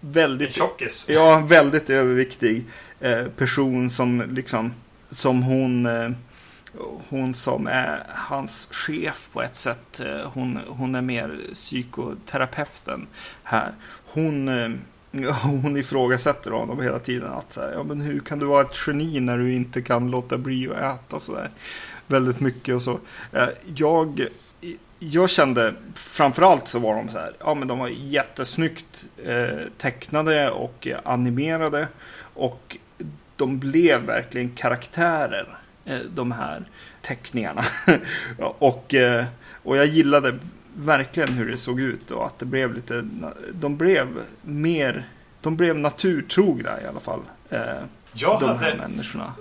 väldigt, 0.00 0.52
tjockis. 0.52 1.06
ja, 1.08 1.38
väldigt 1.38 1.90
överviktig 1.90 2.64
eh, 3.00 3.24
person 3.26 3.90
som 3.90 4.22
liksom, 4.30 4.72
som 5.10 5.42
hon 5.42 5.86
eh, 5.86 6.10
hon 7.08 7.34
som 7.34 7.66
är 7.66 8.02
hans 8.08 8.68
chef 8.70 9.28
på 9.32 9.42
ett 9.42 9.56
sätt. 9.56 10.00
eh, 10.00 10.30
Hon, 10.32 10.58
hon 10.68 10.94
är 10.94 11.02
mer 11.02 11.40
psykoterapeuten 11.52 13.06
här. 13.42 13.72
Hon, 14.04 14.48
hon 15.24 15.76
ifrågasätter 15.76 16.50
honom 16.50 16.82
hela 16.82 16.98
tiden. 16.98 17.32
Att 17.32 17.52
så 17.52 17.60
här, 17.60 17.72
ja, 17.72 17.82
men 17.82 18.00
hur 18.00 18.20
kan 18.20 18.38
du 18.38 18.46
vara 18.46 18.62
ett 18.62 18.76
geni 18.86 19.20
när 19.20 19.38
du 19.38 19.54
inte 19.54 19.82
kan 19.82 20.10
låta 20.10 20.38
bli 20.38 20.68
att 20.68 21.00
äta 21.00 21.20
så 21.20 21.34
där? 21.34 21.50
Väldigt 22.06 22.40
mycket 22.40 22.74
och 22.74 22.82
så. 22.82 22.98
Eh, 23.32 23.48
jag 23.74 24.28
jag 24.98 25.30
kände 25.30 25.74
framförallt 25.94 26.68
så 26.68 26.78
var 26.78 26.96
de 26.96 27.08
så 27.08 27.18
här, 27.18 27.32
ja 27.40 27.54
men 27.54 27.68
de 27.68 27.78
var 27.78 27.88
jättesnyggt 27.88 29.04
eh, 29.24 29.58
tecknade 29.78 30.50
och 30.50 30.88
animerade. 31.04 31.88
Och 32.34 32.76
de 33.36 33.58
blev 33.58 34.00
verkligen 34.00 34.50
karaktärer, 34.50 35.58
eh, 35.84 35.98
de 36.14 36.32
här 36.32 36.64
teckningarna. 37.02 37.64
och, 38.38 38.94
eh, 38.94 39.24
och 39.62 39.76
jag 39.76 39.86
gillade 39.86 40.38
verkligen 40.76 41.28
hur 41.28 41.50
det 41.50 41.56
såg 41.56 41.80
ut 41.80 42.10
och 42.10 42.26
att 42.26 42.38
det 42.38 42.44
blev 42.44 42.74
lite, 42.74 43.04
de 43.52 43.76
blev 43.76 44.22
mer, 44.42 45.08
de 45.40 45.56
blev 45.56 45.78
naturtrogna 45.78 46.82
i 46.82 46.86
alla 46.86 47.00
fall. 47.00 47.20
Eh, 47.50 47.60
jag 48.12 48.40
de 48.40 48.48
hade 48.48 48.64
här 48.64 48.76
människorna. 48.76 49.32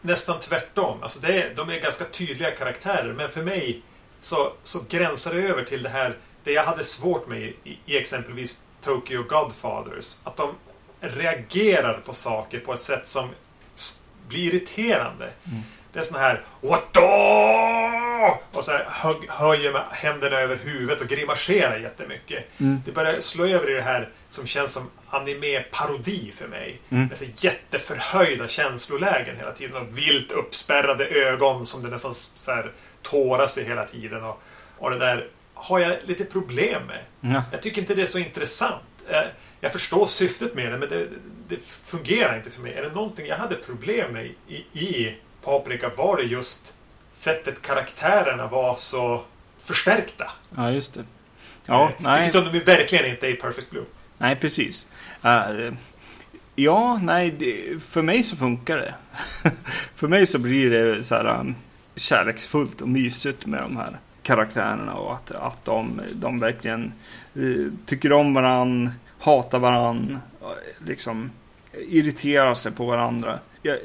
nästan 0.00 0.40
tvärtom. 0.40 1.02
Alltså 1.02 1.20
det 1.20 1.42
är, 1.42 1.54
de 1.54 1.70
är 1.70 1.80
ganska 1.80 2.04
tydliga 2.04 2.50
karaktärer 2.50 3.12
men 3.12 3.28
för 3.28 3.42
mig 3.42 3.82
så, 4.20 4.52
så 4.62 4.78
gränsar 4.88 5.34
det 5.34 5.42
över 5.42 5.64
till 5.64 5.82
det 5.82 5.88
här 5.88 6.16
det 6.44 6.52
jag 6.52 6.64
hade 6.64 6.84
svårt 6.84 7.28
med 7.28 7.42
i, 7.42 7.78
i 7.86 7.98
exempelvis 7.98 8.62
Tokyo 8.82 9.22
Godfathers. 9.22 10.18
Att 10.24 10.36
de 10.36 10.54
reagerar 11.00 12.00
på 12.06 12.12
saker 12.12 12.60
på 12.60 12.72
ett 12.72 12.80
sätt 12.80 13.08
som 13.08 13.28
blir 14.28 14.54
irriterande. 14.54 15.30
Mm. 15.44 15.60
Det 15.92 15.98
är 15.98 16.02
sån 16.02 16.20
här 16.20 16.42
What 16.60 16.92
the? 16.92 17.00
Och 18.58 18.64
så 18.64 18.72
här, 18.72 18.86
hö- 18.88 19.26
höjer 19.28 19.72
med 19.72 19.82
händerna 19.90 20.36
över 20.40 20.56
huvudet 20.56 21.00
och 21.00 21.08
grimaserar 21.08 21.76
jättemycket. 21.78 22.44
Mm. 22.60 22.82
Det 22.86 22.92
börjar 22.92 23.20
slå 23.20 23.46
över 23.46 23.70
i 23.70 23.74
det 23.74 23.82
här 23.82 24.08
som 24.28 24.46
känns 24.46 24.72
som 24.72 24.90
anime-parodi 25.10 26.30
för 26.32 26.48
mig. 26.48 26.80
Mm. 26.90 27.06
Med 27.06 27.18
så 27.18 27.24
jätteförhöjda 27.36 28.48
känslolägen 28.48 29.36
hela 29.36 29.52
tiden 29.52 29.76
och 29.76 29.98
vilt 29.98 30.32
uppspärrade 30.32 31.06
ögon 31.06 31.66
som 31.66 31.82
det 31.82 31.88
nästan 31.88 32.14
så 32.14 32.50
här 32.52 32.72
tåras 33.02 33.58
i 33.58 33.64
hela 33.64 33.84
tiden. 33.84 34.24
Och, 34.24 34.42
och 34.78 34.90
det 34.90 34.98
där 34.98 35.28
har 35.54 35.78
jag 35.78 35.96
lite 36.04 36.24
problem 36.24 36.82
med. 36.86 37.00
Ja. 37.34 37.42
Jag 37.52 37.62
tycker 37.62 37.80
inte 37.80 37.94
det 37.94 38.02
är 38.02 38.06
så 38.06 38.18
intressant. 38.18 38.82
Eh, 39.08 39.22
Jag 39.60 39.72
förstår 39.72 40.06
syftet 40.06 40.54
med 40.54 40.72
det, 40.72 40.78
men 40.78 40.88
det, 40.88 41.08
det 41.48 41.56
fungerar 41.64 42.36
inte 42.36 42.50
för 42.50 42.60
mig. 42.60 42.74
Är 42.74 42.82
det 42.82 42.92
någonting 42.94 43.26
jag 43.26 43.36
hade 43.36 43.54
problem 43.56 44.12
med 44.12 44.26
i, 44.48 44.54
i 44.72 45.16
Paprika 45.44 45.88
var 45.96 46.16
det 46.16 46.22
just 46.22 46.74
sättet 47.12 47.62
karaktärerna 47.62 48.46
var 48.46 48.76
så 48.76 49.22
förstärkta. 49.58 50.30
ja, 50.56 50.70
just 50.70 50.94
det. 50.94 51.04
Ja, 51.66 51.84
Eh, 51.88 51.90
nej. 51.98 52.22
Vilket 52.22 52.52
de 52.52 52.58
verkligen 52.58 53.06
inte 53.06 53.26
är 53.26 53.30
i 53.30 53.34
Perfect 53.34 53.70
Blue. 53.70 53.84
Nej, 54.18 54.36
precis. 54.36 54.86
Eh, 55.24 55.72
ja, 56.54 57.00
nej, 57.02 57.30
det, 57.30 57.82
för 57.82 58.02
mig 58.02 58.22
så 58.22 58.36
funkar 58.36 58.76
det. 58.76 58.94
för 59.94 60.08
mig 60.08 60.26
så 60.26 60.38
blir 60.38 60.70
det 60.70 61.02
så 61.04 61.14
här 61.14 61.40
um, 61.40 61.54
kärleksfullt 61.96 62.80
och 62.80 62.88
mysigt 62.88 63.46
med 63.46 63.62
de 63.62 63.76
här 63.76 63.98
karaktärerna 64.22 64.94
och 64.94 65.14
att, 65.14 65.30
att 65.30 65.64
de, 65.64 66.00
de 66.14 66.40
verkligen 66.40 66.92
eh, 67.34 67.72
tycker 67.86 68.12
om 68.12 68.34
varann, 68.34 68.90
hatar 69.18 69.58
varann, 69.58 70.18
eh, 70.42 70.86
liksom 70.86 71.30
irriterar 71.72 72.54
sig 72.54 72.72
på 72.72 72.86
varandra. 72.86 73.38
Jag, 73.62 73.78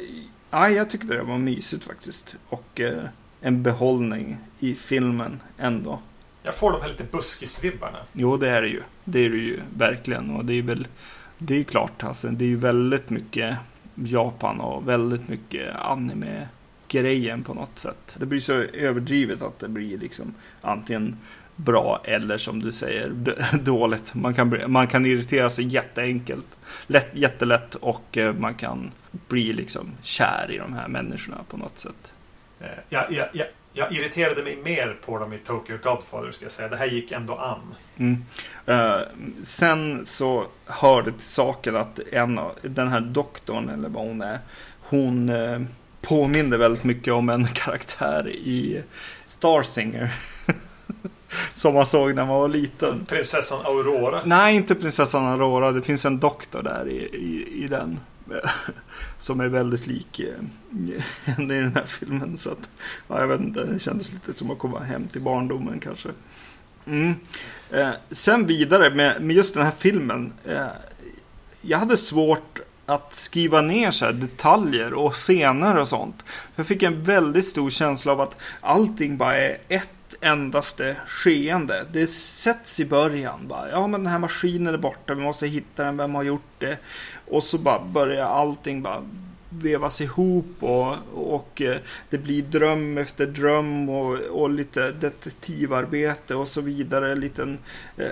ja, 0.51 0.69
jag 0.69 0.89
tyckte 0.89 1.07
det 1.07 1.23
var 1.23 1.37
mysigt 1.37 1.83
faktiskt. 1.83 2.35
Och 2.49 2.79
eh, 2.79 3.03
en 3.41 3.63
behållning 3.63 4.37
i 4.59 4.75
filmen 4.75 5.39
ändå. 5.57 5.99
Jag 6.43 6.55
får 6.55 6.71
de 6.71 6.81
här 6.81 6.89
lite 6.89 7.03
buskisvibbarna. 7.03 7.97
Jo, 8.13 8.37
det 8.37 8.49
är 8.49 8.61
det 8.61 8.67
ju. 8.67 8.81
Det 9.03 9.19
är 9.19 9.29
det 9.29 9.37
ju 9.37 9.59
verkligen. 9.77 10.29
Och 10.31 10.45
det 10.45 10.53
är 10.53 10.61
väl, 10.61 10.87
det 11.37 11.53
är 11.53 11.57
ju 11.57 11.63
klart, 11.63 12.03
alltså, 12.03 12.27
det 12.27 12.45
är 12.45 12.49
ju 12.49 12.55
väldigt 12.55 13.09
mycket 13.09 13.57
Japan 13.95 14.59
och 14.59 14.87
väldigt 14.87 15.27
mycket 15.27 15.75
anime-grejen 15.75 17.43
på 17.43 17.53
något 17.53 17.79
sätt. 17.79 18.15
Det 18.19 18.25
blir 18.25 18.39
så 18.39 18.53
överdrivet 18.53 19.41
att 19.41 19.59
det 19.59 19.69
blir 19.69 19.97
liksom 19.97 20.33
antingen 20.61 21.17
bra 21.55 22.01
eller 22.03 22.37
som 22.37 22.61
du 22.61 22.71
säger 22.71 23.09
dåligt. 23.61 24.13
Man 24.13 24.33
kan, 24.33 24.71
man 24.71 24.87
kan 24.87 25.05
irritera 25.05 25.49
sig 25.49 25.65
jätteenkelt, 25.65 26.47
lätt, 26.87 27.09
jättelätt 27.13 27.75
och 27.75 28.17
eh, 28.17 28.33
man 28.33 28.55
kan 28.55 28.91
bli 29.11 29.53
liksom 29.53 29.91
kär 30.01 30.51
i 30.51 30.57
de 30.57 30.73
här 30.73 30.87
människorna 30.87 31.37
på 31.49 31.57
något 31.57 31.77
sätt. 31.77 32.13
Eh, 32.59 32.67
Jag, 32.89 33.11
jag, 33.11 33.27
jag, 33.33 33.47
jag 33.73 33.91
irriterade 33.91 34.43
mig 34.43 34.57
mer 34.63 34.97
på 35.05 35.19
dem 35.19 35.33
i 35.33 35.37
Tokyo 35.37 35.77
Godfather, 35.83 36.31
ska 36.31 36.45
jag 36.45 36.51
säga. 36.51 36.67
Det 36.69 36.77
här 36.77 36.85
gick 36.85 37.11
ändå 37.11 37.35
an. 37.35 37.75
Mm. 37.97 38.25
Eh, 38.65 39.01
sen 39.43 40.05
så 40.05 40.47
hör 40.65 41.01
det 41.01 41.11
till 41.11 41.21
saken 41.21 41.75
att 41.75 41.99
en 42.11 42.39
den 42.61 42.87
här 42.87 42.99
doktorn, 42.99 43.69
eller 43.69 43.89
vad 43.89 44.07
hon 44.07 44.21
är, 44.21 44.39
hon 44.79 45.29
uh, 45.29 45.61
påminner 46.01 46.57
väldigt 46.57 46.83
mycket 46.83 47.13
om 47.13 47.29
en 47.29 47.47
karaktär 47.53 48.29
i 48.29 48.81
Star 49.25 49.63
Singer. 49.63 50.13
Som 51.53 51.73
man 51.73 51.85
såg 51.85 52.15
när 52.15 52.25
man 52.25 52.35
var 52.35 52.47
liten. 52.47 53.05
Prinsessan 53.05 53.65
Aurora. 53.65 54.21
Nej, 54.25 54.55
inte 54.55 54.75
prinsessan 54.75 55.25
Aurora. 55.25 55.71
Det 55.71 55.81
finns 55.81 56.05
en 56.05 56.19
doktor 56.19 56.63
där 56.63 56.87
i, 56.89 56.97
i, 56.97 57.63
i 57.63 57.67
den. 57.67 57.99
Som 59.19 59.39
är 59.39 59.47
väldigt 59.47 59.87
lik 59.87 60.19
eh, 60.19 61.01
henne 61.23 61.55
i 61.55 61.59
den 61.59 61.75
här 61.75 61.85
filmen. 61.85 62.37
Så 62.37 62.49
att, 62.49 62.69
ja, 63.07 63.19
jag 63.19 63.27
vet 63.27 63.41
inte, 63.41 63.63
det 63.63 63.79
kändes 63.79 64.11
lite 64.11 64.33
som 64.33 64.51
att 64.51 64.59
komma 64.59 64.79
hem 64.79 65.07
till 65.07 65.21
barndomen 65.21 65.79
kanske. 65.79 66.09
Mm. 66.85 67.15
Eh, 67.71 67.89
sen 68.11 68.45
vidare 68.45 68.95
med, 68.95 69.21
med 69.21 69.35
just 69.35 69.53
den 69.53 69.63
här 69.63 69.73
filmen. 69.77 70.33
Eh, 70.45 70.67
jag 71.61 71.77
hade 71.77 71.97
svårt 71.97 72.59
att 72.85 73.13
skriva 73.13 73.61
ner 73.61 73.91
så 73.91 74.05
här 74.05 74.13
detaljer 74.13 74.93
och 74.93 75.13
scener 75.13 75.77
och 75.77 75.87
sånt. 75.87 76.25
Jag 76.55 76.67
fick 76.67 76.83
en 76.83 77.03
väldigt 77.03 77.45
stor 77.45 77.69
känsla 77.69 78.11
av 78.11 78.21
att 78.21 78.37
allting 78.61 79.17
bara 79.17 79.37
är 79.37 79.57
ett 79.67 79.89
endaste 80.21 80.95
skeende. 81.07 81.85
Det 81.91 82.07
sätts 82.07 82.79
i 82.79 82.85
början 82.85 83.47
bara. 83.47 83.69
Ja 83.69 83.87
men 83.87 84.03
den 84.03 84.11
här 84.11 84.19
maskinen 84.19 84.73
är 84.73 84.77
borta, 84.77 85.13
vi 85.13 85.21
måste 85.21 85.47
hitta 85.47 85.83
den, 85.83 85.97
vem 85.97 86.15
har 86.15 86.23
gjort 86.23 86.41
det? 86.57 86.77
Och 87.27 87.43
så 87.43 87.57
bara 87.57 87.79
börjar 87.79 88.25
allting 88.25 88.81
bara 88.81 89.03
vevas 89.49 90.01
ihop 90.01 90.55
och, 90.59 90.95
och 91.13 91.61
eh, 91.61 91.77
det 92.09 92.17
blir 92.17 92.41
dröm 92.41 92.97
efter 92.97 93.25
dröm 93.25 93.89
och, 93.89 94.17
och 94.19 94.49
lite 94.49 94.91
detektivarbete 94.91 96.35
och 96.35 96.47
så 96.47 96.61
vidare. 96.61 97.11
En 97.11 97.19
liten 97.19 97.57
eh, 97.97 98.07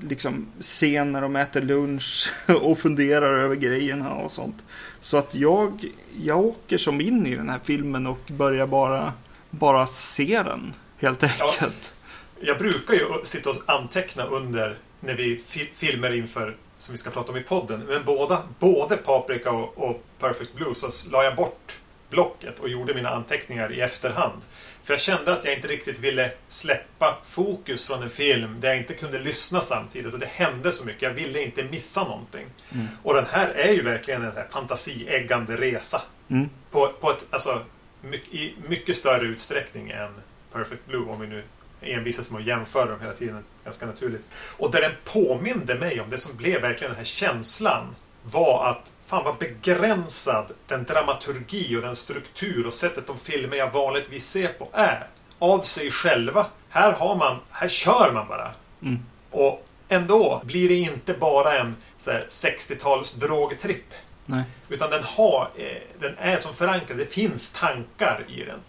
liksom 0.00 0.46
scen 0.60 1.12
när 1.12 1.20
de 1.20 1.36
äter 1.36 1.60
lunch 1.60 2.32
och 2.62 2.78
funderar 2.78 3.38
över 3.38 3.56
grejerna 3.56 4.14
och 4.14 4.32
sånt. 4.32 4.64
Så 5.00 5.16
att 5.16 5.34
jag, 5.34 5.84
jag 6.22 6.38
åker 6.38 6.78
som 6.78 7.00
in 7.00 7.26
i 7.26 7.34
den 7.34 7.48
här 7.48 7.60
filmen 7.62 8.06
och 8.06 8.30
börjar 8.30 8.66
bara, 8.66 9.12
bara 9.50 9.86
se 9.86 10.42
den 10.42 10.72
helt 11.00 11.22
enkelt. 11.22 11.92
Jag 12.40 12.58
brukar 12.58 12.94
ju 12.94 13.06
sitta 13.24 13.50
och 13.50 13.56
anteckna 13.66 14.24
under 14.24 14.78
när 15.00 15.14
vi 15.14 15.42
fi- 15.46 15.70
filmer 15.74 16.12
inför 16.14 16.56
som 16.76 16.92
vi 16.92 16.98
ska 16.98 17.10
prata 17.10 17.32
om 17.32 17.38
i 17.38 17.42
podden. 17.42 17.80
Men 17.80 18.04
båda, 18.04 18.42
både 18.58 18.96
Paprika 18.96 19.50
och, 19.50 19.78
och 19.88 20.04
Perfect 20.18 20.54
Blue 20.54 20.74
så 20.74 21.10
la 21.10 21.24
jag 21.24 21.36
bort 21.36 21.78
blocket 22.10 22.58
och 22.58 22.68
gjorde 22.68 22.94
mina 22.94 23.08
anteckningar 23.10 23.72
i 23.72 23.80
efterhand. 23.80 24.42
För 24.82 24.92
jag 24.92 25.00
kände 25.00 25.32
att 25.32 25.44
jag 25.44 25.54
inte 25.54 25.68
riktigt 25.68 25.98
ville 25.98 26.32
släppa 26.48 27.18
fokus 27.24 27.86
från 27.86 28.02
en 28.02 28.10
film 28.10 28.56
där 28.60 28.68
jag 28.68 28.78
inte 28.78 28.94
kunde 28.94 29.18
lyssna 29.18 29.60
samtidigt. 29.60 30.14
Och 30.14 30.20
det 30.20 30.28
hände 30.32 30.72
så 30.72 30.84
mycket. 30.84 31.02
Jag 31.02 31.10
ville 31.10 31.42
inte 31.42 31.62
missa 31.64 32.04
någonting. 32.04 32.46
Mm. 32.72 32.86
Och 33.02 33.14
den 33.14 33.26
här 33.30 33.48
är 33.48 33.72
ju 33.72 33.82
verkligen 33.82 34.22
en 34.22 34.32
fantasieggande 34.50 35.56
resa. 35.56 36.02
Mm. 36.30 36.48
På, 36.70 36.88
på 37.00 37.10
ett, 37.10 37.24
alltså, 37.30 37.64
my, 38.02 38.16
i 38.16 38.54
mycket 38.68 38.96
större 38.96 39.26
utsträckning 39.26 39.90
än 39.90 40.14
Perfect 40.58 40.86
Blue, 40.86 41.08
om 41.08 41.20
vi 41.20 41.26
nu 41.26 41.42
envisas 41.80 42.30
med 42.30 42.40
att 42.40 42.46
jämföra 42.46 42.86
dem 42.86 43.00
hela 43.00 43.12
tiden. 43.12 43.44
Ganska 43.64 43.86
naturligt. 43.86 44.22
Och 44.56 44.70
där 44.70 44.80
den 44.80 44.92
påminde 45.04 45.74
mig 45.74 46.00
om 46.00 46.08
det 46.08 46.18
som 46.18 46.36
blev 46.36 46.60
verkligen 46.60 46.90
den 46.90 46.96
här 46.96 47.04
känslan 47.04 47.94
var 48.22 48.68
att 48.70 48.92
fan 49.06 49.24
vad 49.24 49.36
begränsad 49.38 50.46
den 50.66 50.84
dramaturgi 50.84 51.76
och 51.76 51.82
den 51.82 51.96
struktur 51.96 52.66
och 52.66 52.74
sättet 52.74 53.06
de 53.06 53.18
filmer 53.18 53.56
jag 53.56 53.70
vanligtvis 53.70 54.28
ser 54.28 54.48
på 54.48 54.68
är. 54.72 55.06
Av 55.38 55.60
sig 55.60 55.90
själva. 55.90 56.46
Här 56.68 56.92
har 56.92 57.16
man, 57.16 57.36
här 57.50 57.68
kör 57.68 58.12
man 58.12 58.28
bara. 58.28 58.50
Mm. 58.82 58.98
Och 59.30 59.66
ändå 59.88 60.42
blir 60.44 60.68
det 60.68 60.74
inte 60.74 61.14
bara 61.14 61.58
en 61.58 61.76
så 61.98 62.10
här 62.10 62.26
60-tals 62.28 63.12
drogtripp. 63.12 63.94
Nej. 64.26 64.42
Utan 64.68 64.90
den, 64.90 65.02
har, 65.02 65.50
eh, 65.56 65.98
den 65.98 66.14
är 66.18 66.36
som 66.36 66.54
förankrad. 66.54 66.98
Det 66.98 67.12
finns 67.12 67.52
tankar 67.52 68.24
i 68.28 68.44
den. 68.44 68.60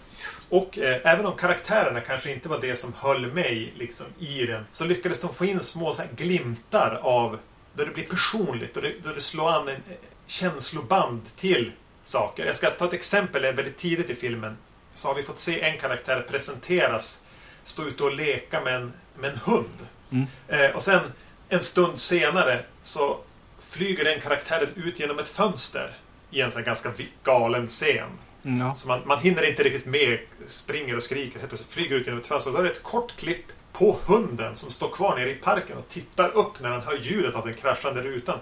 Och 0.50 0.78
eh, 0.78 1.02
även 1.04 1.26
om 1.26 1.36
karaktärerna 1.36 2.02
kanske 2.02 2.32
inte 2.32 2.50
var 2.50 2.62
det 2.62 2.76
som 2.76 2.94
höll 2.98 3.34
mig 3.34 3.74
liksom, 3.78 4.06
i 4.20 4.46
den 4.46 4.66
så 4.72 4.86
lyckades 4.86 5.22
de 5.22 5.34
få 5.34 5.46
in 5.46 5.60
små 5.60 5.94
så 5.94 6.02
här, 6.02 6.10
glimtar 6.16 7.00
av 7.04 7.40
där 7.74 7.86
det 7.86 7.92
blir 7.92 8.06
personligt 8.06 8.78
och 8.78 8.84
det, 8.84 9.04
där 9.04 9.14
det 9.14 9.22
slår 9.22 9.50
an 9.50 9.68
en 9.68 9.74
eh, 9.76 9.98
känsloband 10.26 11.36
till 11.36 11.72
saker. 12.02 12.46
Jag 12.46 12.56
ska 12.56 12.70
ta 12.70 12.86
ett 12.86 12.94
exempel. 12.94 13.42
Väldigt 13.42 13.78
tidigt 13.78 14.10
i 14.10 14.16
filmen 14.16 14.58
så 14.94 15.08
har 15.08 15.16
vi 15.16 15.24
fått 15.24 15.38
se 15.38 15.62
en 15.62 15.78
karaktär 15.78 16.26
presenteras 16.30 17.24
stå 17.64 17.84
ute 17.84 18.04
och 18.04 18.16
leka 18.16 18.62
med 18.62 18.76
en, 18.76 18.94
med 19.20 19.32
en 19.32 19.38
hund. 19.38 19.88
Mm. 20.12 20.26
Eh, 20.48 20.76
och 20.76 20.84
sen 20.84 21.02
en 21.50 21.62
stund 21.62 21.98
senare 21.98 22.64
så 22.82 23.20
flyger 23.60 24.04
den 24.04 24.22
karaktären 24.22 24.70
ut 24.76 25.00
genom 25.00 25.20
ett 25.20 25.30
fönster 25.30 25.98
i 26.32 26.42
en 26.42 26.52
sån 26.52 26.64
ganska 26.64 26.92
galen 27.24 27.68
scen. 27.68 28.10
Ja. 28.42 28.76
Så 28.76 28.88
man, 28.88 29.02
man 29.06 29.20
hinner 29.20 29.50
inte 29.50 29.64
riktigt 29.64 29.86
med, 29.86 30.20
springer 30.48 30.96
och 30.96 31.04
skriker, 31.04 31.40
helt 31.40 31.50
plötsligt 31.50 31.74
flyger 31.74 31.96
ut 31.96 32.06
genom 32.06 32.20
ett 32.22 32.28
fönster. 32.28 32.52
Då 32.52 32.58
är 32.58 32.64
det 32.64 32.70
ett 32.70 32.84
kort 32.84 33.16
klipp 33.16 33.46
på 33.74 33.98
hunden 34.06 34.56
som 34.56 34.72
står 34.72 34.90
kvar 34.90 35.16
nere 35.16 35.32
i 35.32 35.36
parken 35.36 35.78
och 35.78 35.88
tittar 35.88 36.38
upp 36.38 36.62
när 36.62 36.70
han 36.70 36.82
hör 36.82 36.98
ljudet 36.98 37.36
av 37.36 37.46
den 37.46 37.54
kraschande 37.54 38.02
rutan. 38.02 38.40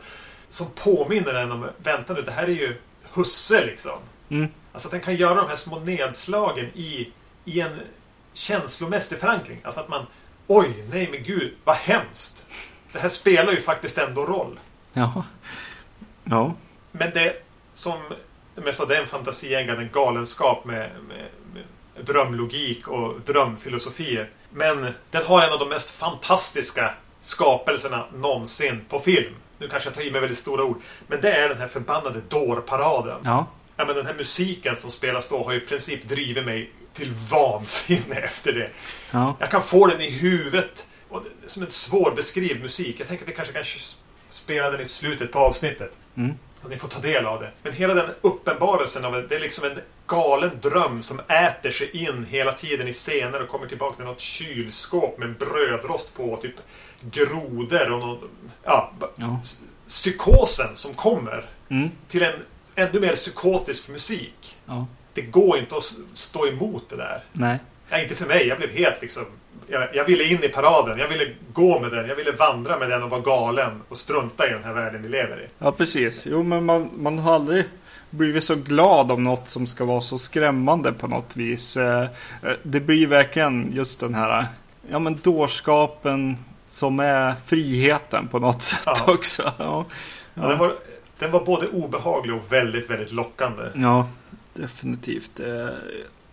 Som 0.49 0.67
påminner 0.75 1.33
en 1.33 1.51
om, 1.51 1.69
vänta 1.77 2.13
nu, 2.13 2.21
det 2.21 2.31
här 2.31 2.43
är 2.43 2.47
ju 2.47 2.75
husse 3.13 3.65
liksom. 3.65 3.99
Mm. 4.29 4.47
Alltså 4.71 4.87
att 4.87 4.91
den 4.91 5.01
kan 5.01 5.15
göra 5.15 5.35
de 5.35 5.47
här 5.47 5.55
små 5.55 5.79
nedslagen 5.79 6.65
i, 6.65 7.11
i 7.45 7.59
en 7.59 7.79
känslomässig 8.33 9.19
förankring. 9.19 9.59
Alltså 9.63 9.79
att 9.79 9.89
man, 9.89 10.05
oj, 10.47 10.85
nej 10.91 11.09
men 11.11 11.23
gud, 11.23 11.53
vad 11.63 11.75
hemskt. 11.75 12.45
Det 12.91 12.99
här 12.99 13.09
spelar 13.09 13.51
ju 13.51 13.61
faktiskt 13.61 13.97
ändå 13.97 14.25
roll. 14.25 14.59
Ja. 14.93 15.23
Ja. 16.23 16.53
Men 16.91 17.11
det 17.13 17.43
som 17.73 17.99
med 18.61 18.75
så 18.75 18.85
det 18.85 18.95
är 18.97 19.01
en 19.01 19.07
fantasiägare, 19.07 19.81
en 19.81 19.89
galenskap 19.93 20.65
med, 20.65 20.91
med, 21.07 21.27
med 21.53 22.05
drömlogik 22.05 22.87
och 22.87 23.21
drömfilosofier. 23.21 24.29
Men 24.49 24.93
den 25.11 25.25
har 25.25 25.43
en 25.43 25.53
av 25.53 25.59
de 25.59 25.69
mest 25.69 25.89
fantastiska 25.89 26.93
skapelserna 27.19 28.05
någonsin 28.13 28.81
på 28.89 28.99
film. 28.99 29.35
Nu 29.57 29.67
kanske 29.67 29.89
jag 29.89 29.95
tar 29.95 30.01
i 30.01 30.11
med 30.11 30.21
väldigt 30.21 30.37
stora 30.37 30.63
ord. 30.63 30.77
Men 31.07 31.21
det 31.21 31.31
är 31.31 31.49
den 31.49 31.57
här 31.57 31.67
förbannade 31.67 32.21
dårparaden. 32.29 33.17
Ja. 33.23 33.47
Ja, 33.75 33.85
men 33.85 33.95
den 33.95 34.05
här 34.05 34.13
musiken 34.13 34.75
som 34.75 34.91
spelas 34.91 35.27
då 35.27 35.43
har 35.43 35.51
ju 35.51 35.57
i 35.57 35.65
princip 35.65 36.03
drivit 36.03 36.45
mig 36.45 36.71
till 36.93 37.13
vansinne 37.31 38.15
efter 38.15 38.53
det. 38.53 38.69
Ja. 39.11 39.37
Jag 39.39 39.51
kan 39.51 39.61
få 39.61 39.87
den 39.87 40.01
i 40.01 40.09
huvudet. 40.09 40.87
Och 41.09 41.23
det 41.23 41.45
är 41.45 41.49
som 41.49 41.63
en 41.63 41.69
svårbeskriven 41.69 42.61
musik. 42.61 42.99
Jag 42.99 43.07
tänker 43.07 43.23
att 43.23 43.29
vi 43.29 43.35
kanske 43.35 43.53
kan 43.53 43.63
spela 44.29 44.71
den 44.71 44.81
i 44.81 44.85
slutet 44.85 45.31
på 45.31 45.39
avsnittet. 45.39 45.97
Mm. 46.17 46.33
Och 46.63 46.69
ni 46.69 46.77
får 46.77 46.87
ta 46.87 46.99
del 46.99 47.25
av 47.25 47.39
det. 47.41 47.51
Men 47.63 47.73
hela 47.73 47.93
den 47.93 48.09
uppenbarelsen 48.21 49.05
av 49.05 49.11
det, 49.13 49.27
det 49.27 49.35
är 49.35 49.39
liksom 49.39 49.65
en 49.65 49.79
galen 50.07 50.51
dröm 50.61 51.01
som 51.01 51.19
äter 51.19 51.71
sig 51.71 51.89
in 52.05 52.25
hela 52.29 52.51
tiden 52.51 52.87
i 52.87 52.91
scener 52.93 53.41
och 53.41 53.47
kommer 53.49 53.67
tillbaka 53.67 53.95
till 53.95 54.05
något 54.05 54.19
kylskåp 54.19 55.17
med 55.17 55.27
en 55.27 55.35
brödrost 55.39 56.15
på 56.17 56.35
typ 56.37 56.55
grodor 57.11 57.91
och 57.91 57.99
någon, 57.99 58.29
ja, 58.63 58.91
Ja. 59.15 59.39
psykosen 59.87 60.75
som 60.75 60.93
kommer 60.93 61.49
Mm. 61.69 61.89
till 62.07 62.23
en 62.23 62.33
ännu 62.75 62.99
mer 62.99 63.15
psykotisk 63.15 63.89
musik. 63.89 64.55
Ja. 64.65 64.87
Det 65.13 65.21
går 65.21 65.57
inte 65.57 65.75
att 65.77 65.93
stå 66.13 66.47
emot 66.47 66.89
det 66.89 66.95
där. 66.95 67.23
Nej. 67.33 67.59
Nej, 67.89 68.03
inte 68.03 68.15
för 68.15 68.25
mig. 68.25 68.47
Jag 68.47 68.57
blev 68.57 68.69
helt 68.69 69.01
liksom... 69.01 69.23
Jag, 69.69 69.87
jag 69.95 70.05
ville 70.05 70.23
in 70.23 70.43
i 70.43 70.47
paraden. 70.49 70.97
Jag 70.99 71.07
ville 71.07 71.25
gå 71.53 71.79
med 71.79 71.91
den. 71.91 72.07
Jag 72.07 72.15
ville 72.15 72.31
vandra 72.31 72.77
med 72.79 72.89
den 72.89 73.03
och 73.03 73.09
vara 73.09 73.21
galen 73.21 73.81
och 73.89 73.97
strunta 73.97 74.47
i 74.47 74.49
den 74.49 74.63
här 74.63 74.73
världen 74.73 75.01
vi 75.01 75.09
lever 75.09 75.41
i. 75.41 75.47
Ja, 75.59 75.71
precis. 75.71 76.25
Jo, 76.31 76.43
men 76.43 76.65
man, 76.65 76.89
man 76.97 77.19
har 77.19 77.33
aldrig 77.35 77.63
blivit 78.09 78.43
så 78.43 78.55
glad 78.55 79.11
om 79.11 79.23
något 79.23 79.49
som 79.49 79.67
ska 79.67 79.85
vara 79.85 80.01
så 80.01 80.17
skrämmande 80.17 80.93
på 80.93 81.07
något 81.07 81.35
vis. 81.37 81.77
Eh, 81.77 82.01
eh, 82.01 82.07
Det 82.63 82.79
blir 82.79 83.07
verkligen 83.07 83.71
just 83.73 83.99
den 83.99 84.15
här, 84.15 84.45
ja 84.91 84.99
men 84.99 85.19
dårskapen 85.23 86.37
som 86.65 86.99
är 86.99 87.33
friheten 87.45 88.27
på 88.27 88.39
något 88.39 88.63
sätt 88.63 88.79
Ja. 88.85 89.03
också. 89.07 89.51
Ja. 89.57 89.85
Ja. 90.33 90.47
den, 90.47 90.57
var, 90.57 90.73
den 91.19 91.31
var 91.31 91.45
både 91.45 91.67
obehaglig 91.67 92.35
och 92.35 92.53
väldigt, 92.53 92.89
väldigt 92.89 93.11
lockande. 93.11 93.63
Ja, 93.75 94.07
definitivt. 94.53 95.39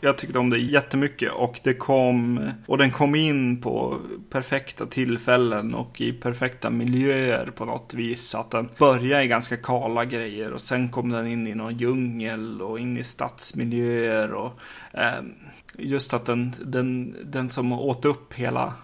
Jag 0.04 0.18
tyckte 0.18 0.38
om 0.38 0.50
det 0.50 0.58
jättemycket 0.58 1.32
och 1.32 1.60
det 1.62 1.74
kom 1.74 2.50
och 2.66 2.78
den 2.78 2.90
kom 2.90 3.14
in 3.14 3.60
på 3.60 4.00
perfekta 4.30 4.86
tillfällen 4.86 5.74
och 5.74 6.00
i 6.00 6.12
perfekta 6.12 6.70
miljöer 6.70 7.46
på 7.46 7.64
något 7.64 7.94
vis. 7.94 8.28
Så 8.28 8.38
att 8.38 8.50
den 8.50 8.68
började 8.78 9.24
i 9.24 9.26
ganska 9.26 9.56
kala 9.56 10.04
grejer 10.04 10.52
och 10.52 10.60
sen 10.60 10.88
kom 10.88 11.08
den 11.08 11.26
in 11.26 11.46
i 11.46 11.54
någon 11.54 11.78
djungel 11.78 12.62
och 12.62 12.80
in 12.80 12.96
i 12.96 13.04
stadsmiljöer 13.04 14.32
och 14.32 14.60
eh, 14.92 15.22
just 15.78 16.14
att 16.14 16.26
den, 16.26 16.54
den, 16.64 17.16
den 17.24 17.50
som 17.50 17.72
åt 17.72 18.04
upp 18.04 18.34
hela, 18.34 18.74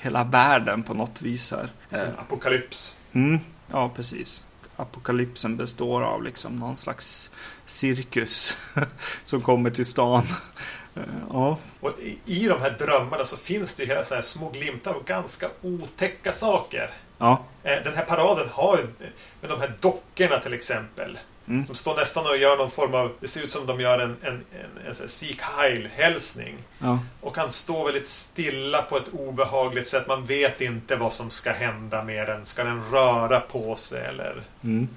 hela 0.00 0.24
världen 0.24 0.82
på 0.82 0.94
något 0.94 1.22
vis 1.22 1.50
här. 1.50 1.68
Som 1.90 2.06
apokalyps. 2.18 3.00
Mm, 3.12 3.38
ja, 3.70 3.90
precis. 3.96 4.44
Apokalypsen 4.76 5.56
består 5.56 6.02
av 6.02 6.22
liksom 6.22 6.56
någon 6.56 6.76
slags 6.76 7.30
cirkus 7.66 8.56
som 9.24 9.40
kommer 9.40 9.70
till 9.70 9.86
stan. 9.86 10.22
Eh, 10.96 11.02
Ja, 11.32 11.58
Och 11.80 11.92
i, 12.24 12.46
de 12.48 12.60
här 12.60 12.70
drömmarna 12.78 13.24
så 13.24 13.36
finns 13.36 13.74
det 13.74 13.82
ju 13.82 13.88
hela 13.88 14.04
så 14.04 14.14
här 14.14 14.22
små 14.22 14.50
glimtar 14.50 14.94
av 14.94 15.04
ganska 15.04 15.48
otäcka 15.62 16.32
saker. 16.32 16.90
ja, 17.18 17.44
Eh, 17.62 17.82
Den 17.84 17.94
här 17.94 18.04
paraden 18.04 18.48
har 18.52 18.76
ju, 18.76 18.86
med 19.40 19.50
de 19.50 19.60
här 19.60 19.72
dockorna 19.80 20.38
till 20.38 20.54
exempel. 20.54 21.18
Mm. 21.48 21.64
Som 21.64 21.74
står 21.74 21.96
nästan 21.96 22.26
och 22.26 22.36
gör 22.36 22.56
någon 22.56 22.70
form 22.70 22.94
av, 22.94 23.12
det 23.20 23.28
ser 23.28 23.42
ut 23.42 23.50
som 23.50 23.66
de 23.66 23.80
gör 23.80 23.98
en, 23.98 24.16
en, 24.22 24.32
en, 24.32 24.86
en, 24.86 25.08
Sieg 25.08 25.40
Heil-hälsning. 25.40 26.54
ja, 26.78 26.98
Och 27.20 27.36
han 27.36 27.50
står 27.50 27.84
väldigt 27.84 28.06
stilla 28.06 28.82
på 28.82 28.96
ett 28.96 29.08
obehagligt 29.12 29.86
sätt. 29.86 30.08
Man 30.08 30.26
vet 30.26 30.60
inte 30.60 30.96
vad 30.96 31.12
som 31.12 31.30
ska 31.30 31.52
hända 31.52 32.04
med 32.04 32.26
den. 32.28 32.44
Ska 32.44 32.64
den 32.64 32.82
röra 32.92 33.40
på 33.40 33.76
sig 33.76 34.04
eller... 34.04 34.42
mm, 34.64 34.88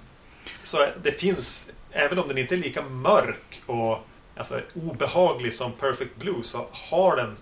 Så 0.64 0.88
det 1.04 1.12
finns, 1.12 1.72
även 1.92 2.20
om 2.20 2.28
den 2.28 2.38
inte 2.38 2.56
är 2.56 2.58
lika 2.58 2.82
mörk 2.82 3.62
och 3.66 4.08
alltså, 4.38 4.60
obehaglig 4.74 5.54
som 5.54 5.72
Perfect 5.72 6.16
Blue 6.16 6.44
så 6.44 6.66
har 6.72 7.16
den... 7.16 7.36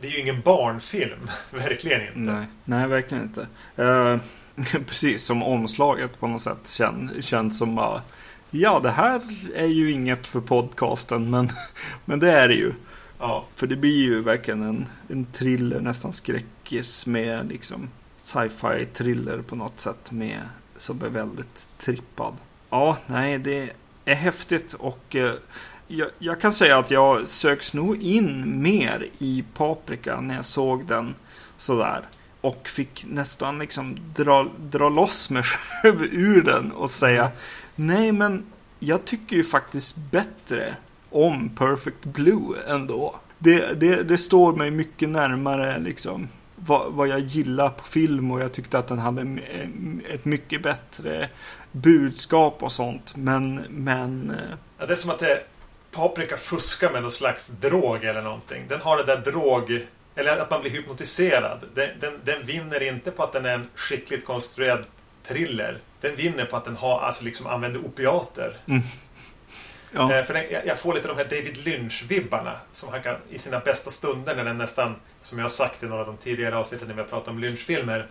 Det 0.00 0.06
är 0.06 0.10
ju 0.10 0.20
ingen 0.20 0.40
barnfilm. 0.40 1.30
Verkligen 1.50 2.00
inte. 2.00 2.18
nej, 2.18 2.46
nej, 2.64 2.88
verkligen 2.88 3.22
inte. 3.24 3.46
Eh, 3.76 4.16
precis 4.86 5.24
som 5.24 5.42
omslaget 5.42 6.20
på 6.20 6.26
något 6.26 6.42
sätt 6.42 6.68
kän, 6.68 7.10
känns 7.20 7.58
som 7.58 7.74
bara, 7.74 8.02
ja, 8.54 8.80
det 8.80 8.90
här 8.90 9.20
är 9.54 9.66
ju 9.66 9.90
inget 9.90 10.26
för 10.26 10.40
podcasten, 10.40 11.30
men, 11.30 11.52
men 12.04 12.20
det 12.20 12.30
är 12.30 12.48
det 12.48 12.54
ju. 12.54 12.72
Ja. 13.18 13.44
För 13.54 13.66
det 13.66 13.76
blir 13.76 14.02
ju 14.02 14.22
verkligen 14.22 14.62
en, 14.62 14.86
en 15.08 15.24
thriller, 15.24 15.80
nästan 15.80 16.12
skräckis 16.12 17.06
med 17.06 17.48
liksom 17.48 17.88
sci-fi 18.20 18.86
thriller 18.94 19.42
på 19.42 19.56
något 19.56 19.80
sätt 19.80 20.10
med 20.10 20.40
som 20.76 21.02
är 21.02 21.08
väldigt 21.08 21.68
trippad. 21.78 22.34
Ja, 22.70 22.96
nej, 23.06 23.38
det 23.38 23.70
är 24.04 24.14
häftigt 24.14 24.74
och 24.74 25.16
eh, 25.16 25.34
jag, 25.88 26.08
jag 26.18 26.40
kan 26.40 26.52
säga 26.52 26.78
att 26.78 26.90
jag 26.90 27.28
söks 27.28 27.74
nog 27.74 28.02
in 28.02 28.62
mer 28.62 29.08
i 29.18 29.44
Paprika 29.54 30.20
när 30.20 30.34
jag 30.34 30.44
såg 30.44 30.86
den 30.86 31.14
sådär. 31.56 32.00
Och 32.40 32.68
fick 32.68 33.04
nästan 33.08 33.58
liksom 33.58 33.96
dra, 34.16 34.48
dra 34.58 34.88
loss 34.88 35.30
mig 35.30 35.42
själv 35.82 36.02
ur 36.02 36.42
den 36.42 36.72
och 36.72 36.90
säga 36.90 37.30
nej 37.76 38.12
men 38.12 38.44
jag 38.78 39.04
tycker 39.04 39.36
ju 39.36 39.44
faktiskt 39.44 39.96
bättre 39.96 40.76
om 41.10 41.50
Perfect 41.50 42.04
Blue 42.04 42.58
ändå. 42.66 43.14
Det, 43.38 43.80
det, 43.80 44.02
det 44.02 44.18
står 44.18 44.52
mig 44.52 44.70
mycket 44.70 45.08
närmare 45.08 45.78
liksom 45.78 46.28
vad, 46.56 46.92
vad 46.92 47.08
jag 47.08 47.20
gillar 47.20 47.68
på 47.68 47.84
film 47.84 48.30
och 48.30 48.40
jag 48.40 48.52
tyckte 48.52 48.78
att 48.78 48.88
den 48.88 48.98
hade 48.98 49.22
eh, 49.22 50.14
ett 50.14 50.24
mycket 50.24 50.62
bättre 50.62 51.28
budskap 51.72 52.62
och 52.62 52.72
sånt. 52.72 53.16
Men, 53.16 53.54
men 53.68 54.30
eh, 54.30 54.56
Ja, 54.78 54.86
det 54.86 54.92
är 54.92 54.96
som 54.96 55.10
att 55.10 55.18
det, 55.18 55.42
Paprika 55.90 56.36
fuskar 56.36 56.92
med 56.92 57.02
någon 57.02 57.10
slags 57.10 57.48
drog 57.48 58.04
eller 58.04 58.22
någonting. 58.22 58.64
Den 58.68 58.80
har 58.80 58.96
det 58.96 59.04
där 59.04 59.32
drog... 59.32 59.86
Eller 60.14 60.36
att 60.36 60.50
man 60.50 60.60
blir 60.60 60.70
hypnotiserad. 60.70 61.58
Den, 61.74 61.88
den, 62.00 62.20
den 62.24 62.46
vinner 62.46 62.82
inte 62.82 63.10
på 63.10 63.22
att 63.22 63.32
den 63.32 63.44
är 63.44 63.54
en 63.54 63.68
skickligt 63.74 64.26
konstruerad 64.26 64.84
thriller. 65.22 65.78
Den 66.02 66.16
vinner 66.16 66.44
på 66.44 66.56
att 66.56 66.64
den 66.64 66.76
har, 66.76 67.00
alltså 67.00 67.24
liksom 67.24 67.46
använder 67.46 67.80
opiater. 67.80 68.56
ja, 69.92 70.12
Eh, 70.14 70.24
För 70.24 70.34
den, 70.34 70.44
jag 70.66 70.78
får 70.78 70.94
lite 70.94 71.08
de 71.08 71.16
här 71.16 71.24
David 71.24 71.56
Lynch-vibbarna 71.56 72.56
som 72.70 72.88
han 72.88 73.02
kan 73.02 73.16
i 73.30 73.38
sina 73.38 73.60
bästa 73.60 73.90
stunder 73.90 74.34
när 74.36 74.44
den 74.44 74.58
nästan, 74.58 74.94
som 75.20 75.38
jag 75.38 75.44
har 75.44 75.50
sagt 75.50 75.82
i 75.82 75.86
några 75.86 76.00
av 76.00 76.06
de 76.06 76.16
tidigare 76.16 76.56
avsnitten 76.56 76.88
när 76.88 76.94
vi 76.94 77.00
har 77.00 77.08
pratat 77.08 77.28
om 77.28 77.38
Lynch-filmer. 77.38 78.06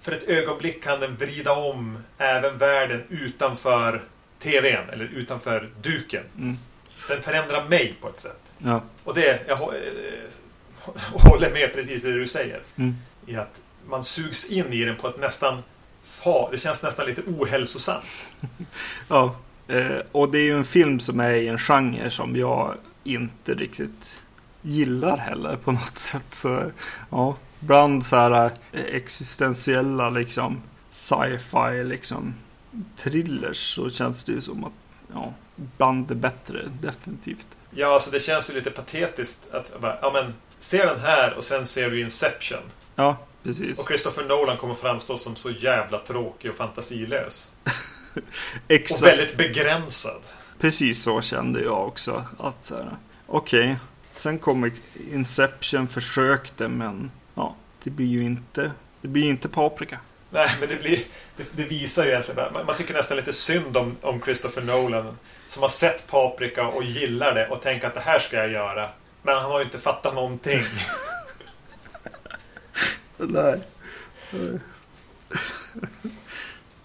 För 0.00 0.12
ett 0.12 0.24
ögonblick 0.24 0.82
kan 0.84 1.00
den 1.00 1.16
vrida 1.16 1.52
om 1.52 1.98
även 2.18 2.58
världen 2.58 3.02
utanför 3.08 4.02
TVn 4.38 4.88
eller 4.92 5.04
utanför 5.04 5.70
duken. 5.82 6.22
mm, 6.38 6.56
Den 7.08 7.22
förändrar 7.22 7.64
mig 7.68 7.94
på 8.00 8.08
ett 8.08 8.16
sätt. 8.18 8.40
ja, 8.58 8.80
Och 9.04 9.14
det, 9.14 9.40
jag 9.48 9.58
eh, 9.58 9.70
håller 11.12 11.50
med 11.50 11.72
precis 11.74 12.02
det 12.02 12.12
du 12.12 12.26
säger. 12.26 12.60
mm, 12.76 12.94
I 13.26 13.36
att 13.36 13.60
man 13.86 14.04
sugs 14.04 14.46
in 14.50 14.72
i 14.72 14.84
den 14.84 14.96
på 14.96 15.08
ett 15.08 15.18
nästan 15.20 15.62
fa, 16.10 16.48
det 16.50 16.58
känns 16.58 16.82
nästan 16.82 17.06
lite 17.06 17.22
ohälsosamt. 17.26 18.04
ja. 19.08 19.36
Eh, 19.68 19.98
och 20.12 20.30
det 20.30 20.38
är 20.38 20.42
ju 20.42 20.56
en 20.56 20.64
film 20.64 21.00
som 21.00 21.20
är 21.20 21.32
i 21.32 21.48
en 21.48 21.58
genre 21.58 22.10
som 22.10 22.36
jag 22.36 22.74
inte 23.04 23.54
riktigt 23.54 24.18
gillar 24.62 25.16
heller 25.16 25.56
på 25.56 25.72
något 25.72 25.98
sätt. 25.98 26.34
Så 26.34 26.70
ja, 27.10 27.36
bland 27.60 28.04
så 28.04 28.16
här 28.16 28.50
eh, 28.72 28.84
existentiella 28.84 30.10
liksom 30.10 30.62
sci-fi 30.90 31.84
liksom 31.84 32.34
thrillers 32.96 33.74
så 33.74 33.90
känns 33.90 34.24
det 34.24 34.32
ju 34.32 34.40
som 34.40 34.64
att 34.64 34.72
ja, 35.14 35.34
bland 35.76 36.08
det 36.08 36.14
bättre 36.14 36.68
definitivt. 36.80 37.46
Ja, 37.70 37.94
alltså 37.94 38.10
det 38.10 38.20
känns 38.20 38.50
ju 38.50 38.54
lite 38.54 38.70
patetiskt 38.70 39.54
att 39.54 39.80
bara, 39.80 39.98
ja 40.02 40.10
men, 40.12 40.34
se 40.58 40.84
den 40.84 41.00
här 41.00 41.34
och 41.34 41.44
sen 41.44 41.66
ser 41.66 41.90
du 41.90 42.00
Inception. 42.00 42.62
Ja, 42.94 43.16
precis. 43.42 43.78
Och 43.78 43.86
Christopher 43.86 44.24
Nolan 44.24 44.56
kommer 44.56 44.74
framstå 44.74 45.16
som 45.16 45.36
så 45.36 45.50
jävla 45.50 45.98
tråkig 45.98 46.50
och 46.50 46.56
fantasilös. 46.56 47.50
Och 48.14 48.20
Exakt. 48.68 49.02
väldigt 49.02 49.36
begränsad. 49.36 50.22
precis 50.58 51.02
så 51.02 51.22
kände 51.22 51.60
jag 51.60 51.86
också. 51.86 52.24
Att 52.38 52.70
här, 52.70 52.96
okej, 53.26 53.76
sen 54.12 54.38
kommer 54.38 54.72
Inception, 55.12 55.88
försökte, 55.88 56.68
men 56.68 57.10
ja, 57.34 57.56
det 57.82 57.90
blir 57.90 58.06
ju 58.06 58.22
inte, 58.22 58.72
det 59.00 59.08
blir 59.08 59.24
inte 59.24 59.48
paprika. 59.48 59.98
Nej, 60.30 60.50
men 60.60 60.68
det, 60.68 60.76
blir, 60.82 60.98
det, 61.36 61.44
det 61.52 61.64
visar 61.64 62.04
ju 62.04 62.10
egentligen 62.10 62.52
man, 62.52 62.66
man 62.66 62.76
tycker 62.76 62.94
nästan 62.94 63.16
lite 63.16 63.32
synd 63.32 63.76
om, 63.76 63.96
om 64.00 64.22
Christopher 64.22 64.62
Nolan 64.62 65.16
som 65.46 65.62
har 65.62 65.68
sett 65.68 66.06
Paprika 66.06 66.66
och 66.66 66.84
gillar 66.84 67.34
det 67.34 67.48
och 67.48 67.62
tänker 67.62 67.86
att 67.86 67.94
det 67.94 68.00
här 68.00 68.18
ska 68.18 68.36
jag 68.36 68.50
göra. 68.50 68.90
Men 69.22 69.34
han 69.36 69.44
har 69.44 69.58
ju 69.58 69.64
inte 69.64 69.78
fattat 69.78 70.14
någonting. 70.14 70.62
Nej. 73.28 73.60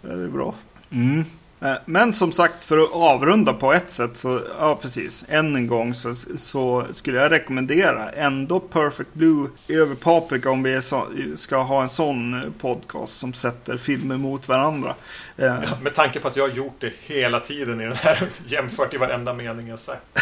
Det 0.01 0.11
är 0.11 0.27
bra. 0.27 0.55
Mm. 0.91 1.25
Eh, 1.61 1.73
Men 1.85 2.13
som 2.13 2.31
sagt, 2.31 2.63
för 2.63 2.77
att 2.77 2.91
avrunda 2.93 3.53
på 3.53 3.73
ett 3.73 3.91
sätt 3.91 4.17
så, 4.17 4.41
ja 4.59 4.79
precis, 4.81 5.25
än 5.29 5.55
en 5.55 5.67
gång 5.67 5.93
så, 5.95 6.15
så 6.37 6.85
skulle 6.91 7.17
jag 7.17 7.31
rekommendera 7.31 8.09
ändå 8.11 8.59
Perfect 8.59 9.13
Blue 9.13 9.47
över 9.67 9.95
Paprika 9.95 10.49
om 10.49 10.63
vi 10.63 10.81
så, 10.81 11.07
ska 11.35 11.57
ha 11.57 11.81
en 11.81 11.89
sån 11.89 12.33
eh, 12.33 12.49
podcast 12.61 13.17
som 13.17 13.33
sätter 13.33 13.77
filmer 13.77 14.17
mot 14.17 14.47
varandra. 14.47 14.95
Eh, 15.37 15.45
Ja, 15.45 15.61
med 15.81 15.93
tanke 15.93 16.19
på 16.19 16.27
att 16.27 16.35
jag 16.35 16.47
har 16.47 16.55
gjort 16.55 16.75
det 16.79 16.93
hela 16.99 17.39
tiden 17.39 17.81
i 17.81 17.83
den 17.83 17.95
här, 17.95 18.27
jämfört 18.45 18.93
i 18.93 18.97
varenda 18.97 19.33
mening 19.33 19.67
jag 19.67 19.79
sagt. 19.79 20.19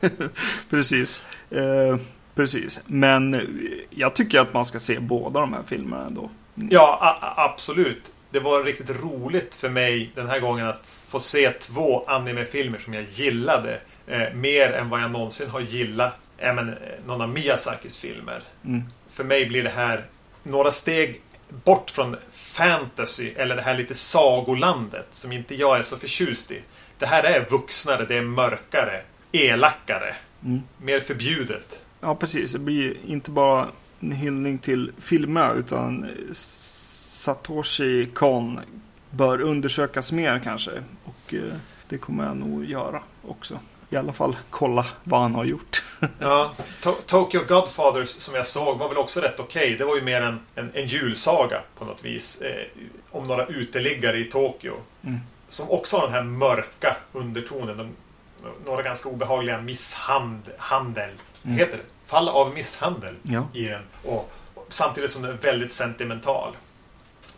precis. 0.70 1.22
Precis. 2.36 2.80
Men 2.86 3.40
jag 3.90 4.14
tycker 4.14 4.40
att 4.40 4.54
man 4.54 4.64
ska 4.66 4.78
se 4.80 4.98
båda 5.00 5.40
de 5.40 5.52
här 5.52 5.62
filmerna 5.66 6.06
ändå. 6.06 6.30
Ja, 6.54 7.18
absolut. 7.36 8.12
Det 8.30 8.40
var 8.40 8.64
riktigt 8.64 9.02
roligt 9.02 9.54
för 9.54 9.68
mig 9.68 10.12
den 10.14 10.28
här 10.28 10.40
gången 10.40 10.68
att 10.68 10.86
få 11.08 11.20
se 11.20 11.50
två 11.50 12.04
animefilmer 12.06 12.78
som 12.78 12.94
jag 12.94 13.04
gillade. 13.04 13.80
Eh, 14.06 14.34
mer 14.34 14.72
än 14.72 14.88
vad 14.88 15.00
jag 15.02 15.10
någonsin 15.10 15.50
har 15.50 15.60
gillat 15.60 16.14
eh, 16.38 16.54
men, 16.54 16.68
eh, 16.68 16.74
någon 17.06 17.20
av 17.20 17.28
Miyazakis 17.28 17.96
filmer. 17.98 18.42
Mm. 18.64 18.82
För 19.10 19.24
mig 19.24 19.46
blir 19.46 19.62
det 19.62 19.72
här 19.76 20.04
några 20.42 20.70
steg 20.70 21.20
bort 21.64 21.90
från 21.90 22.16
fantasy 22.30 23.32
eller 23.36 23.56
det 23.56 23.62
här 23.62 23.76
lite 23.76 23.94
sagolandet 23.94 25.06
som 25.10 25.32
inte 25.32 25.54
jag 25.54 25.78
är 25.78 25.82
så 25.82 25.96
förtjust 25.96 26.50
i. 26.50 26.60
Det 26.98 27.06
här 27.06 27.22
är 27.24 27.44
vuxnare, 27.50 28.04
det 28.08 28.16
är 28.16 28.22
mörkare, 28.22 29.02
elakare, 29.32 30.14
Mm. 30.44 30.62
mer 30.78 31.00
förbjudet. 31.00 31.82
Ja, 32.06 32.14
precis. 32.14 32.52
Det 32.52 32.58
blir 32.58 32.96
inte 33.06 33.30
bara 33.30 33.68
en 34.00 34.12
hyllning 34.12 34.58
till 34.58 34.92
filmer 34.98 35.54
utan 35.54 36.06
Satoshi 36.34 38.06
Kon 38.14 38.60
bör 39.10 39.40
undersökas 39.40 40.12
mer 40.12 40.40
kanske. 40.44 40.70
Och 41.04 41.34
eh, 41.34 41.40
det 41.88 41.98
kommer 41.98 42.24
jag 42.26 42.36
nog 42.36 42.64
göra 42.64 43.02
också. 43.28 43.58
I 43.90 43.96
alla 43.96 44.12
fall 44.12 44.36
kolla 44.50 44.86
vad 45.04 45.20
han 45.20 45.34
har 45.34 45.44
gjort. 45.44 45.82
Ja, 46.18 46.52
To- 46.82 47.02
Tokyo 47.06 47.40
Godfathers 47.48 48.08
som 48.08 48.34
jag 48.34 48.46
såg 48.46 48.78
var 48.78 48.88
väl 48.88 48.98
också 48.98 49.20
rätt 49.20 49.40
okej. 49.40 49.76
Det 49.78 49.84
var 49.84 49.96
ju 49.96 50.02
mer 50.02 50.20
en, 50.20 50.40
en, 50.54 50.70
en 50.74 50.86
julsaga 50.86 51.60
på 51.78 51.84
något 51.84 52.04
vis. 52.04 52.40
Eh, 52.40 52.66
om 53.10 53.26
några 53.26 53.46
uteliggare 53.46 54.18
i 54.18 54.24
Tokyo. 54.24 54.74
Mm. 55.04 55.18
Som 55.48 55.70
också 55.70 55.96
har 55.96 56.06
den 56.06 56.14
här 56.14 56.22
mörka 56.22 56.96
undertonen. 57.12 57.76
De, 57.76 57.88
några 58.64 58.82
ganska 58.82 59.08
obehagliga 59.08 59.60
misshandel. 59.60 61.10
Mm. 61.44 61.58
Heter 61.58 61.76
det? 61.76 61.82
Fall 62.06 62.28
av 62.28 62.54
misshandel 62.54 63.14
Ja. 63.22 63.48
i 63.54 63.64
den. 63.64 63.82
Och, 64.04 64.32
och 64.54 64.66
samtidigt 64.68 65.10
som 65.10 65.22
den 65.22 65.30
är 65.30 65.36
väldigt 65.36 65.72
sentimental. 65.72 66.52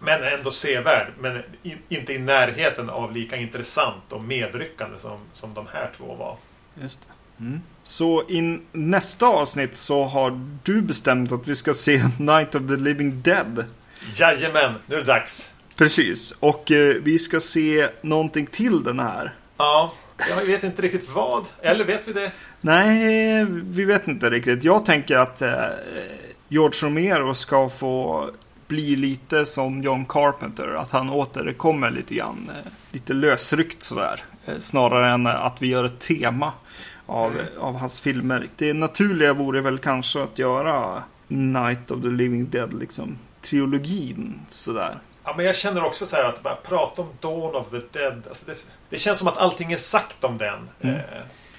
Men 0.00 0.22
ändå 0.22 0.50
sevärd. 0.50 1.08
Men 1.20 1.42
i, 1.62 1.76
inte 1.88 2.12
i 2.12 2.18
närheten 2.18 2.90
av 2.90 3.12
lika 3.12 3.36
intressant 3.36 4.12
och 4.12 4.22
medryckande 4.22 4.98
som, 4.98 5.18
som 5.32 5.54
de 5.54 5.66
här 5.72 5.90
två 5.96 6.14
var. 6.14 6.36
Just 6.82 7.00
det. 7.00 7.44
Mm. 7.44 7.60
Så 7.82 8.22
i 8.28 8.60
nästa 8.72 9.26
avsnitt 9.26 9.76
så 9.76 10.04
har 10.04 10.40
du 10.64 10.82
bestämt 10.82 11.32
att 11.32 11.48
vi 11.48 11.54
ska 11.54 11.74
se 11.74 12.02
Night 12.18 12.54
of 12.54 12.62
the 12.68 12.76
Living 12.76 13.22
Dead. 13.22 13.64
Jajamän, 14.14 14.74
nu 14.86 14.94
är 14.94 15.00
det 15.00 15.06
dags. 15.06 15.54
Precis. 15.76 16.34
Och 16.40 16.70
eh, 16.70 16.94
vi 17.02 17.18
ska 17.18 17.40
se 17.40 17.88
någonting 18.02 18.46
till 18.46 18.82
den 18.84 19.00
här. 19.00 19.34
Ja, 19.56 19.92
jag 20.28 20.46
vet 20.46 20.64
inte 20.64 20.82
riktigt 20.82 21.10
vad. 21.10 21.44
Eller 21.60 21.84
vet 21.84 22.08
vi 22.08 22.12
det? 22.12 22.32
Nej, 22.60 23.44
vi 23.44 23.84
vet 23.84 24.08
inte 24.08 24.30
riktigt. 24.30 24.64
Jag 24.64 24.86
tänker 24.86 25.18
att 25.18 25.42
eh, 25.42 25.64
George 26.48 26.88
Romero 26.88 27.34
ska 27.34 27.68
få 27.68 28.30
bli 28.68 28.96
lite 28.96 29.46
som 29.46 29.82
John 29.82 30.06
Carpenter. 30.06 30.74
Att 30.74 30.90
han 30.90 31.10
återkommer 31.10 31.90
lite 31.90 32.14
grann. 32.14 32.50
Eh, 32.50 32.72
lite 32.92 33.12
lösryckt 33.12 33.82
sådär. 33.82 34.22
Eh, 34.46 34.58
snarare 34.58 35.10
än 35.10 35.26
eh, 35.26 35.44
att 35.44 35.62
vi 35.62 35.66
gör 35.66 35.84
ett 35.84 36.00
tema 36.00 36.52
av, 37.06 37.38
eh, 37.38 37.62
av 37.62 37.76
hans 37.76 38.00
filmer. 38.00 38.46
Det 38.56 38.72
naturliga 38.72 39.32
vore 39.32 39.60
väl 39.60 39.78
kanske 39.78 40.22
att 40.22 40.38
göra 40.38 41.02
Night 41.28 41.90
of 41.90 42.02
the 42.02 42.08
Living 42.08 42.50
Dead, 42.50 42.78
liksom 42.78 43.18
trilogin 43.42 44.40
sådär. 44.48 44.98
Ja, 45.28 45.34
men 45.36 45.46
jag 45.46 45.56
känner 45.56 45.84
också 45.84 46.06
så 46.06 46.16
att 46.16 46.42
bara 46.42 46.56
prata 46.56 47.02
om 47.02 47.08
Dawn 47.20 47.54
of 47.54 47.70
the 47.70 47.98
Dead. 47.98 48.26
Alltså 48.28 48.46
det, 48.46 48.64
det 48.90 48.96
känns 48.96 49.18
som 49.18 49.28
att 49.28 49.36
allting 49.36 49.72
är 49.72 49.76
sagt 49.76 50.24
om 50.24 50.38
den. 50.38 50.68
Mm. 50.80 50.96
Eh, 50.96 51.02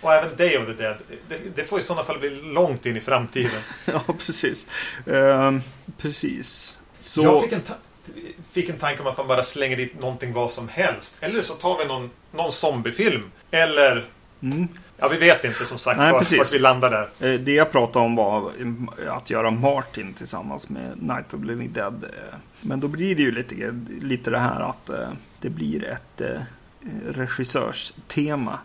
och 0.02 0.14
även 0.14 0.36
Day 0.36 0.58
of 0.58 0.66
the 0.66 0.74
Dead. 0.74 0.98
Det, 1.28 1.56
det 1.56 1.64
får 1.64 1.80
i 1.80 1.82
sådana 1.82 2.04
fall 2.04 2.20
bli 2.20 2.30
långt 2.30 2.86
in 2.86 2.98
i 2.98 3.02
framtiden. 3.02 3.62
ja, 3.86 4.02
precis. 4.26 4.68
Ehm, 5.08 5.62
precis. 5.98 6.78
Så... 7.00 7.24
Jag 7.24 7.42
fick 7.42 7.52
en, 7.52 7.62
fick 8.52 8.70
en 8.70 8.78
tanke 8.78 9.02
om 9.02 9.08
att 9.08 9.18
man 9.18 9.28
bara 9.28 9.44
slänger 9.44 9.78
dit 9.78 10.02
någonting 10.02 10.34
vad 10.34 10.52
som 10.52 10.68
helst. 10.68 11.18
Eller 11.22 11.42
så 11.42 11.54
tar 11.54 11.78
vi 11.78 11.86
någon, 11.86 12.10
någon 12.32 12.52
zombiefilm. 12.52 13.32
Eller... 13.52 14.10
Mm. 14.42 14.68
Ja, 15.00 15.08
vi 15.08 15.18
vet 15.18 15.46
inte 15.46 15.66
som 15.66 15.78
sagt 15.78 15.98
Nej, 16.00 16.12
var, 16.12 16.20
precis. 16.20 16.38
vart 16.38 16.54
vi 16.54 16.60
landar 16.60 16.90
där. 17.20 17.34
Eh, 17.34 17.40
Det 17.40 17.52
jag 17.52 17.72
pratade 17.72 18.06
om 18.06 18.16
var 18.16 18.52
att 19.10 19.30
göra 19.30 19.52
Martin 19.52 20.14
tillsammans 20.14 20.70
med 20.70 21.02
Night 21.02 21.34
of 21.34 21.40
the 21.42 21.46
Living 21.48 21.74
Dead. 21.74 22.04
eh. 22.04 22.36
Men 22.62 22.80
då 22.80 22.88
blir 22.88 23.16
det 23.16 23.22
ju 23.22 23.32
lite, 23.32 23.56
lite 24.02 24.32
det 24.32 24.40
här 24.40 24.60
att 24.70 24.90
eh, 24.90 24.96
det 25.42 25.50
blir 25.50 25.84
ett 25.86 26.22
regissörstema. 27.10 28.60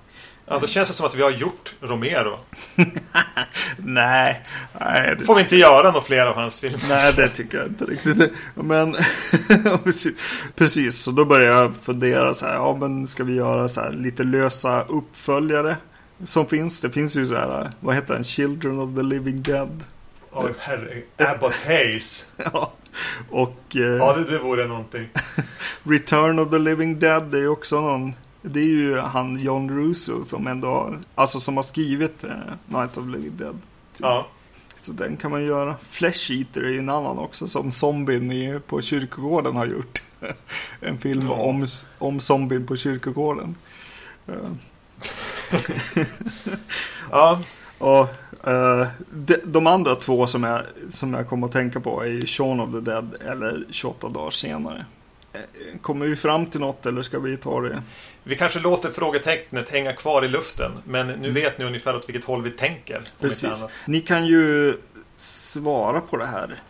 Ja, 0.47 0.59
då 0.59 0.67
känns 0.67 0.89
det 0.89 0.95
som 0.95 1.07
att 1.07 1.15
vi 1.15 1.23
har 1.23 1.31
gjort 1.31 1.75
Romero. 1.81 2.39
Nej, 3.77 4.43
nej 4.81 5.17
det, 5.19 5.25
Får 5.25 5.35
vi 5.35 5.41
inte 5.41 5.57
göra 5.57 5.87
några 5.87 6.01
fler 6.01 6.27
av 6.27 6.35
hans 6.35 6.61
filmer? 6.61 6.79
nej, 6.89 7.13
det 7.17 7.29
tycker 7.29 7.59
jag 7.59 7.67
inte 7.67 7.85
riktigt. 7.85 8.33
Men 8.55 8.95
precis, 10.57 10.99
så 11.03 11.11
då 11.11 11.25
börjar 11.25 11.53
jag 11.61 11.73
fundera 11.83 12.35
så 12.35 12.47
här. 12.47 12.55
Ja, 12.55 12.77
men 12.81 13.07
ska 13.07 13.25
vi 13.25 13.35
göra 13.35 13.69
så 13.69 13.81
här 13.81 13.93
lite 13.93 14.23
lösa 14.23 14.83
uppföljare? 14.83 15.77
Som 16.25 16.47
finns. 16.47 16.81
Det 16.81 16.91
finns 16.91 17.17
ju 17.17 17.27
så 17.27 17.35
här, 17.35 17.73
vad 17.81 17.95
heter 17.95 18.15
den? 18.15 18.25
Children 18.25 18.81
of 18.81 18.95
the 18.95 19.03
Living 19.03 19.43
Dead. 19.43 19.85
Oj, 20.33 20.53
herre. 20.59 21.03
Abbott 21.19 21.55
Hayes. 21.67 22.31
Ja. 22.53 22.73
Och 23.31 23.77
eh, 23.77 23.81
Ja, 23.83 24.13
det, 24.17 24.25
det 24.25 24.39
vore 24.39 24.67
någonting. 24.67 25.09
Return 25.83 26.39
of 26.39 26.51
the 26.51 26.59
Living 26.59 26.99
Dead, 26.99 27.23
det 27.25 27.37
är 27.39 27.41
ju 27.41 27.49
också 27.49 27.81
någon... 27.81 28.13
Det 28.43 28.61
är 28.61 28.65
ju 28.65 28.97
han 28.99 29.39
John 29.41 29.71
Russo 29.71 30.25
som 30.25 30.47
ändå... 30.47 30.95
Alltså 31.15 31.41
som 31.41 31.57
har 31.57 31.63
skrivit 31.63 32.25
eh, 32.25 32.31
Night 32.67 32.97
of 32.97 33.05
the 33.05 33.11
Living 33.11 33.37
Dead. 33.37 33.59
Ja. 34.01 34.27
Så 34.81 34.93
den 34.93 35.17
kan 35.17 35.31
man 35.31 35.45
göra. 35.45 35.77
Flesh 35.89 36.33
Eater 36.33 36.61
är 36.63 36.71
ju 36.71 36.79
en 36.79 36.89
annan 36.89 37.19
också 37.19 37.49
som 37.49 37.73
zombien 37.73 38.33
i, 38.33 38.61
på 38.67 38.81
kyrkogården 38.83 39.57
har 39.57 39.67
gjort. 39.67 40.03
en 40.81 40.99
film 40.99 41.21
Ja. 41.23 41.33
om, 41.33 41.67
om 41.99 42.21
zombien 42.21 42.67
på 42.67 42.77
kyrkogården. 42.77 43.55
Eh, 44.27 44.35
Ja, 47.11 47.41
och 47.79 48.09
eh, 48.49 48.87
de, 49.11 49.37
de 49.45 49.67
andra 49.67 49.95
två 49.95 50.27
som 50.27 50.45
jag, 50.45 50.63
som 50.89 51.15
jag 51.15 51.29
kommer 51.29 51.47
att 51.47 51.53
tänka 51.53 51.81
på 51.81 52.05
är 52.05 52.27
Shaun 52.27 52.61
of 52.61 52.73
the 52.73 52.81
Dead 52.81 53.15
eller 53.27 53.65
28 53.71 54.09
dagar 54.09 54.31
senare. 54.31 54.85
Eh, 55.33 55.41
Kommer 55.81 56.07
vi 56.07 56.17
fram 56.17 56.47
till 56.47 56.61
något 56.61 56.87
eller 56.87 57.03
ska 57.03 57.19
vi 57.19 57.37
ta 57.37 57.61
det? 57.61 57.83
vi 58.25 58.37
kanske 58.37 58.61
låter 58.61 58.91
frågetecknet 58.91 59.71
hänga 59.71 59.93
kvar 59.93 60.25
i 60.25 60.29
luften. 60.29 60.73
Men 60.85 61.07
nu 61.07 61.31
vet 61.31 61.59
ni 61.59 61.65
ungefär 61.65 61.97
åt 61.97 62.09
vilket 62.09 62.25
håll 62.25 62.43
vi 62.43 62.51
tänker. 62.51 63.03
Precis. 63.21 63.65
Ni 63.87 64.01
kan 64.01 64.27
ju 64.27 64.77
svara 65.17 66.01
på 66.01 66.17
det 66.17 66.27
här. 66.27 66.61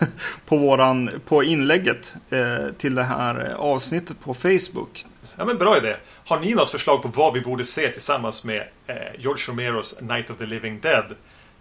på, 0.46 0.56
våran, 0.56 1.10
på 1.26 1.44
inlägget 1.44 2.12
eh, 2.30 2.72
till 2.78 2.94
det 2.94 3.04
här 3.04 3.54
avsnittet 3.58 4.20
på 4.20 4.34
Facebook. 4.34 5.06
Ja, 5.38 5.44
men 5.44 5.58
bra 5.58 5.76
idé. 5.76 5.96
Har 6.26 6.40
ni 6.40 6.54
något 6.54 6.70
förslag 6.70 7.02
på 7.02 7.08
vad 7.08 7.34
vi 7.34 7.40
borde 7.40 7.64
se 7.64 7.88
tillsammans 7.88 8.44
med 8.44 8.68
eh, 8.86 8.96
George 9.18 9.44
Romeros 9.48 10.00
Night 10.00 10.30
of 10.30 10.36
the 10.36 10.46
Living 10.46 10.80
Dead? 10.80 11.04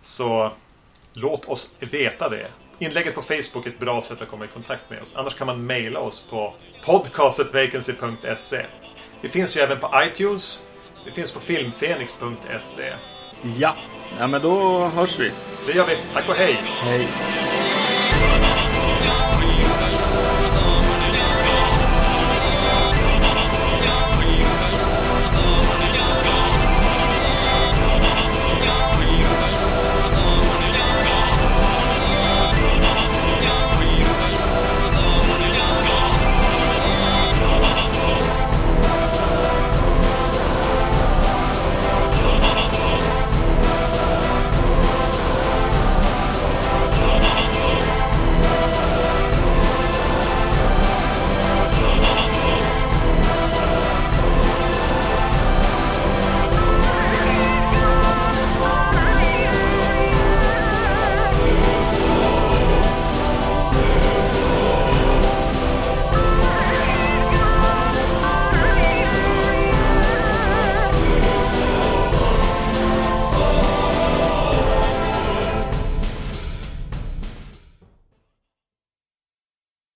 Så 0.02 0.52
låt 1.14 1.46
oss 1.46 1.76
veta 1.80 2.30
det. 2.30 2.48
Inlägget 2.80 3.16
på 3.16 3.22
Facebook 3.22 3.66
är 3.66 3.70
ett 3.70 3.80
bra 3.80 4.02
sätt 4.02 4.22
att 4.22 4.28
komma 4.28 4.46
i 4.46 4.48
kontakt 4.48 4.84
med 4.90 5.02
oss. 5.02 5.16
Annars 5.16 5.36
kan 5.36 5.48
man 5.48 5.66
mejla 5.66 6.00
oss 6.00 6.26
på 6.30 6.54
podcastetvacancy.se. 6.86 8.66
Vi 9.22 9.30
finns 9.30 9.58
ju 9.58 9.62
även 9.62 9.80
på 9.80 9.92
iTunes. 10.04 10.62
Vi 11.06 11.12
finns 11.12 11.32
på 11.32 11.40
filmfenix.se. 11.40 12.94
Ja, 13.58 13.76
ja 14.20 14.28
men 14.28 14.42
då 14.42 14.86
hörs 14.86 15.20
vi. 15.20 15.32
Det 15.68 15.74
gör 15.74 15.88
vi. 15.88 15.98
Tack 16.14 16.30
och 16.30 16.36
hej! 16.36 16.54
Hej. 16.82 17.08